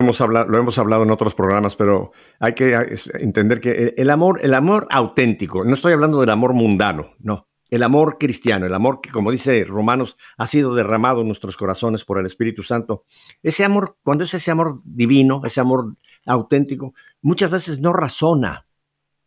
Hemos 0.00 0.20
hablado, 0.20 0.48
lo 0.48 0.58
hemos 0.58 0.76
hablado 0.80 1.04
en 1.04 1.12
otros 1.12 1.32
programas, 1.32 1.76
pero 1.76 2.10
hay 2.40 2.54
que 2.54 2.76
entender 3.20 3.60
que 3.60 3.94
el 3.96 4.10
amor, 4.10 4.40
el 4.42 4.54
amor 4.54 4.88
auténtico, 4.90 5.64
no 5.64 5.74
estoy 5.74 5.92
hablando 5.92 6.18
del 6.18 6.30
amor 6.30 6.52
mundano, 6.52 7.12
no, 7.20 7.46
el 7.72 7.82
amor 7.82 8.18
cristiano, 8.18 8.66
el 8.66 8.74
amor 8.74 9.00
que, 9.00 9.08
como 9.08 9.30
dice 9.30 9.64
Romanos, 9.64 10.18
ha 10.36 10.46
sido 10.46 10.74
derramado 10.74 11.22
en 11.22 11.26
nuestros 11.26 11.56
corazones 11.56 12.04
por 12.04 12.18
el 12.18 12.26
Espíritu 12.26 12.62
Santo. 12.62 13.06
Ese 13.42 13.64
amor, 13.64 13.96
cuando 14.02 14.24
es 14.24 14.34
ese 14.34 14.50
amor 14.50 14.82
divino, 14.84 15.40
ese 15.46 15.62
amor 15.62 15.96
auténtico, 16.26 16.92
muchas 17.22 17.50
veces 17.50 17.80
no 17.80 17.94
razona, 17.94 18.66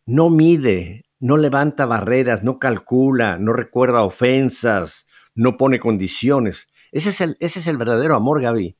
no 0.06 0.30
mide, 0.30 1.06
no 1.18 1.36
levanta 1.36 1.86
barreras, 1.86 2.44
no 2.44 2.60
calcula, 2.60 3.36
no 3.36 3.52
recuerda 3.52 4.04
ofensas, 4.04 5.08
no 5.34 5.56
pone 5.56 5.80
condiciones. 5.80 6.68
Ese 6.92 7.10
es 7.10 7.20
el, 7.20 7.36
ese 7.40 7.58
es 7.58 7.66
el 7.66 7.78
verdadero 7.78 8.14
amor, 8.14 8.40
Gaby. 8.40 8.76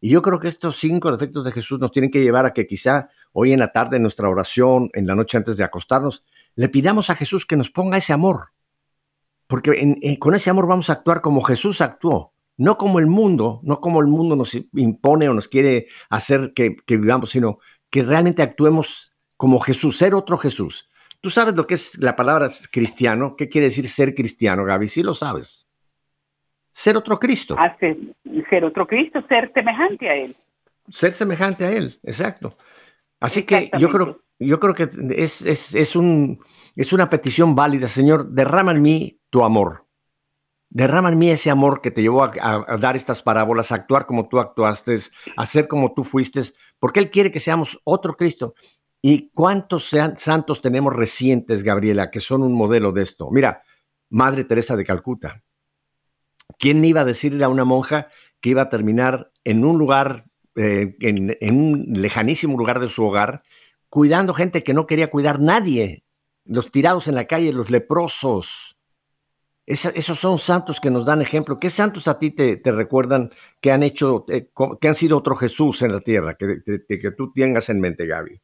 Y 0.00 0.08
yo 0.08 0.22
creo 0.22 0.40
que 0.40 0.48
estos 0.48 0.78
cinco 0.78 1.12
defectos 1.12 1.44
de 1.44 1.52
Jesús 1.52 1.78
nos 1.78 1.92
tienen 1.92 2.10
que 2.10 2.22
llevar 2.22 2.46
a 2.46 2.54
que 2.54 2.66
quizá 2.66 3.10
hoy 3.34 3.52
en 3.52 3.58
la 3.58 3.70
tarde, 3.70 3.96
en 3.96 4.02
nuestra 4.02 4.30
oración, 4.30 4.88
en 4.94 5.06
la 5.06 5.14
noche 5.14 5.36
antes 5.36 5.58
de 5.58 5.64
acostarnos, 5.64 6.24
le 6.54 6.70
pidamos 6.70 7.10
a 7.10 7.16
Jesús 7.16 7.44
que 7.44 7.58
nos 7.58 7.70
ponga 7.70 7.98
ese 7.98 8.14
amor. 8.14 8.52
Porque 9.50 9.72
en- 9.72 9.98
en- 10.00 10.16
con 10.16 10.34
ese 10.34 10.48
amor 10.48 10.68
vamos 10.68 10.88
a 10.88 10.94
actuar 10.94 11.20
como 11.20 11.40
Jesús 11.42 11.80
actuó, 11.80 12.32
no 12.56 12.78
como 12.78 13.00
el 13.00 13.08
mundo, 13.08 13.60
no 13.64 13.80
como 13.80 14.00
el 14.00 14.06
mundo 14.06 14.36
nos 14.36 14.54
impone 14.74 15.28
o 15.28 15.34
nos 15.34 15.48
quiere 15.48 15.86
hacer 16.08 16.52
que, 16.54 16.76
que 16.86 16.96
vivamos, 16.96 17.30
sino 17.30 17.58
que 17.90 18.04
realmente 18.04 18.42
actuemos 18.42 19.12
como 19.36 19.58
Jesús, 19.58 19.96
ser 19.98 20.14
otro 20.14 20.38
Jesús. 20.38 20.88
¿Tú 21.20 21.30
sabes 21.30 21.56
lo 21.56 21.66
que 21.66 21.74
es 21.74 21.98
la 21.98 22.14
palabra 22.14 22.48
cristiano? 22.70 23.34
¿Qué 23.36 23.48
quiere 23.48 23.66
decir 23.66 23.88
ser 23.88 24.14
cristiano, 24.14 24.64
Gaby? 24.64 24.86
Sí 24.88 25.02
lo 25.02 25.14
sabes. 25.14 25.66
Ser 26.70 26.96
otro 26.96 27.18
Cristo. 27.18 27.56
Hace 27.58 27.98
ser 28.48 28.64
otro 28.64 28.86
Cristo, 28.86 29.20
ser 29.28 29.50
semejante 29.52 30.08
a 30.08 30.14
Él. 30.14 30.36
ser 30.88 31.12
semejante 31.12 31.64
a 31.64 31.72
él, 31.72 31.98
exacto. 32.04 32.56
Así 33.20 33.42
que 33.44 33.70
yo 33.78 33.88
creo, 33.88 34.22
yo 34.38 34.58
creo 34.60 34.74
que 34.74 34.88
es, 35.16 35.42
es, 35.42 35.74
es, 35.74 35.94
un, 35.96 36.40
es 36.74 36.92
una 36.92 37.08
petición 37.10 37.54
válida, 37.54 37.86
Señor, 37.88 38.28
derrama 38.30 38.72
en 38.72 38.82
mí 38.82 39.19
tu 39.30 39.44
amor. 39.44 39.86
Derrama 40.68 41.08
en 41.08 41.18
mí 41.18 41.30
ese 41.30 41.50
amor 41.50 41.80
que 41.80 41.90
te 41.90 42.00
llevó 42.00 42.22
a, 42.22 42.76
dar 42.78 42.94
estas 42.94 43.22
parábolas, 43.22 43.72
a 43.72 43.76
actuar 43.76 44.06
como 44.06 44.28
tú 44.28 44.38
actuaste, 44.38 44.96
a 45.36 45.46
ser 45.46 45.66
como 45.66 45.94
tú 45.94 46.04
fuiste, 46.04 46.42
porque 46.78 47.00
Él 47.00 47.10
quiere 47.10 47.32
que 47.32 47.40
seamos 47.40 47.80
otro 47.84 48.14
Cristo. 48.16 48.54
¿Y 49.02 49.30
cuántos 49.30 49.90
santos 50.16 50.60
tenemos 50.60 50.94
recientes, 50.94 51.62
Gabriela, 51.62 52.10
que 52.10 52.20
son 52.20 52.42
un 52.42 52.52
modelo 52.52 52.92
de 52.92 53.02
esto? 53.02 53.30
Mira, 53.30 53.62
Madre 54.10 54.44
Teresa 54.44 54.76
de 54.76 54.84
Calcuta. 54.84 55.42
¿Quién 56.58 56.84
iba 56.84 57.00
a 57.00 57.06
decirle 57.06 57.44
a 57.44 57.48
una 57.48 57.64
monja 57.64 58.08
que 58.40 58.50
iba 58.50 58.62
a 58.62 58.68
terminar 58.68 59.32
en 59.44 59.64
un 59.64 59.78
lugar, 59.78 60.26
eh, 60.54 60.96
en, 61.00 61.36
en 61.40 61.56
un 61.56 61.86
lejanísimo 61.94 62.56
lugar 62.56 62.78
de 62.78 62.88
su 62.88 63.04
hogar, 63.04 63.42
cuidando 63.88 64.34
gente 64.34 64.62
que 64.62 64.74
no 64.74 64.86
quería 64.86 65.10
cuidar 65.10 65.40
nadie? 65.40 66.04
Los 66.44 66.70
tirados 66.70 67.08
en 67.08 67.14
la 67.14 67.26
calle, 67.26 67.52
los 67.52 67.70
leprosos. 67.70 68.79
Esos 69.70 70.18
son 70.18 70.36
santos 70.38 70.80
que 70.80 70.90
nos 70.90 71.06
dan 71.06 71.22
ejemplo. 71.22 71.60
¿Qué 71.60 71.70
santos 71.70 72.08
a 72.08 72.18
ti 72.18 72.32
te, 72.32 72.56
te 72.56 72.72
recuerdan 72.72 73.30
que 73.60 73.70
han 73.70 73.84
hecho, 73.84 74.24
eh, 74.28 74.48
que 74.80 74.88
han 74.88 74.94
sido 74.96 75.16
otro 75.18 75.36
Jesús 75.36 75.82
en 75.82 75.92
la 75.92 76.00
tierra, 76.00 76.34
que, 76.34 76.58
que- 76.66 76.98
que 77.00 77.10
tú 77.12 77.32
tengas 77.32 77.68
en 77.68 77.80
mente, 77.80 78.04
Gaby? 78.04 78.40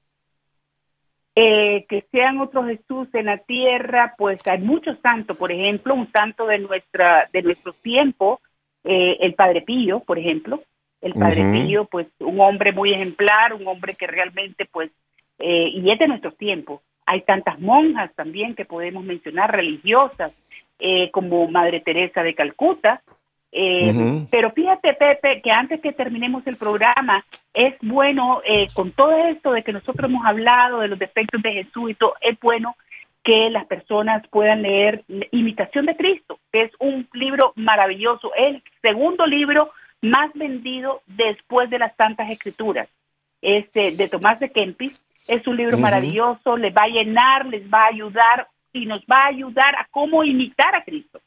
Eh, 1.35 1.85
que 1.89 2.07
sean 2.13 2.41
otros 2.41 2.67
Jesús 2.67 3.09
en 3.13 3.27
la 3.27 3.39
tierra, 3.39 4.15
pues 4.17 4.47
hay 4.47 4.59
muchos 4.63 4.97
santos, 5.03 5.37
por 5.37 5.53
ejemplo, 5.53 5.95
un 5.95 6.11
santo 6.11 6.47
de 6.47 6.59
nuestra 6.61 7.29
de 7.33 7.43
nuestro 7.43 7.75
tiempo, 7.75 8.41
eh, 8.85 9.19
el 9.21 9.35
Padre 9.35 9.61
Pío, 9.63 10.01
por 10.01 10.19
ejemplo, 10.19 10.63
el 11.03 11.13
Padre. 11.13 11.43
Pío, 11.53 11.85
pues 11.87 12.07
un 12.21 12.41
hombre 12.41 12.73
muy 12.73 12.95
ejemplar, 12.95 13.53
un 13.53 13.67
hombre 13.67 13.97
que 13.97 14.07
realmente, 14.07 14.65
pues, 14.73 14.91
eh, 15.39 15.69
y 15.75 15.91
es 15.91 15.99
de 15.99 16.09
nuestros 16.09 16.37
tiempos. 16.39 16.81
Hay 17.05 17.21
tantas 17.23 17.61
monjas 17.61 18.11
también 18.15 18.55
que 18.55 18.65
podemos 18.65 19.05
mencionar, 19.05 19.51
religiosas, 19.53 20.33
eh, 20.79 21.11
como 21.11 21.49
Madre 21.49 21.81
Teresa 21.81 22.23
de 22.23 22.35
Calcuta. 22.35 23.03
Eh, 23.53 23.91
Ujú. 23.91 24.29
Pero 24.31 24.51
fíjate, 24.51 24.93
Pepe, 24.95 25.41
que 25.41 25.51
antes 25.51 25.81
que 25.81 25.93
terminemos 25.93 26.47
el 26.47 26.57
programa, 26.57 27.25
es 27.55 27.75
bueno, 27.81 28.43
eh, 28.45 28.67
con 28.75 28.93
todo 28.93 29.17
esto 29.29 29.53
de 29.53 29.63
que 29.63 29.73
nosotros 29.73 30.11
hemos 30.11 30.27
hablado 30.27 30.81
de 30.81 30.89
los 30.89 30.99
defectos 30.99 31.41
de 31.43 31.53
Jesús 31.53 31.91
y 31.91 31.95
todo, 31.95 32.15
es 32.21 32.39
bueno 32.41 32.77
que 33.25 33.51
las 33.51 33.67
personas 33.67 34.27
puedan 34.29 34.63
leer 34.63 35.03
Imitación 35.33 35.87
de 35.87 35.97
Cristo, 35.97 36.39
que 36.53 36.63
es 36.63 36.73
un 36.79 37.09
libro 37.13 37.53
maravilloso, 37.57 38.33
el 38.37 38.63
segundo 38.83 39.27
libro 39.27 39.71
más 40.01 40.31
vendido 40.35 41.03
después 41.07 41.69
de 41.71 41.79
las 41.79 41.97
Santas 41.97 42.31
Escrituras, 42.31 42.89
este 43.43 43.93
de 43.93 44.09
Tomás 44.09 44.39
de 44.39 44.51
Kempis. 44.51 44.93
Es 45.27 45.45
un 45.49 45.57
libro 45.57 45.77
Ujú. 45.77 45.83
maravilloso, 45.83 46.57
les 46.57 46.73
va 46.73 46.85
a 46.85 46.89
llenar, 46.89 47.47
les 47.47 47.69
va 47.69 47.85
a 47.85 47.89
ayudar 47.89 48.49
y 48.77 48.87
nos 48.87 49.01
va 49.01 49.25
a 49.25 49.29
ayudar 49.29 49.75
a 49.77 49.89
cómo 49.91 50.23
imitar 50.25 50.75
a 50.75 50.85
Cristo 50.85 51.21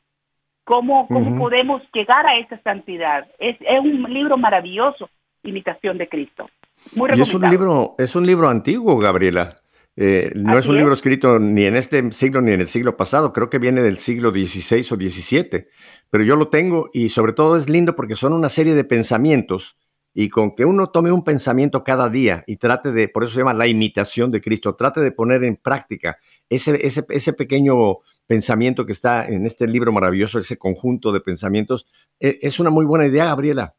cómo, 0.70 1.08
cómo 1.08 1.32
Ujú. 1.32 1.39
podemos 1.39 1.82
llegar 1.91 2.30
a 2.30 2.38
esa 2.38 2.62
santidad. 2.62 3.26
Es, 3.39 3.58
es 3.60 3.80
un 3.80 4.04
libro 4.14 4.38
maravilloso, 4.38 5.10
Imitación 5.41 5.97
de 5.97 6.08
Cristo. 6.08 6.47
Muy 6.93 7.10
Y 7.16 7.22
es 7.22 7.34
un 7.34 7.50
libro, 7.50 7.95
es 7.97 8.16
un 8.16 8.26
libro 8.26 8.47
antiguo, 8.50 9.00
Gabriela. 9.00 9.56
Eh, 9.95 10.32
no 10.36 10.54
es 10.54 10.60
Así 10.60 10.70
un 10.70 10.76
es. 10.76 10.82
libro 10.82 10.93
escrito 10.93 11.39
ni 11.39 11.66
en 11.66 11.76
este 11.76 12.12
siglo 12.12 12.41
ni 12.41 12.52
en 12.52 12.62
el 12.62 12.68
siglo 12.68 12.95
pasado, 12.95 13.34
creo 13.34 13.50
que 13.50 13.58
viene 13.58 13.82
del 13.82 13.97
siglo 13.97 14.32
XVI 14.32 14.82
o 14.91 14.95
XVII, 14.95 15.66
pero 16.10 16.24
yo 16.24 16.36
lo 16.36 16.50
tengo 16.50 16.89
y 16.93 17.10
sobre 17.10 17.34
todo 17.34 17.58
es 17.58 17.68
lindo 17.68 17.95
porque 17.95 18.16
son 18.16 18.34
una 18.34 18.47
serie 18.47 18.76
de 18.76 18.84
pensamientos 18.86 19.78
y 20.14 20.30
con 20.30 20.56
que 20.56 20.66
uno 20.66 20.88
tome 20.88 21.12
un 21.12 21.24
pensamiento 21.24 21.84
cada 21.84 22.10
día 22.10 22.43
y 22.47 22.58
trate 22.58 22.91
de, 22.91 23.10
por 23.10 23.24
eso 23.24 23.34
se 23.34 23.39
llama 23.39 23.54
la 23.54 23.68
imitación 23.68 24.32
de 24.32 24.39
Cristo, 24.39 24.76
trate 24.76 25.02
de 25.02 25.12
poner 25.12 25.43
en 25.43 25.58
práctica 25.58 26.18
ese, 26.50 26.86
ese, 26.86 27.06
ese 27.10 27.34
pequeño 27.34 28.00
pensamiento 28.28 28.86
que 28.86 28.91
está 28.91 29.28
en 29.28 29.45
este 29.45 29.68
libro 29.68 29.91
maravilloso, 29.91 30.39
ese 30.39 30.58
conjunto 30.58 31.12
de 31.12 31.22
pensamientos, 31.22 31.88
eh, 32.20 32.39
es 32.41 32.60
una 32.60 32.70
muy 32.70 32.86
buena 32.86 33.06
idea, 33.06 33.26
Gabriela, 33.26 33.76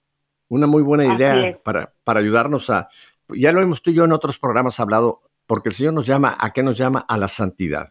una 0.49 0.67
muy 0.67 0.83
buena 0.83 1.05
Así 1.05 1.15
idea 1.17 1.59
para, 1.63 1.95
para 2.05 2.21
ayudarnos 2.21 2.71
a, 2.71 2.89
ya 3.29 3.53
lo 3.53 3.61
hemos 3.61 3.83
tú 3.83 3.91
y 3.91 3.95
yo 3.95 4.05
en 4.05 4.13
otros 4.13 4.39
programas 4.39 4.81
hablado, 4.81 5.23
porque 5.47 5.69
el 5.69 5.75
Señor 5.75 5.95
nos 5.95 6.07
llama, 6.07 6.37
¿a 6.39 6.53
qué 6.53 6.63
nos 6.63 6.77
llama? 6.77 7.05
A 7.09 7.17
la 7.17 7.29
santidad. 7.29 7.91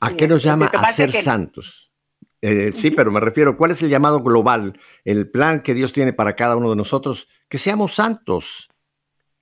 ¿A 0.00 0.14
qué 0.14 0.24
es. 0.24 0.30
nos 0.30 0.42
llama? 0.42 0.66
A 0.66 0.90
ser 0.92 1.10
santos. 1.12 1.92
Eh, 2.40 2.72
sí, 2.74 2.90
pero 2.90 3.10
me 3.10 3.20
refiero, 3.20 3.56
¿cuál 3.56 3.70
es 3.70 3.82
el 3.82 3.88
llamado 3.88 4.20
global? 4.20 4.78
El 5.04 5.30
plan 5.30 5.62
que 5.62 5.74
Dios 5.74 5.92
tiene 5.92 6.12
para 6.12 6.36
cada 6.36 6.56
uno 6.56 6.70
de 6.70 6.76
nosotros, 6.76 7.28
que 7.48 7.56
seamos 7.56 7.94
santos, 7.94 8.68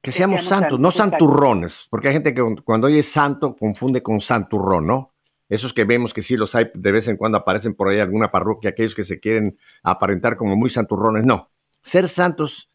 que, 0.02 0.10
seamos, 0.10 0.40
seamos 0.40 0.60
santos, 0.60 0.80
no 0.80 0.90
santos, 0.90 1.20
santurrones, 1.20 1.86
porque 1.88 2.08
hay 2.08 2.14
gente 2.14 2.34
que 2.34 2.42
cuando 2.64 2.88
oye 2.88 3.02
santo 3.02 3.56
confunde 3.56 4.02
con 4.02 4.20
santurrón, 4.20 4.86
¿no? 4.86 5.14
Esos 5.48 5.72
que 5.72 5.84
vemos 5.84 6.12
que 6.12 6.22
sí 6.22 6.36
los 6.36 6.54
hay, 6.54 6.70
de 6.74 6.92
vez 6.92 7.06
en 7.08 7.16
cuando 7.16 7.38
aparecen 7.38 7.74
por 7.74 7.88
ahí 7.88 8.00
alguna 8.00 8.30
parroquia, 8.30 8.70
aquellos 8.70 8.94
que 8.94 9.04
se 9.04 9.20
quieren 9.20 9.56
aparentar 9.82 10.36
como 10.36 10.56
muy 10.56 10.70
santurrones, 10.70 11.24
no. 11.24 11.50
ser 11.82 12.08
santos, 12.08 12.68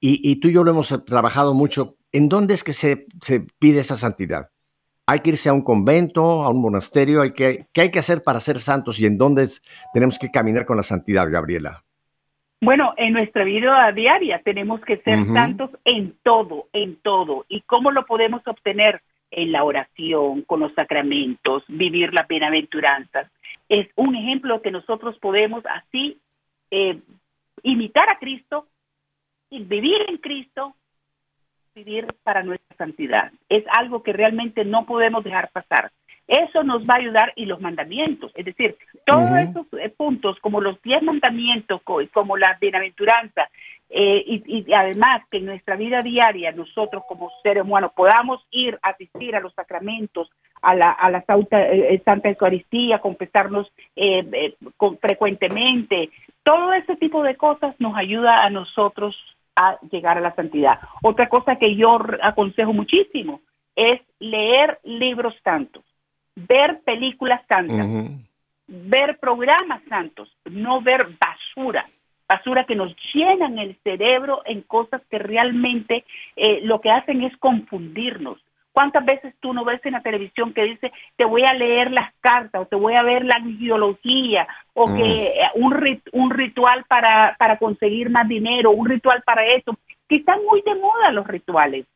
y, 0.00 0.36
tú 0.36 0.48
y 0.48 0.52
yo 0.52 0.62
lo 0.62 0.70
hemos 0.70 1.04
trabajado 1.04 1.54
mucho, 1.54 1.96
¿en 2.12 2.28
dónde 2.28 2.54
es 2.54 2.62
que 2.62 2.72
se, 2.72 3.06
se, 3.22 3.40
pide 3.58 3.80
esa 3.80 3.96
santidad? 3.96 4.50
¿Hay 5.06 5.20
que 5.20 5.30
irse 5.30 5.48
a 5.48 5.52
un 5.52 5.62
convento, 5.62 6.44
a 6.44 6.50
un 6.50 6.60
monasterio? 6.60 7.22
¿Hay 7.22 7.32
que, 7.32 7.66
¿Qué 7.72 7.80
hay 7.80 7.90
que 7.90 7.98
hacer 7.98 8.22
para 8.22 8.38
ser 8.38 8.60
santos 8.60 9.00
y 9.00 9.06
en 9.06 9.18
dónde 9.18 9.48
tenemos 9.92 10.16
que 10.18 10.30
caminar 10.30 10.66
con 10.66 10.76
la 10.76 10.84
santidad, 10.84 11.28
Gabriela? 11.28 11.84
Bueno, 12.60 12.92
en 12.96 13.12
nuestra 13.12 13.44
vida 13.44 13.90
diaria 13.92 14.40
tenemos 14.42 14.80
que 14.80 14.96
ser 14.98 15.24
santos 15.26 15.70
en 15.84 16.16
todo, 16.22 16.66
en 16.72 16.96
todo. 16.96 17.46
¿Y 17.48 17.60
cómo 17.62 17.92
lo 17.92 18.04
podemos 18.04 18.42
obtener? 18.46 19.00
En 19.30 19.52
la 19.52 19.62
oración, 19.62 20.40
con 20.42 20.60
los 20.60 20.72
sacramentos, 20.72 21.62
vivir 21.68 22.14
las 22.14 22.26
bienaventuranzas. 22.26 23.30
Es 23.68 23.86
un 23.94 24.16
ejemplo 24.16 24.62
que 24.62 24.70
nosotros 24.70 25.18
podemos 25.18 25.62
así 25.66 26.18
eh, 26.70 26.98
imitar 27.62 28.08
a 28.08 28.18
Cristo 28.18 28.66
y 29.50 29.62
vivir 29.64 29.98
en 30.08 30.16
Cristo, 30.16 30.74
vivir 31.74 32.06
para 32.22 32.42
nuestra 32.42 32.74
santidad. 32.78 33.30
Es 33.50 33.64
algo 33.76 34.02
que 34.02 34.14
realmente 34.14 34.64
no 34.64 34.86
podemos 34.86 35.22
dejar 35.22 35.50
pasar. 35.50 35.92
Eso 36.28 36.62
nos 36.62 36.82
va 36.82 36.96
a 36.96 36.98
ayudar 36.98 37.32
y 37.36 37.46
los 37.46 37.58
mandamientos, 37.58 38.30
es 38.34 38.44
decir, 38.44 38.76
todos 39.06 39.30
esos 39.38 39.66
eh, 39.80 39.88
puntos 39.88 40.38
como 40.40 40.60
los 40.60 40.80
diez 40.82 41.02
mandamientos, 41.02 41.80
como 42.12 42.36
la 42.36 42.58
bienaventuranza, 42.60 43.48
eh, 43.88 44.22
y, 44.26 44.70
además 44.74 45.22
que 45.30 45.38
en 45.38 45.46
nuestra 45.46 45.74
vida 45.76 46.02
diaria 46.02 46.52
nosotros 46.52 47.04
como 47.08 47.30
seres 47.42 47.64
humanos 47.64 47.92
podamos 47.96 48.46
ir 48.50 48.78
a 48.82 48.90
asistir 48.90 49.34
a 49.34 49.40
los 49.40 49.54
sacramentos, 49.54 50.30
a 50.60 50.74
la, 50.74 50.90
a 50.90 51.10
la 51.10 51.22
Santa, 51.22 51.62
eh, 51.62 52.02
Santa 52.04 52.28
Eucaristía, 52.28 52.98
confesarnos 52.98 53.72
frecuentemente, 55.00 56.10
todo 56.42 56.74
ese 56.74 56.96
tipo 56.96 57.22
de 57.22 57.36
cosas 57.36 57.74
nos 57.78 57.96
ayuda 57.96 58.36
a 58.44 58.50
nosotros 58.50 59.16
a 59.56 59.78
llegar 59.90 60.18
a 60.18 60.20
la 60.20 60.34
santidad. 60.34 60.78
Otra 61.02 61.30
cosa 61.30 61.56
que 61.56 61.74
yo 61.74 61.98
aconsejo 62.22 62.74
muchísimo 62.74 63.40
es 63.74 63.96
leer 64.18 64.78
libros 64.84 65.34
santos 65.42 65.87
ver 66.46 66.80
películas 66.84 67.40
santas, 67.48 67.86
ver 68.66 69.18
programas 69.18 69.82
santos, 69.88 70.32
no 70.44 70.80
ver 70.80 71.08
basura, 71.18 71.88
basura 72.28 72.64
que 72.64 72.76
nos 72.76 72.94
llenan 73.12 73.58
el 73.58 73.76
cerebro 73.82 74.42
en 74.44 74.62
cosas 74.62 75.02
que 75.10 75.18
realmente 75.18 76.04
eh, 76.36 76.60
lo 76.62 76.80
que 76.80 76.90
hacen 76.90 77.22
es 77.22 77.36
confundirnos. 77.38 78.38
¿Cuántas 78.70 79.04
veces 79.04 79.34
tú 79.40 79.52
no 79.52 79.64
ves 79.64 79.84
en 79.84 79.94
la 79.94 80.02
televisión 80.02 80.52
que 80.52 80.62
dice, 80.62 80.92
te 81.16 81.24
voy 81.24 81.42
a 81.42 81.54
leer 81.54 81.90
las 81.90 82.14
cartas 82.20 82.62
o 82.62 82.66
te 82.66 82.76
voy 82.76 82.94
a 82.96 83.02
ver 83.02 83.24
la 83.24 83.40
ideología 83.40 84.46
o 84.74 84.94
que 84.94 85.26
eh, 85.26 85.50
un, 85.54 85.74
un 86.12 86.30
ritual 86.30 86.84
para, 86.86 87.34
para 87.38 87.56
conseguir 87.56 88.10
más 88.10 88.28
dinero, 88.28 88.70
un 88.70 88.88
ritual 88.88 89.22
para 89.24 89.44
eso? 89.46 89.76
Que 90.08 90.16
están 90.16 90.38
muy 90.44 90.62
de 90.62 90.76
moda 90.76 91.10
los 91.10 91.26
rituales 91.26 91.86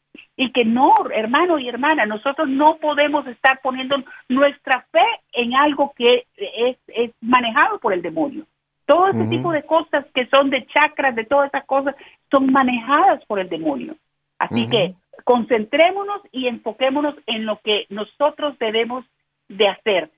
y 0.42 0.50
que 0.50 0.64
no, 0.64 0.92
hermano 1.14 1.56
y 1.60 1.68
hermana, 1.68 2.04
nosotros 2.04 2.48
no 2.48 2.76
podemos 2.78 3.24
estar 3.28 3.60
poniendo 3.62 3.96
nuestra 4.28 4.84
fe 4.90 5.04
en 5.32 5.54
algo 5.54 5.92
que 5.96 6.26
es, 6.36 6.76
es 6.88 7.12
manejado 7.20 7.78
por 7.78 7.92
el 7.92 8.02
demonio. 8.02 8.44
Todo 8.84 9.06
ese 9.06 9.24
tipo 9.28 9.52
de 9.52 9.62
cosas 9.62 10.04
que 10.12 10.26
son 10.26 10.50
de 10.50 10.66
chakras, 10.66 11.14
de 11.14 11.24
todas 11.24 11.46
esas 11.46 11.64
cosas, 11.64 11.94
son 12.28 12.46
manejadas 12.52 13.24
por 13.26 13.38
el 13.38 13.48
demonio. 13.48 13.94
Así 14.36 14.68
que 14.68 14.94
concentrémonos 15.22 16.22
y 16.32 16.48
enfoquémonos 16.48 17.14
en 17.26 17.46
lo 17.46 17.60
que 17.62 17.86
nosotros 17.88 18.58
debemos 18.58 19.04
de 19.48 19.68
hacer 19.68 20.10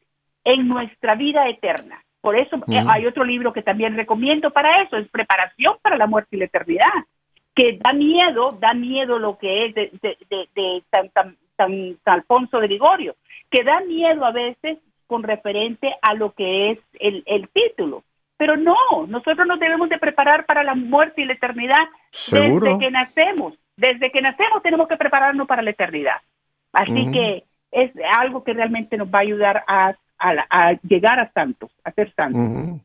en 0.45 0.69
nuestra 0.69 1.17
vida 1.17 1.47
eterna. 1.51 2.03
Por 2.23 2.39
eso 2.39 2.57
eh, 2.69 2.83
hay 2.89 3.05
otro 3.05 3.25
libro 3.25 3.53
que 3.53 3.61
también 3.61 3.95
recomiendo 3.95 4.51
para 4.51 4.83
eso, 4.83 4.97
es 4.97 5.07
Preparación 5.11 5.77
para 5.83 5.99
la 5.99 6.07
muerte 6.07 6.37
y 6.37 6.39
la 6.39 6.47
eternidad 6.47 7.05
que 7.55 7.79
da 7.83 7.93
miedo, 7.93 8.53
da 8.61 8.75
miedo 8.75 9.19
lo 9.19 9.39
que 9.39 9.67
es 9.67 9.75
de, 9.75 9.91
de, 10.01 10.83
San, 10.91 11.37
Alfonso 12.05 12.59
de 12.59 12.69
Ligorio, 12.69 13.15
que 13.51 13.63
da 13.63 13.81
miedo 13.81 14.25
a 14.25 14.33
veces 14.33 14.79
con 15.07 15.23
referente 15.23 15.95
a 16.03 16.15
lo 16.15 16.33
que 16.33 16.73
es 16.73 16.79
el, 16.99 17.23
el 17.27 17.49
título. 17.49 18.03
Pero 18.37 18.57
no, 18.57 18.75
nosotros 19.07 19.47
nos 19.47 19.61
debemos 19.61 19.89
de 19.89 19.99
preparar 19.99 20.45
para 20.47 20.65
la 20.65 20.75
muerte 20.75 21.23
y 21.23 21.25
la 21.25 21.35
eternidad 21.35 21.89
desde 22.33 22.79
que 22.79 22.91
nacemos. 22.91 23.55
Desde 23.77 24.11
que 24.11 24.21
nacemos 24.21 24.63
tenemos 24.63 24.89
que 24.89 24.97
prepararnos 24.97 25.47
para 25.47 25.63
la 25.63 25.71
eternidad. 25.71 26.17
Así 26.73 27.11
que 27.13 27.45
es 27.71 27.93
algo 28.19 28.43
que 28.43 28.53
realmente 28.53 28.97
nos 28.97 29.09
va 29.09 29.19
a 29.19 29.23
ayudar 29.23 29.65
a, 29.67 29.95
a, 30.19 30.73
llegar 30.83 31.21
a 31.21 31.31
santos, 31.33 31.71
a 31.85 31.93
ser 31.93 32.13
santos. 32.15 32.81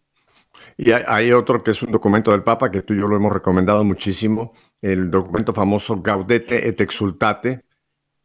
Y 0.77 0.91
hay, 0.91 1.31
otro 1.31 1.63
que 1.63 1.71
es 1.71 1.81
un 1.83 1.91
documento 1.91 2.31
del 2.31 2.43
Papa 2.43 2.71
que 2.71 2.81
tú 2.81 2.93
y 2.93 2.99
yo 2.99 3.07
lo 3.07 3.15
hemos 3.15 3.33
recomendado 3.33 3.83
muchísimo, 3.83 4.53
el 4.81 5.11
documento 5.11 5.53
famoso 5.53 6.01
Gaudete 6.01 6.67
et 6.67 6.79
Exultate, 6.79 7.65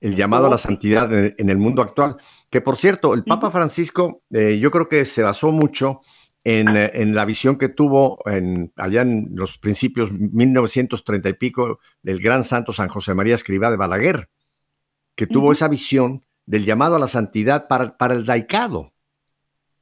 el 0.00 0.14
llamado 0.14 0.46
a 0.46 0.50
la 0.50 0.58
santidad 0.58 1.12
en, 1.12 1.50
el 1.50 1.58
mundo 1.58 1.82
actual. 1.82 2.16
Que 2.50 2.60
por 2.60 2.76
cierto, 2.76 3.14
el 3.14 3.24
Papa 3.24 3.50
Francisco, 3.50 4.22
eh, 4.30 4.58
yo 4.60 4.70
creo 4.70 4.88
que 4.88 5.04
se 5.04 5.22
basó 5.22 5.50
mucho 5.50 6.02
en, 6.44 6.68
eh, 6.76 7.04
la 7.06 7.24
visión 7.24 7.56
que 7.56 7.70
tuvo 7.70 8.18
en, 8.26 8.72
allá 8.76 9.02
en 9.02 9.30
los 9.34 9.58
principios 9.58 10.12
1930 10.12 11.28
y 11.28 11.32
pico 11.34 11.80
del 12.02 12.20
gran 12.20 12.44
santo 12.44 12.72
San 12.72 12.88
José 12.88 13.14
María 13.14 13.34
Escribá 13.34 13.70
de 13.70 13.78
Balaguer, 13.78 14.28
que 15.16 15.26
tuvo 15.26 15.52
esa 15.52 15.68
visión 15.68 16.24
del 16.46 16.64
llamado 16.64 16.96
a 16.96 16.98
la 16.98 17.08
santidad 17.08 17.66
para, 17.66 17.96
para 17.96 18.14
el 18.14 18.26
laicado 18.26 18.93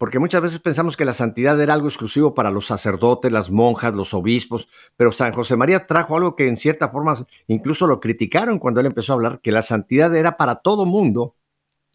porque 0.03 0.19
muchas 0.19 0.43
veces 0.43 0.59
pensamos 0.59 0.97
que 0.97 1.05
la 1.05 1.15
santidad 1.15 1.61
era 1.61 1.75
algo 1.75 1.87
exclusivo 1.87 2.35
para 2.35 2.51
los 2.51 2.67
sacerdotes, 2.67 3.31
las 3.31 3.53
monjas, 3.53 3.95
los 3.95 4.15
obispos, 4.15 4.69
pero 4.97 5.13
San 5.13 5.33
José 5.33 5.55
María 5.55 5.87
trajo 5.87 6.17
algo 6.17 6.35
que 6.35 6.49
en 6.49 6.57
cierta 6.57 6.89
forma 6.89 7.25
incluso 7.47 7.87
lo 7.87 8.01
criticaron 8.01 8.59
cuando 8.59 8.81
él 8.81 8.87
empezó 8.87 9.13
a 9.13 9.15
hablar, 9.15 9.41
que 9.41 9.53
la 9.53 9.63
santidad 9.63 10.13
era 10.17 10.37
para 10.37 10.57
todo 10.57 10.87
mundo 10.87 11.37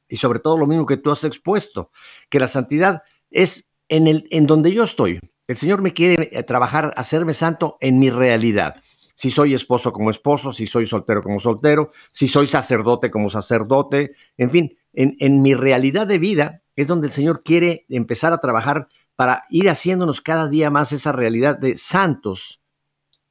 y 0.07 0.15
sobre 0.15 0.39
todo 0.39 0.57
lo 0.57 0.67
mismo 0.67 0.85
que 0.85 0.95
tú 0.95 1.11
has 1.11 1.25
expuesto, 1.25 1.91
que 2.29 2.39
la 2.39 2.47
santidad 2.47 3.03
es 3.29 3.67
en, 3.89 4.07
el, 4.07 4.25
en 4.29 4.47
donde 4.47 4.71
yo 4.71 4.85
estoy. 4.85 5.19
El 5.45 5.57
Señor 5.57 5.81
me 5.81 5.91
quiere 5.91 6.29
eh, 6.31 6.43
trabajar, 6.43 6.93
hacerme 6.95 7.33
santo 7.33 7.75
en 7.81 7.99
mi 7.99 8.09
realidad. 8.09 8.77
Si 9.15 9.31
soy 9.31 9.53
esposo 9.53 9.91
como 9.91 10.11
esposo, 10.11 10.53
si 10.53 10.65
soy 10.65 10.87
soltero 10.87 11.21
como 11.21 11.39
soltero, 11.39 11.91
si 12.09 12.29
soy 12.29 12.45
sacerdote 12.45 13.11
como 13.11 13.29
sacerdote, 13.29 14.15
en 14.37 14.49
fin, 14.49 14.77
en, 14.97 15.15
en 15.19 15.43
mi 15.43 15.53
realidad 15.53 16.07
de 16.07 16.17
vida 16.17 16.63
es 16.75 16.87
donde 16.87 17.07
el 17.07 17.13
Señor 17.13 17.43
quiere 17.43 17.85
empezar 17.87 18.33
a 18.33 18.39
trabajar 18.39 18.87
para 19.15 19.45
ir 19.49 19.69
haciéndonos 19.69 20.21
cada 20.21 20.47
día 20.47 20.69
más 20.71 20.91
esa 20.91 21.11
realidad 21.11 21.57
de 21.57 21.77
santos. 21.77 22.61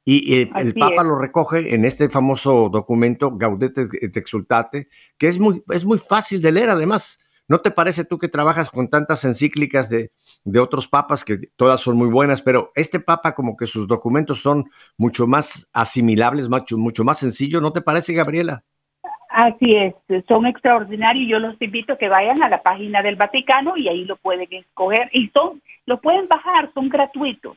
Y 0.05 0.35
el 0.55 0.73
Papa 0.73 1.03
lo 1.03 1.19
recoge 1.19 1.75
en 1.75 1.83
este 1.83 2.07
famoso 2.07 2.69
documento, 2.71 3.35
Gaudete 3.35 3.89
et 3.99 4.15
Exultate, 4.15 4.87
que 5.17 5.27
es 5.27 5.37
muy, 5.37 5.61
es 5.69 5.83
muy 5.83 5.97
fácil 5.97 6.41
de 6.41 6.53
leer 6.53 6.69
además. 6.69 7.19
¿No 7.49 7.59
te 7.59 7.71
parece 7.71 8.05
tú 8.05 8.17
que 8.17 8.29
trabajas 8.29 8.69
con 8.69 8.89
tantas 8.89 9.25
encíclicas 9.25 9.89
de, 9.89 10.13
de 10.45 10.59
otros 10.59 10.87
papas 10.87 11.25
que 11.25 11.37
todas 11.57 11.81
son 11.81 11.97
muy 11.97 12.07
buenas, 12.07 12.41
pero 12.41 12.71
este 12.75 13.01
papa 13.01 13.35
como 13.35 13.57
que 13.57 13.65
sus 13.65 13.85
documentos 13.85 14.41
son 14.41 14.69
mucho 14.95 15.27
más 15.27 15.67
asimilables, 15.73 16.47
mucho, 16.47 16.77
mucho 16.77 17.03
más 17.03 17.19
sencillos, 17.19 17.61
¿no 17.61 17.73
te 17.73 17.81
parece, 17.81 18.13
Gabriela? 18.13 18.63
Así 19.37 19.69
es, 19.69 19.93
son 20.27 20.47
extraordinarios. 20.47 21.29
Yo 21.29 21.37
los 21.37 21.61
invito 21.61 21.93
a 21.93 21.97
que 21.99 22.09
vayan 22.09 22.41
a 22.41 22.49
la 22.49 22.63
página 22.63 23.03
del 23.03 23.17
Vaticano 23.17 23.77
y 23.77 23.87
ahí 23.87 24.03
lo 24.03 24.15
pueden 24.15 24.47
escoger 24.51 25.11
y 25.13 25.27
son, 25.29 25.61
lo 25.85 26.01
pueden 26.01 26.25
bajar, 26.27 26.71
son 26.73 26.89
gratuitos. 26.89 27.55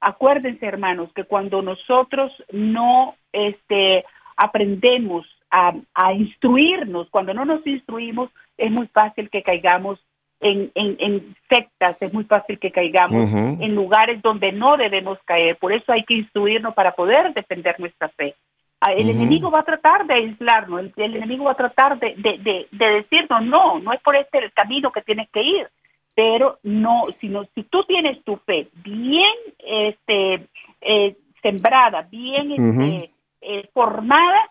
Acuérdense, 0.00 0.64
hermanos, 0.64 1.12
que 1.14 1.24
cuando 1.24 1.60
nosotros 1.60 2.32
no 2.50 3.14
este, 3.30 4.06
aprendemos 4.38 5.26
a, 5.50 5.74
instruirnos, 6.14 7.10
cuando 7.10 7.34
no 7.34 7.44
nos 7.44 7.66
instruimos, 7.66 8.30
es 8.56 8.70
muy 8.70 8.86
fácil 8.86 9.28
que 9.28 9.42
caigamos 9.42 10.00
en, 10.40 10.72
en, 10.74 11.36
sectas, 11.46 11.98
es 12.00 12.10
muy 12.10 12.24
fácil 12.24 12.58
que 12.58 12.72
caigamos 12.72 13.60
en 13.60 13.74
lugares 13.74 14.22
donde 14.22 14.50
no 14.52 14.78
debemos 14.78 15.18
caer. 15.26 15.58
Por 15.58 15.74
eso 15.74 15.92
hay 15.92 16.04
que 16.04 16.14
instruirnos 16.14 16.72
para 16.72 16.92
poder 16.92 17.34
defender 17.34 17.78
nuestra 17.78 18.08
fe. 18.08 18.34
Ah, 18.80 18.92
el 18.92 19.10
enemigo 19.10 19.50
va 19.50 19.60
a 19.60 19.64
tratar 19.64 20.06
de 20.06 20.14
aislarnos, 20.14 20.92
el, 20.96 21.16
enemigo 21.16 21.44
va 21.44 21.52
a 21.52 21.56
tratar 21.56 21.98
de, 21.98 22.14
de, 22.16 22.68
de, 22.70 22.86
decirnos, 22.86 23.42
no, 23.42 23.80
no 23.80 23.92
es 23.92 24.00
por 24.02 24.14
este 24.14 24.38
el 24.38 24.52
camino 24.52 24.92
que 24.92 25.02
tienes 25.02 25.28
que 25.30 25.42
ir, 25.42 25.68
pero 26.14 26.58
no, 26.62 27.06
sino 27.20 27.44
si 27.54 27.64
tú 27.64 27.82
tienes 27.84 28.22
tu 28.22 28.36
fe 28.36 28.68
bien 28.84 29.34
este, 29.58 30.46
eh, 30.80 31.16
sembrada, 31.42 32.02
bien 32.02 32.52
este, 32.52 33.10
eh, 33.40 33.68
formada, 33.72 34.48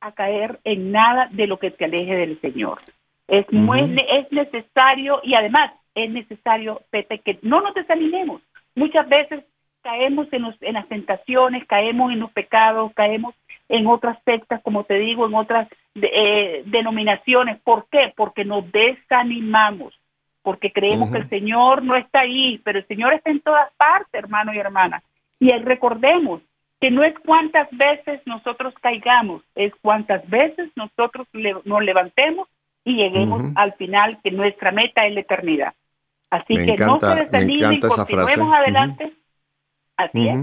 a 0.00 0.12
caer 0.12 0.58
en 0.64 0.90
nada 0.90 1.28
de 1.30 1.46
lo 1.46 1.58
que 1.58 1.70
te 1.70 1.84
aleje 1.84 2.16
del 2.16 2.40
Señor. 2.40 2.80
Es, 3.28 3.50
muy, 3.52 3.80
es 3.80 4.32
necesario 4.32 5.20
y 5.22 5.34
además 5.34 5.72
es 5.94 6.10
necesario, 6.10 6.82
Pepe, 6.90 7.20
que 7.20 7.38
no 7.42 7.60
nos 7.60 7.72
desanimemos. 7.72 8.42
Muchas 8.74 9.08
veces 9.08 9.44
caemos 9.82 10.32
en, 10.32 10.44
en 10.60 10.74
las 10.74 10.88
tentaciones, 10.88 11.66
caemos 11.66 12.12
en 12.12 12.20
los 12.20 12.32
pecados, 12.32 12.92
caemos 12.94 13.34
en 13.68 13.86
otras 13.86 14.18
sectas, 14.24 14.60
como 14.62 14.84
te 14.84 14.98
digo, 14.98 15.26
en 15.26 15.34
otras 15.34 15.68
eh, 15.94 16.62
denominaciones. 16.66 17.60
¿Por 17.62 17.86
qué? 17.90 18.12
Porque 18.16 18.44
nos 18.44 18.70
desanimamos, 18.70 19.98
porque 20.42 20.72
creemos 20.72 21.10
que 21.10 21.18
el 21.18 21.28
Señor 21.28 21.82
no 21.82 21.96
está 21.96 22.20
ahí, 22.22 22.60
pero 22.64 22.78
el 22.78 22.86
Señor 22.86 23.14
está 23.14 23.30
en 23.30 23.40
todas 23.40 23.72
partes, 23.76 24.12
hermano 24.12 24.52
y 24.52 24.58
hermana. 24.58 25.02
Y 25.38 25.50
recordemos 25.58 26.42
que 26.80 26.90
no 26.90 27.02
es 27.04 27.14
cuántas 27.24 27.68
veces 27.70 28.20
nosotros 28.26 28.74
caigamos, 28.80 29.42
es 29.54 29.72
cuántas 29.80 30.28
veces 30.28 30.70
nosotros 30.76 31.26
nos 31.64 31.82
levantemos 31.82 32.48
y 32.84 32.96
lleguemos 32.96 33.42
al 33.54 33.72
final, 33.74 34.18
que 34.22 34.32
nuestra 34.32 34.72
meta 34.72 35.06
es 35.06 35.14
la 35.14 35.20
eternidad. 35.20 35.74
Así 36.28 36.54
que 36.56 36.76
no 36.76 36.98
se 36.98 37.14
desanimen, 37.14 37.80
continuemos 37.80 38.52
adelante. 38.52 39.12
Así 39.96 40.28
es. 40.28 40.38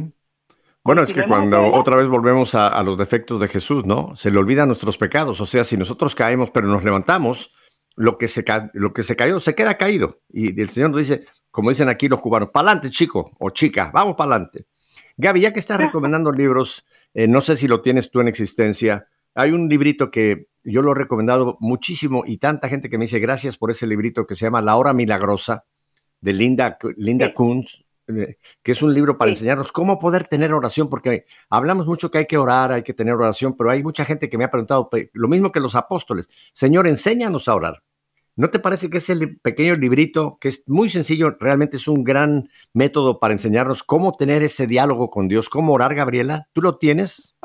Bueno, 0.84 1.04
es 1.04 1.14
que 1.14 1.26
cuando 1.26 1.74
otra 1.74 1.95
vez 1.97 2.08
volvemos 2.08 2.56
a, 2.56 2.82
los 2.84 2.97
defectos 2.97 3.39
de 3.39 3.47
Jesús, 3.47 3.86
¿no? 3.86 4.16
Se 4.16 4.32
le 4.32 4.39
olvidan 4.39 4.68
nuestros 4.68 4.97
pecados. 4.97 5.39
O 5.41 5.45
sea, 5.45 5.64
si 5.64 5.78
nosotros 5.78 6.16
caemos 6.16 6.52
pero 6.52 6.68
nos 6.68 6.84
levantamos, 6.84 7.54
lo 7.95 8.18
que 8.18 8.28
se, 8.28 8.45
lo 8.74 8.93
que 8.93 9.04
se 9.04 9.16
cayó 9.16 9.39
se 9.39 9.56
queda 9.56 9.78
caído. 9.78 10.22
Y 10.30 10.60
el 10.60 10.70
Señor 10.70 10.91
nos 10.91 11.00
dice, 11.02 11.26
como 11.52 11.70
dicen 11.70 11.89
aquí 11.89 12.08
los 12.08 12.22
cubanos, 12.22 12.50
para 12.52 12.70
adelante, 12.70 12.89
chico 12.89 13.32
o 13.39 13.50
chica, 13.50 13.91
vamos 13.93 14.16
para 14.16 14.32
adelante. 14.32 14.68
Gaby, 15.18 15.41
ya 15.41 15.54
que 15.54 15.60
estás 15.60 15.80
recomendando 15.80 16.32
libros, 16.32 16.86
eh, 17.14 17.28
no 17.28 17.41
sé 17.41 17.58
si 17.58 17.68
lo 17.68 17.82
tienes 17.82 18.10
tú 18.10 18.22
en 18.22 18.30
existencia, 18.30 19.08
hay 19.36 19.52
un 19.52 19.68
librito 19.68 20.10
que 20.10 20.47
yo 20.64 20.82
lo 20.82 20.93
he 20.93 20.95
recomendado 20.95 21.58
muchísimo 21.60 22.24
y 22.26 22.38
tanta 22.38 22.70
gente 22.70 22.89
que 22.89 22.97
me 22.97 23.06
dice 23.06 23.20
gracias 23.20 23.58
por 23.58 23.70
ese 23.70 23.86
librito 23.86 24.26
que 24.26 24.36
se 24.36 24.45
llama 24.45 24.62
La 24.62 24.76
Hora 24.78 24.93
Milagrosa 24.93 25.66
de 26.22 26.34
Linda, 26.34 26.78
Linda 26.95 27.34
Kunz, 27.34 27.86
que 28.64 28.72
es 28.72 28.82
un 28.82 28.93
libro 28.93 29.18
para 29.18 29.32
enseñarnos 29.32 29.72
cómo 29.72 29.99
poder 29.99 30.26
tener 30.26 30.53
oración, 30.53 30.89
porque 30.89 31.26
hablamos 31.49 31.86
mucho 31.86 32.10
que 32.10 32.20
hay 32.20 32.26
que 32.26 32.38
orar, 32.38 32.72
hay 32.72 32.84
que 32.84 32.93
tener 32.93 33.14
oración, 33.14 33.55
pero 33.57 33.70
hay 33.70 33.84
mucha 33.84 34.05
gente 34.05 34.30
que 34.30 34.38
me 34.38 34.43
ha 34.43 34.51
preguntado 34.51 34.89
lo 35.14 35.28
mismo 35.28 35.51
que 35.51 35.60
los 35.60 35.76
apóstoles, 35.76 36.30
Señor, 36.51 36.88
enséñanos 36.88 37.47
a 37.47 37.55
orar. 37.55 37.84
¿No 38.36 38.49
te 38.49 38.60
parece 38.60 38.89
que 38.89 38.99
ese 38.99 39.16
pequeño 39.41 39.76
librito, 39.76 40.38
que 40.39 40.47
es 40.47 40.64
muy 40.66 40.88
sencillo, 40.88 41.36
realmente 41.41 41.76
es 41.76 41.89
un 41.89 42.05
gran 42.05 42.47
método 42.74 43.20
para 43.20 43.34
enseñarnos 43.34 43.84
cómo 43.84 44.14
tener 44.14 44.43
ese 44.43 44.66
diálogo 44.66 45.10
con 45.10 45.28
Dios, 45.28 45.49
cómo 45.49 45.74
orar, 45.74 45.93
Gabriela? 45.93 46.47
¿Tú 46.53 46.62
lo 46.62 46.78
tienes? 46.78 47.36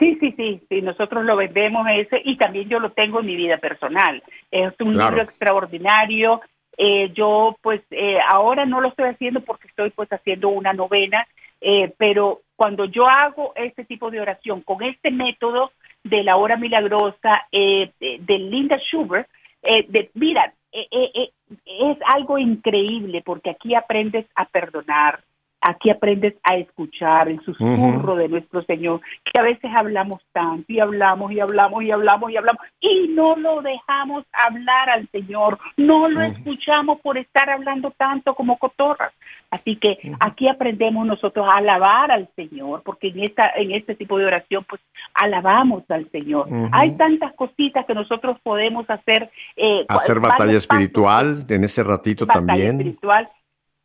Sí, 0.00 0.16
sí, 0.18 0.34
sí, 0.36 0.62
sí, 0.68 0.82
nosotros 0.82 1.24
lo 1.24 1.36
vendemos 1.36 1.86
ese 1.94 2.22
y 2.24 2.36
también 2.38 2.68
yo 2.68 2.80
lo 2.80 2.90
tengo 2.90 3.20
en 3.20 3.26
mi 3.26 3.36
vida 3.36 3.58
personal. 3.58 4.20
Es 4.50 4.72
un 4.80 4.96
libro 4.96 5.22
extraordinario. 5.22 6.40
Eh, 6.82 7.12
yo 7.12 7.56
pues 7.60 7.82
eh, 7.90 8.14
ahora 8.32 8.64
no 8.64 8.80
lo 8.80 8.88
estoy 8.88 9.10
haciendo 9.10 9.40
porque 9.42 9.68
estoy 9.68 9.90
pues 9.90 10.08
haciendo 10.10 10.48
una 10.48 10.72
novena, 10.72 11.26
eh, 11.60 11.92
pero 11.98 12.40
cuando 12.56 12.86
yo 12.86 13.02
hago 13.06 13.52
este 13.54 13.84
tipo 13.84 14.10
de 14.10 14.20
oración 14.20 14.62
con 14.62 14.82
este 14.82 15.10
método 15.10 15.72
de 16.02 16.22
la 16.22 16.36
hora 16.36 16.56
milagrosa 16.56 17.46
de 17.52 18.38
Linda 18.38 18.78
Schubert, 18.78 19.28
eh, 19.62 19.84
de, 19.88 20.10
mira, 20.14 20.52
eh, 20.72 20.86
eh, 20.90 21.30
es 21.66 21.98
algo 22.06 22.38
increíble 22.38 23.22
porque 23.24 23.50
aquí 23.50 23.74
aprendes 23.74 24.26
a 24.34 24.46
perdonar, 24.46 25.20
aquí 25.60 25.90
aprendes 25.90 26.34
a 26.42 26.56
escuchar 26.56 27.28
el 27.28 27.40
susurro 27.40 28.16
de 28.16 28.28
nuestro 28.28 28.62
Señor, 28.62 29.00
que 29.24 29.40
a 29.40 29.42
veces 29.42 29.70
hablamos 29.74 30.20
tanto 30.32 30.72
y 30.72 30.80
hablamos 30.80 31.32
y 31.32 31.40
hablamos 31.40 31.82
y 31.82 31.90
hablamos 31.90 32.30
y 32.30 32.36
hablamos 32.36 32.62
y 32.80 33.08
no 33.08 33.36
lo 33.36 33.60
dejamos 33.62 34.24
hablar 34.32 34.90
al 34.90 35.08
Señor, 35.08 35.58
no 35.76 36.08
lo 36.08 36.22
escuchamos 36.22 37.00
por 37.00 37.18
estar 37.18 37.50
hablando 37.50 37.90
tanto 37.96 38.34
como 38.34 38.58
cotorras. 38.58 39.12
Así 39.50 39.76
que 39.76 39.98
aquí 40.20 40.48
aprendemos 40.48 41.04
nosotros 41.04 41.44
a 41.50 41.58
alabar 41.58 42.12
al 42.12 42.28
Señor, 42.36 42.82
porque 42.84 43.08
en 43.08 43.24
esta 43.24 43.50
en 43.56 43.72
este 43.72 43.96
tipo 43.96 44.16
de 44.16 44.26
oración 44.26 44.64
pues 44.68 44.80
alabamos 45.14 45.82
al 45.90 46.08
Señor. 46.10 46.46
Hay 46.72 46.92
tantas 46.92 47.34
cositas 47.34 47.84
que 47.84 47.94
nosotros 47.94 48.38
podemos 48.42 48.88
hacer. 48.88 49.30
Eh, 49.56 49.84
hacer 49.88 50.20
batalla 50.20 50.56
espiritual 50.56 51.44
en 51.48 51.64
ese 51.64 51.82
ratito 51.82 52.26
batalla 52.26 52.46
también. 52.46 52.76
espiritual 52.76 53.28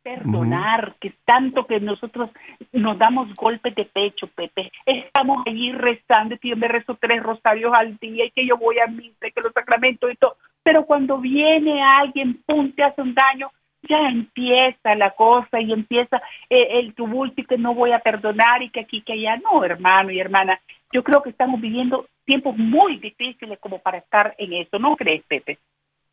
perdonar, 0.06 0.94
que 1.00 1.14
tanto 1.24 1.66
que 1.66 1.80
nosotros 1.80 2.30
nos 2.72 2.96
damos 2.96 3.34
golpes 3.34 3.74
de 3.74 3.86
pecho, 3.86 4.28
Pepe. 4.28 4.70
Estamos 4.84 5.42
allí 5.44 5.72
rezando, 5.72 6.38
que 6.38 6.50
yo 6.50 6.56
me 6.56 6.68
rezo 6.68 6.96
tres 7.00 7.20
rosarios 7.20 7.72
al 7.76 7.96
día 7.96 8.24
y 8.24 8.30
que 8.30 8.46
yo 8.46 8.56
voy 8.56 8.78
a 8.78 8.86
misa 8.86 9.30
que 9.34 9.40
los 9.40 9.52
sacramentos 9.52 10.08
y 10.12 10.14
todo. 10.14 10.36
Pero 10.62 10.86
cuando 10.86 11.18
viene 11.18 11.82
alguien, 11.82 12.40
pum, 12.46 12.70
te 12.70 12.84
hace 12.84 13.02
un 13.02 13.14
daño, 13.14 13.50
ya 13.88 13.98
empieza 14.08 14.94
la 14.94 15.10
cosa 15.10 15.60
y 15.60 15.72
empieza 15.72 16.22
eh, 16.50 16.78
el 16.78 16.94
tumulto 16.94 17.40
y 17.40 17.44
que 17.44 17.58
no 17.58 17.74
voy 17.74 17.90
a 17.90 17.98
perdonar 17.98 18.62
y 18.62 18.70
que 18.70 18.80
aquí, 18.80 19.02
que 19.02 19.14
allá. 19.14 19.38
No, 19.38 19.64
hermano 19.64 20.12
y 20.12 20.20
hermana, 20.20 20.60
yo 20.92 21.02
creo 21.02 21.20
que 21.20 21.30
estamos 21.30 21.60
viviendo 21.60 22.06
tiempos 22.24 22.56
muy 22.56 22.98
difíciles 22.98 23.58
como 23.58 23.80
para 23.80 23.98
estar 23.98 24.36
en 24.38 24.52
eso, 24.52 24.78
¿no 24.78 24.94
crees, 24.94 25.24
Pepe? 25.26 25.58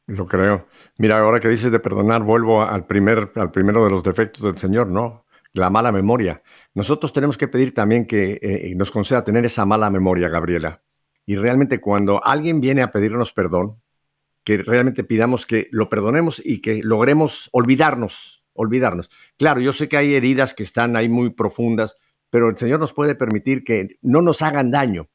Lo 0.07 0.25
creo. 0.25 0.67
Mira, 0.97 1.19
ahora 1.19 1.39
que 1.39 1.47
dices 1.47 1.71
de 1.71 1.79
perdonar, 1.79 2.23
vuelvo 2.23 2.61
al, 2.61 2.85
primer, 2.85 3.31
al 3.35 3.51
primero 3.51 3.83
de 3.85 3.89
los 3.89 4.03
defectos 4.03 4.43
del 4.43 4.57
Señor, 4.57 4.87
¿no? 4.87 5.25
La 5.53 5.69
mala 5.69 5.91
memoria. 5.91 6.41
Nosotros 6.73 7.13
tenemos 7.13 7.37
que 7.37 7.47
pedir 7.47 7.73
también 7.73 8.05
que 8.05 8.39
eh, 8.41 8.73
nos 8.75 8.91
conceda 8.91 9.23
tener 9.23 9.45
esa 9.45 9.65
mala 9.65 9.89
memoria, 9.89 10.27
Gabriela. 10.27 10.81
Y 11.25 11.35
realmente 11.37 11.79
cuando 11.79 12.23
alguien 12.23 12.59
viene 12.59 12.81
a 12.81 12.91
pedirnos 12.91 13.31
perdón, 13.31 13.81
que 14.43 14.57
realmente 14.57 15.03
pidamos 15.05 15.45
que 15.45 15.67
lo 15.71 15.89
perdonemos 15.89 16.41
y 16.43 16.59
que 16.61 16.81
logremos 16.83 17.49
olvidarnos, 17.53 18.43
olvidarnos. 18.53 19.09
Claro, 19.37 19.61
yo 19.61 19.71
sé 19.71 19.87
que 19.87 19.97
hay 19.97 20.15
heridas 20.15 20.53
que 20.53 20.63
están 20.63 20.97
ahí 20.97 21.07
muy 21.07 21.29
profundas, 21.29 21.95
pero 22.29 22.49
el 22.49 22.57
Señor 22.57 22.79
nos 22.79 22.93
puede 22.93 23.15
permitir 23.15 23.63
que 23.63 23.99
no 24.01 24.21
nos 24.21 24.41
hagan 24.41 24.71
daño, 24.71 25.07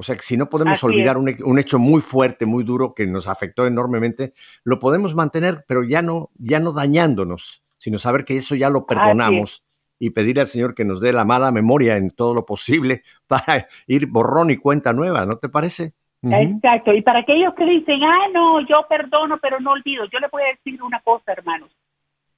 o 0.00 0.04
sea, 0.04 0.14
que 0.14 0.22
si 0.22 0.36
no 0.36 0.48
podemos 0.48 0.82
olvidar 0.84 1.16
un, 1.18 1.58
hecho 1.58 1.80
muy 1.80 2.00
fuerte, 2.00 2.46
muy 2.46 2.62
duro 2.62 2.94
que 2.94 3.04
nos 3.04 3.26
afectó 3.26 3.66
enormemente, 3.66 4.32
lo 4.62 4.78
podemos 4.78 5.16
mantener, 5.16 5.64
pero 5.66 5.82
ya 5.82 6.02
no, 6.02 6.28
ya 6.38 6.60
no 6.60 6.72
dañándonos, 6.72 7.64
sino 7.78 7.98
saber 7.98 8.24
que 8.24 8.36
eso 8.36 8.54
ya 8.54 8.70
lo 8.70 8.86
perdonamos 8.86 9.64
y 9.98 10.10
pedirle 10.10 10.42
al 10.42 10.46
Señor 10.46 10.76
que 10.76 10.84
nos 10.84 11.00
dé 11.00 11.12
la 11.12 11.24
mala 11.24 11.50
memoria 11.50 11.96
en 11.96 12.10
todo 12.10 12.32
lo 12.32 12.46
posible 12.46 13.02
para 13.26 13.66
ir 13.88 14.06
borrón 14.06 14.52
y 14.52 14.56
cuenta 14.56 14.92
nueva, 14.92 15.26
¿no 15.26 15.38
te 15.38 15.48
parece? 15.48 15.94
Exacto. 16.22 16.94
Y 16.94 17.02
para 17.02 17.20
aquellos 17.20 17.54
que 17.54 17.64
dicen, 17.64 18.00
ah, 18.04 18.30
no, 18.32 18.60
yo 18.68 18.86
perdono, 18.88 19.38
pero 19.38 19.58
no 19.58 19.72
olvido, 19.72 20.04
yo 20.04 20.20
les 20.20 20.30
voy 20.30 20.42
a 20.44 20.54
decir 20.54 20.80
una 20.80 21.00
cosa, 21.00 21.32
hermanos. 21.32 21.70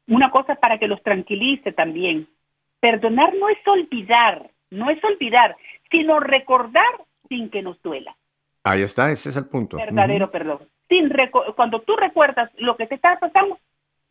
Una 0.08 0.30
cosa 0.30 0.54
para 0.54 0.78
que 0.78 0.88
los 0.88 1.02
tranquilice 1.02 1.72
también. 1.72 2.26
Perdonar 2.80 3.34
no 3.38 3.50
es 3.50 3.58
olvidar, 3.66 4.50
no 4.70 4.88
es 4.88 5.04
olvidar, 5.04 5.56
sino 5.90 6.20
recordar 6.20 7.04
sin 7.30 7.48
que 7.48 7.62
nos 7.62 7.80
duela. 7.80 8.14
Ahí 8.62 8.82
está, 8.82 9.10
ese 9.10 9.30
es 9.30 9.36
el 9.36 9.46
punto. 9.46 9.78
Verdadero 9.78 10.30
perdón. 10.30 10.58
Sin 10.88 11.10
cuando 11.56 11.80
tú 11.80 11.96
recuerdas 11.96 12.50
lo 12.58 12.76
que 12.76 12.86
te 12.86 12.96
está 12.96 13.18
pasando, 13.18 13.58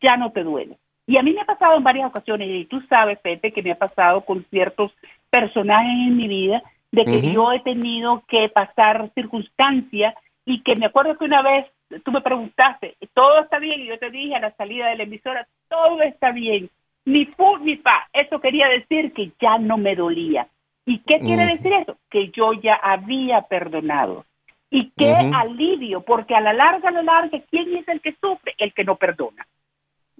ya 0.00 0.16
no 0.16 0.32
te 0.32 0.42
duele. 0.42 0.76
Y 1.06 1.18
a 1.18 1.22
mí 1.22 1.32
me 1.32 1.42
ha 1.42 1.44
pasado 1.44 1.76
en 1.76 1.84
varias 1.84 2.08
ocasiones, 2.08 2.48
y 2.48 2.64
tú 2.64 2.80
sabes, 2.88 3.18
Pepe, 3.18 3.52
que 3.52 3.62
me 3.62 3.72
ha 3.72 3.78
pasado 3.78 4.22
con 4.22 4.44
ciertos 4.44 4.92
personajes 5.28 6.08
en 6.08 6.16
mi 6.16 6.26
vida, 6.26 6.62
de 6.90 7.04
que 7.04 7.32
yo 7.32 7.52
he 7.52 7.60
tenido 7.60 8.24
que 8.26 8.48
pasar 8.48 9.10
circunstancias 9.14 10.14
y 10.44 10.62
que 10.62 10.74
me 10.76 10.86
acuerdo 10.86 11.16
que 11.16 11.24
una 11.24 11.42
vez 11.42 11.66
tú 12.04 12.10
me 12.10 12.20
preguntaste, 12.20 12.96
todo 13.12 13.40
está 13.40 13.58
bien, 13.58 13.80
y 13.80 13.86
yo 13.86 13.98
te 13.98 14.10
dije 14.10 14.34
a 14.34 14.40
la 14.40 14.52
salida 14.56 14.88
de 14.88 14.96
la 14.96 15.02
emisora, 15.02 15.46
todo 15.68 16.00
está 16.02 16.32
bien, 16.32 16.70
ni 17.04 17.26
fu 17.26 17.58
ni 17.58 17.76
pa. 17.76 18.08
Eso 18.12 18.40
quería 18.40 18.68
decir 18.68 19.12
que 19.12 19.32
ya 19.40 19.58
no 19.58 19.76
me 19.76 19.94
dolía. 19.94 20.48
¿Y 20.90 20.98
qué 21.06 21.20
quiere 21.20 21.46
decir 21.46 21.72
eso? 21.72 21.96
Que 22.10 22.30
yo 22.30 22.52
ya 22.52 22.74
había 22.74 23.42
perdonado. 23.42 24.24
Y 24.70 24.90
qué 24.96 25.12
alivio, 25.12 26.00
porque 26.00 26.34
a 26.34 26.40
la 26.40 26.52
larga, 26.52 26.88
a 26.88 26.92
la 26.92 27.02
larga, 27.02 27.38
¿quién 27.48 27.76
es 27.76 27.86
el 27.86 28.00
que 28.00 28.16
sufre? 28.20 28.54
El 28.58 28.74
que 28.74 28.82
no 28.82 28.96
perdona. 28.96 29.46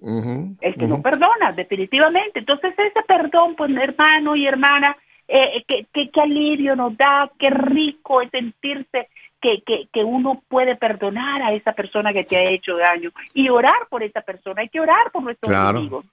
el 0.01 0.75
que 0.75 0.87
no 0.87 1.01
perdona, 1.01 1.51
definitivamente. 1.51 2.39
Entonces, 2.39 2.73
ese 2.77 3.03
perdón, 3.05 3.55
pues, 3.57 3.69
hermano 3.75 4.37
y 4.37 4.47
hermana, 4.47 4.95
eh, 5.27 5.61
qué, 5.67 5.85
qué, 5.91 6.21
alivio 6.21 6.73
nos 6.77 6.95
da, 6.95 7.29
qué 7.37 7.49
rico 7.49 8.21
es 8.21 8.29
sentirse 8.29 9.09
que, 9.41 9.63
que, 9.63 9.89
que, 9.91 10.03
uno 10.05 10.41
puede 10.47 10.77
perdonar 10.77 11.41
a 11.41 11.51
esa 11.51 11.73
persona 11.73 12.13
que 12.13 12.23
te 12.23 12.37
ha 12.37 12.49
hecho 12.49 12.77
daño 12.77 13.11
y 13.33 13.49
orar 13.49 13.87
por 13.89 14.03
esa 14.03 14.21
persona. 14.21 14.61
Hay 14.61 14.69
que 14.69 14.79
orar 14.79 15.11
por 15.11 15.21
nuestros 15.23 15.53
amigos. 15.53 16.05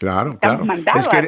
Claro, 0.00 0.38
claro. 0.38 0.64
Es 0.94 1.08
que 1.08 1.18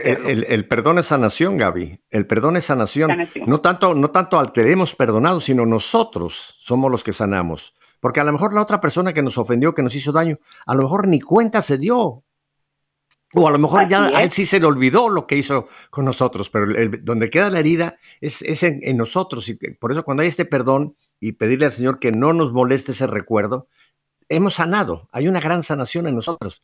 el, 0.49 0.67
perdón 0.67 0.99
es 0.99 1.05
sanación, 1.05 1.59
Gaby. 1.59 2.01
El 2.09 2.27
perdón 2.27 2.57
es 2.57 2.65
sanación. 2.65 3.29
No, 3.47 3.61
tanto, 3.61 3.95
no 3.95 4.11
tanto 4.11 4.39
al 4.39 4.51
que 4.51 4.63
hemos 4.73 4.97
perdonado, 4.97 5.43
sino 5.43 5.67
nosotros 5.67 6.57
somos 6.59 6.91
los 6.91 7.05
que 7.05 7.13
sanamos. 7.13 7.75
Porque 8.01 8.21
a 8.21 8.25
lo 8.25 8.33
mejor 8.33 8.55
la 8.55 8.63
otra 8.63 8.81
persona 8.81 9.13
que 9.13 9.23
nos 9.23 9.37
ofendió, 9.37 9.75
que 9.75 9.83
nos 9.83 9.95
hizo 9.95 10.11
daño, 10.11 10.39
a 10.65 10.75
lo 10.75 10.85
mejor 10.85 11.07
ni 11.07 11.21
cuenta 11.21 11.61
se 11.61 11.77
dio. 11.77 12.25
O 13.35 13.47
a 13.47 13.51
lo 13.51 13.59
mejor 13.59 13.87
ya 13.89 14.07
a 14.07 14.23
él 14.23 14.31
sí 14.31 14.47
se 14.47 14.59
le 14.59 14.65
olvidó 14.65 15.11
lo 15.11 15.27
que 15.27 15.37
hizo 15.37 15.69
con 15.91 16.07
nosotros, 16.07 16.49
pero 16.49 16.67
donde 17.03 17.29
queda 17.29 17.51
la 17.51 17.59
herida 17.59 17.99
es, 18.23 18.41
en, 18.63 18.81
en, 18.83 18.97
nosotros. 18.97 19.51
Y 19.51 19.55
por 19.55 19.93
eso 19.93 20.03
cuando 20.03 20.23
hay 20.23 20.31
este 20.31 20.47
perdón 20.47 20.97
y 21.21 21.33
pedirle 21.33 21.67
al 21.67 21.73
Señor 21.73 21.99
que 21.99 22.11
no 22.11 22.33
nos 22.33 22.55
moleste 22.55 22.93
ese 22.93 23.07
recuerdo, 23.07 23.69
hemos 24.31 24.55
sanado. 24.55 25.11
Hay 25.13 25.29
una 25.29 25.41
gran 25.41 25.63
sanación 25.63 26.07
en 26.07 26.15
nosotros. 26.15 26.63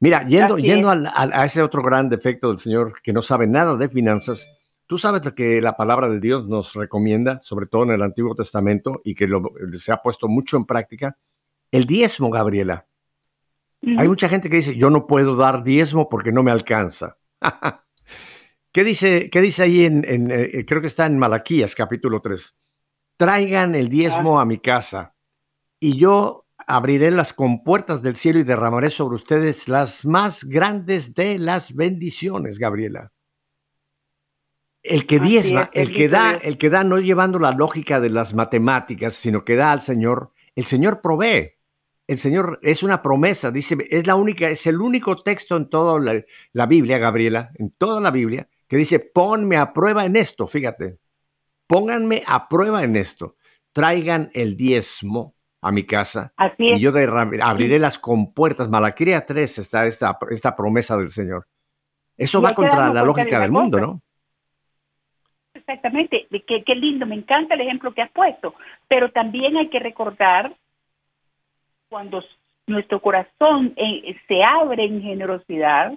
Mira, 0.00 0.26
yendo, 0.26 0.58
yendo 0.58 0.90
a 0.90 1.44
ese 1.44 1.62
otro 1.62 1.82
gran 1.82 2.08
defecto 2.08 2.48
del 2.48 2.58
Señor 2.58 3.00
que 3.02 3.12
no 3.12 3.22
sabe 3.22 3.46
nada 3.46 3.76
de 3.76 3.88
finanzas, 3.88 4.46
tú 4.86 4.98
sabes 4.98 5.24
lo 5.24 5.34
que 5.34 5.62
la 5.62 5.76
palabra 5.76 6.08
de 6.08 6.20
Dios 6.20 6.46
nos 6.46 6.74
recomienda, 6.74 7.40
sobre 7.40 7.66
todo 7.66 7.84
en 7.84 7.90
el 7.90 8.02
Antiguo 8.02 8.34
Testamento, 8.34 9.00
y 9.04 9.14
que 9.14 9.28
se 9.78 9.92
ha 9.92 9.98
puesto 9.98 10.28
mucho 10.28 10.56
en 10.56 10.66
práctica, 10.66 11.16
el 11.72 11.84
diezmo, 11.86 12.30
Gabriela. 12.30 12.86
Hay 13.98 14.08
mucha 14.08 14.28
gente 14.28 14.50
que 14.50 14.56
dice, 14.56 14.76
yo 14.76 14.90
no 14.90 15.06
puedo 15.06 15.36
dar 15.36 15.62
diezmo 15.62 16.08
porque 16.08 16.32
no 16.32 16.42
me 16.42 16.50
alcanza. 16.50 17.18
¿Qué 18.72 18.84
dice, 18.84 19.30
qué 19.30 19.40
dice 19.40 19.62
ahí 19.62 19.84
en, 19.84 20.04
en 20.06 20.30
eh, 20.30 20.64
creo 20.66 20.80
que 20.80 20.86
está 20.88 21.06
en 21.06 21.18
Malaquías 21.18 21.74
capítulo 21.74 22.20
3? 22.20 22.54
Traigan 23.16 23.74
el 23.74 23.88
diezmo 23.88 24.40
a 24.40 24.44
mi 24.44 24.58
casa 24.58 25.14
y 25.80 25.96
yo 25.96 26.45
abriré 26.66 27.12
las 27.12 27.32
compuertas 27.32 28.02
del 28.02 28.16
cielo 28.16 28.40
y 28.40 28.42
derramaré 28.42 28.90
sobre 28.90 29.14
ustedes 29.14 29.68
las 29.68 30.04
más 30.04 30.44
grandes 30.44 31.14
de 31.14 31.38
las 31.38 31.74
bendiciones, 31.74 32.58
Gabriela. 32.58 33.12
El 34.82 35.06
que 35.06 35.18
diezma, 35.18 35.70
el 35.72 35.92
que 35.92 36.08
da, 36.08 36.32
el 36.34 36.58
que 36.58 36.70
da 36.70 36.84
no 36.84 36.98
llevando 36.98 37.38
la 37.38 37.52
lógica 37.52 38.00
de 38.00 38.10
las 38.10 38.34
matemáticas, 38.34 39.14
sino 39.14 39.44
que 39.44 39.56
da 39.56 39.72
al 39.72 39.80
Señor, 39.80 40.32
el 40.54 40.64
Señor 40.64 41.00
provee. 41.00 41.52
El 42.08 42.18
Señor 42.18 42.60
es 42.62 42.84
una 42.84 43.02
promesa, 43.02 43.50
dice, 43.50 43.76
es 43.90 44.06
la 44.06 44.14
única, 44.14 44.48
es 44.48 44.64
el 44.68 44.80
único 44.80 45.22
texto 45.24 45.56
en 45.56 45.68
toda 45.68 45.98
la, 45.98 46.24
la 46.52 46.66
Biblia, 46.66 46.98
Gabriela, 46.98 47.50
en 47.54 47.72
toda 47.72 48.00
la 48.00 48.12
Biblia, 48.12 48.48
que 48.68 48.76
dice, 48.76 49.00
ponme 49.00 49.56
a 49.56 49.72
prueba 49.72 50.04
en 50.04 50.14
esto, 50.14 50.46
fíjate, 50.46 51.00
pónganme 51.66 52.22
a 52.24 52.48
prueba 52.48 52.84
en 52.84 52.94
esto, 52.94 53.34
traigan 53.72 54.30
el 54.34 54.56
diezmo 54.56 55.35
a 55.66 55.72
mi 55.72 55.84
casa 55.84 56.32
y 56.58 56.78
yo 56.78 56.92
abriré 57.42 57.78
las 57.78 57.98
compuertas. 57.98 58.68
Malaquía 58.68 59.26
3 59.26 59.58
está 59.58 59.86
esta, 59.86 60.16
esta 60.30 60.54
promesa 60.54 60.96
del 60.96 61.08
Señor. 61.08 61.46
Eso 62.16 62.40
va 62.40 62.54
contra 62.54 62.92
la 62.92 63.02
lógica 63.02 63.40
del 63.40 63.50
mundo, 63.50 63.80
¿no? 63.80 64.00
Exactamente, 65.54 66.28
qué, 66.46 66.62
qué 66.64 66.74
lindo, 66.76 67.06
me 67.06 67.16
encanta 67.16 67.54
el 67.54 67.62
ejemplo 67.62 67.92
que 67.92 68.02
has 68.02 68.10
puesto, 68.12 68.54
pero 68.86 69.10
también 69.10 69.56
hay 69.56 69.68
que 69.68 69.80
recordar 69.80 70.54
cuando 71.88 72.22
nuestro 72.68 73.00
corazón 73.00 73.72
eh, 73.76 74.16
se 74.28 74.42
abre 74.44 74.84
en 74.84 75.02
generosidad, 75.02 75.94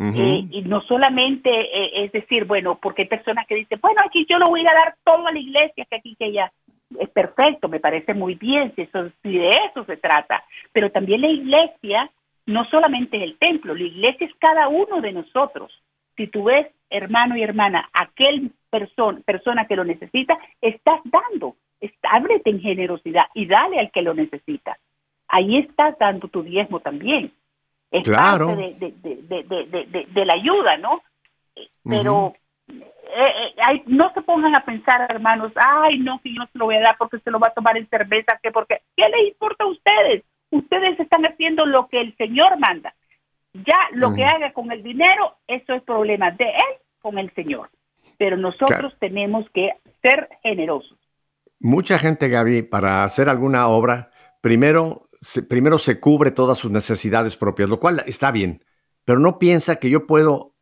eh, 0.00 0.46
y 0.50 0.62
no 0.62 0.80
solamente 0.82 1.50
eh, 1.50 2.04
es 2.04 2.12
decir, 2.12 2.44
bueno, 2.44 2.78
porque 2.80 3.02
hay 3.02 3.08
personas 3.08 3.44
que 3.48 3.56
dicen, 3.56 3.80
bueno, 3.82 4.00
aquí 4.06 4.24
yo 4.30 4.38
lo 4.38 4.46
voy 4.46 4.60
a 4.60 4.72
dar 4.72 4.94
todo 5.02 5.26
a 5.26 5.32
la 5.32 5.38
iglesia, 5.40 5.84
que 5.90 5.96
aquí, 5.96 6.14
que 6.16 6.30
ya 6.30 6.52
es 6.98 7.08
perfecto, 7.10 7.68
me 7.68 7.80
parece 7.80 8.14
muy 8.14 8.34
bien, 8.34 8.74
si, 8.74 8.82
eso, 8.82 9.10
si 9.22 9.36
de 9.36 9.50
eso 9.50 9.84
se 9.84 9.96
trata, 9.96 10.42
pero 10.72 10.90
también 10.90 11.20
la 11.20 11.28
iglesia 11.28 12.10
no 12.46 12.64
solamente 12.70 13.18
es 13.18 13.24
el 13.24 13.38
templo, 13.38 13.74
la 13.74 13.84
iglesia 13.84 14.26
es 14.26 14.34
cada 14.38 14.68
uno 14.68 15.00
de 15.00 15.12
nosotros. 15.12 15.70
Si 16.16 16.26
tú 16.28 16.44
ves, 16.44 16.66
hermano 16.90 17.36
y 17.36 17.42
hermana, 17.42 17.88
aquel 17.92 18.50
persona, 18.70 19.20
persona 19.24 19.66
que 19.66 19.76
lo 19.76 19.84
necesita, 19.84 20.36
estás 20.60 21.00
dando, 21.04 21.56
ábrete 22.02 22.50
en 22.50 22.60
generosidad 22.60 23.26
y 23.34 23.46
dale 23.46 23.78
al 23.78 23.90
que 23.92 24.02
lo 24.02 24.14
necesita. 24.14 24.78
Ahí 25.28 25.58
estás 25.58 25.98
dando 25.98 26.28
tu 26.28 26.42
diezmo 26.42 26.80
también. 26.80 27.32
Es 27.90 28.04
claro. 28.04 28.48
parte 28.48 28.76
de, 28.78 30.24
la 30.24 30.34
ayuda, 30.34 30.76
¿no? 30.78 31.02
Pero 31.84 32.34
eh, 32.68 33.54
eh 33.56 33.82
no 33.86 34.12
se 34.12 34.22
pongan 34.22 34.56
a 34.56 34.64
pensar, 34.64 35.06
hermanos, 35.10 35.52
ay, 35.56 35.98
no, 35.98 36.20
que 36.22 36.32
yo 36.32 36.40
no 36.40 36.46
se 36.52 36.58
lo 36.58 36.66
voy 36.66 36.76
a 36.76 36.80
dar 36.80 36.96
porque 36.98 37.18
se 37.20 37.30
lo 37.30 37.38
va 37.38 37.48
a 37.48 37.54
tomar 37.54 37.76
en 37.76 37.88
cerveza, 37.88 38.38
que 38.42 38.50
porque, 38.50 38.82
¿qué 38.96 39.08
les 39.08 39.28
importa 39.28 39.64
a 39.64 39.68
ustedes? 39.68 40.24
Ustedes 40.50 40.98
están 41.00 41.24
haciendo 41.24 41.66
lo 41.66 41.88
que 41.88 42.00
el 42.00 42.16
Señor 42.16 42.58
manda. 42.58 42.94
Ya 43.54 43.78
lo 43.92 44.14
que 44.14 44.24
haga 44.24 44.52
con 44.52 44.70
el 44.70 44.82
dinero, 44.82 45.36
eso 45.46 45.74
es 45.74 45.82
problema 45.82 46.30
de 46.30 46.44
Él 46.44 46.78
con 47.00 47.18
el 47.18 47.32
Señor. 47.34 47.70
Pero 48.16 48.36
nosotros 48.36 48.94
tenemos 49.00 49.46
que 49.52 49.70
ser 50.02 50.28
generosos. 50.42 50.96
Mucha 51.60 51.98
gente, 51.98 52.28
Gaby, 52.28 52.62
para 52.62 53.04
hacer 53.04 53.28
alguna 53.28 53.68
obra, 53.68 54.10
primero, 54.40 55.08
primero 55.48 55.78
se 55.78 55.98
cubre 55.98 56.30
todas 56.30 56.58
sus 56.58 56.70
necesidades 56.70 57.36
propias, 57.36 57.68
lo 57.68 57.80
cual 57.80 58.02
está 58.06 58.30
bien, 58.30 58.62
pero 59.04 59.18
no 59.18 59.38
piensa 59.38 59.76
que 59.76 59.90
yo 59.90 60.06
puedo 60.06 60.54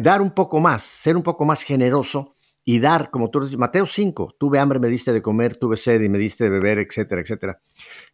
dar 0.00 0.20
un 0.20 0.30
poco 0.30 0.60
más, 0.60 0.82
ser 0.82 1.16
un 1.16 1.22
poco 1.22 1.44
más 1.44 1.62
generoso 1.62 2.34
y 2.64 2.80
dar, 2.80 3.10
como 3.10 3.30
tú 3.30 3.40
dices, 3.40 3.58
Mateo 3.58 3.86
5, 3.86 4.36
tuve 4.38 4.58
hambre, 4.58 4.78
me 4.78 4.88
diste 4.88 5.12
de 5.12 5.20
comer, 5.20 5.56
tuve 5.56 5.76
sed 5.76 6.00
y 6.00 6.08
me 6.08 6.18
diste 6.18 6.44
de 6.44 6.50
beber, 6.50 6.78
etcétera, 6.78 7.20
etcétera. 7.20 7.58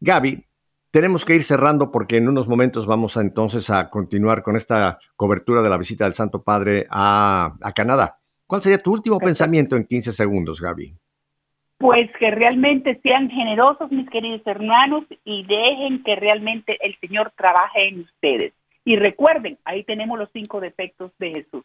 Gaby, 0.01 0.45
tenemos 0.91 1.25
que 1.25 1.37
ir 1.37 1.45
cerrando 1.45 1.93
porque 1.93 2.17
en 2.17 2.29
unos 2.29 2.49
momentos 2.49 2.87
vamos 2.87 3.17
a, 3.17 3.21
entonces 3.21 3.71
a 3.71 3.91
continuar 3.91 4.43
con 4.43 4.57
esta 4.57 4.99
cobertura 5.15 5.63
de 5.63 5.71
la 5.71 5.79
visita 5.79 6.05
del 6.05 6.15
Santo 6.15 6.43
Padre 6.43 6.87
a, 6.91 7.53
Canadá. 7.75 8.19
¿Cuál 8.47 8.63
sería 8.63 8.83
tu 8.83 8.93
último 8.93 9.19
pensamiento 9.19 9.77
en 9.77 9.85
15 9.85 10.13
segundos, 10.13 10.61
Gaby? 10.61 10.93
Pues 11.79 12.11
que 12.19 12.31
realmente 12.31 13.01
sean 13.03 13.31
generosos, 13.31 13.91
mis 13.93 14.11
queridos 14.11 14.43
hermanos, 14.45 15.05
y 15.25 15.47
dejen 15.47 16.03
que 16.03 16.17
realmente 16.17 16.77
el 16.85 16.95
Señor 16.97 17.33
trabaje 17.37 17.89
en 17.89 18.01
ustedes. 18.01 18.53
Y 18.85 18.97
recuerden, 18.97 19.59
ahí 19.65 19.85
tenemos 19.85 20.19
los 20.19 20.29
cinco 20.33 20.61
defectos 20.61 21.13
de 21.19 21.33
Jesús. 21.33 21.65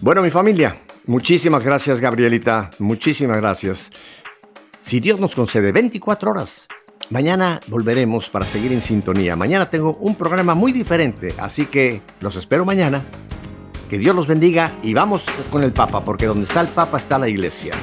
Bueno, 0.00 0.22
mi 0.22 0.30
familia, 0.30 0.76
muchísimas 1.06 1.64
gracias, 1.64 2.00
Gabrielita. 2.00 2.70
Muchísimas 2.78 3.40
gracias. 3.40 3.90
Si 4.80 5.00
Dios 5.00 5.18
nos 5.20 5.34
concede 5.34 5.72
24 5.72 6.30
horas, 6.30 6.68
mañana 7.10 7.60
volveremos 7.68 8.28
para 8.30 8.44
seguir 8.44 8.72
en 8.72 8.82
sintonía. 8.82 9.36
Mañana 9.36 9.70
tengo 9.70 9.94
un 9.94 10.16
programa 10.16 10.54
muy 10.54 10.72
diferente, 10.72 11.34
así 11.38 11.66
que 11.66 12.00
los 12.20 12.36
espero 12.36 12.64
mañana. 12.64 13.02
Que 13.88 13.98
Dios 13.98 14.16
los 14.16 14.26
bendiga 14.26 14.72
y 14.82 14.94
vamos 14.94 15.24
con 15.50 15.62
el 15.62 15.72
Papa, 15.72 16.04
porque 16.04 16.26
donde 16.26 16.44
está 16.44 16.62
el 16.62 16.68
Papa 16.68 16.98
está 16.98 17.18
la 17.18 17.28
iglesia. 17.28 17.74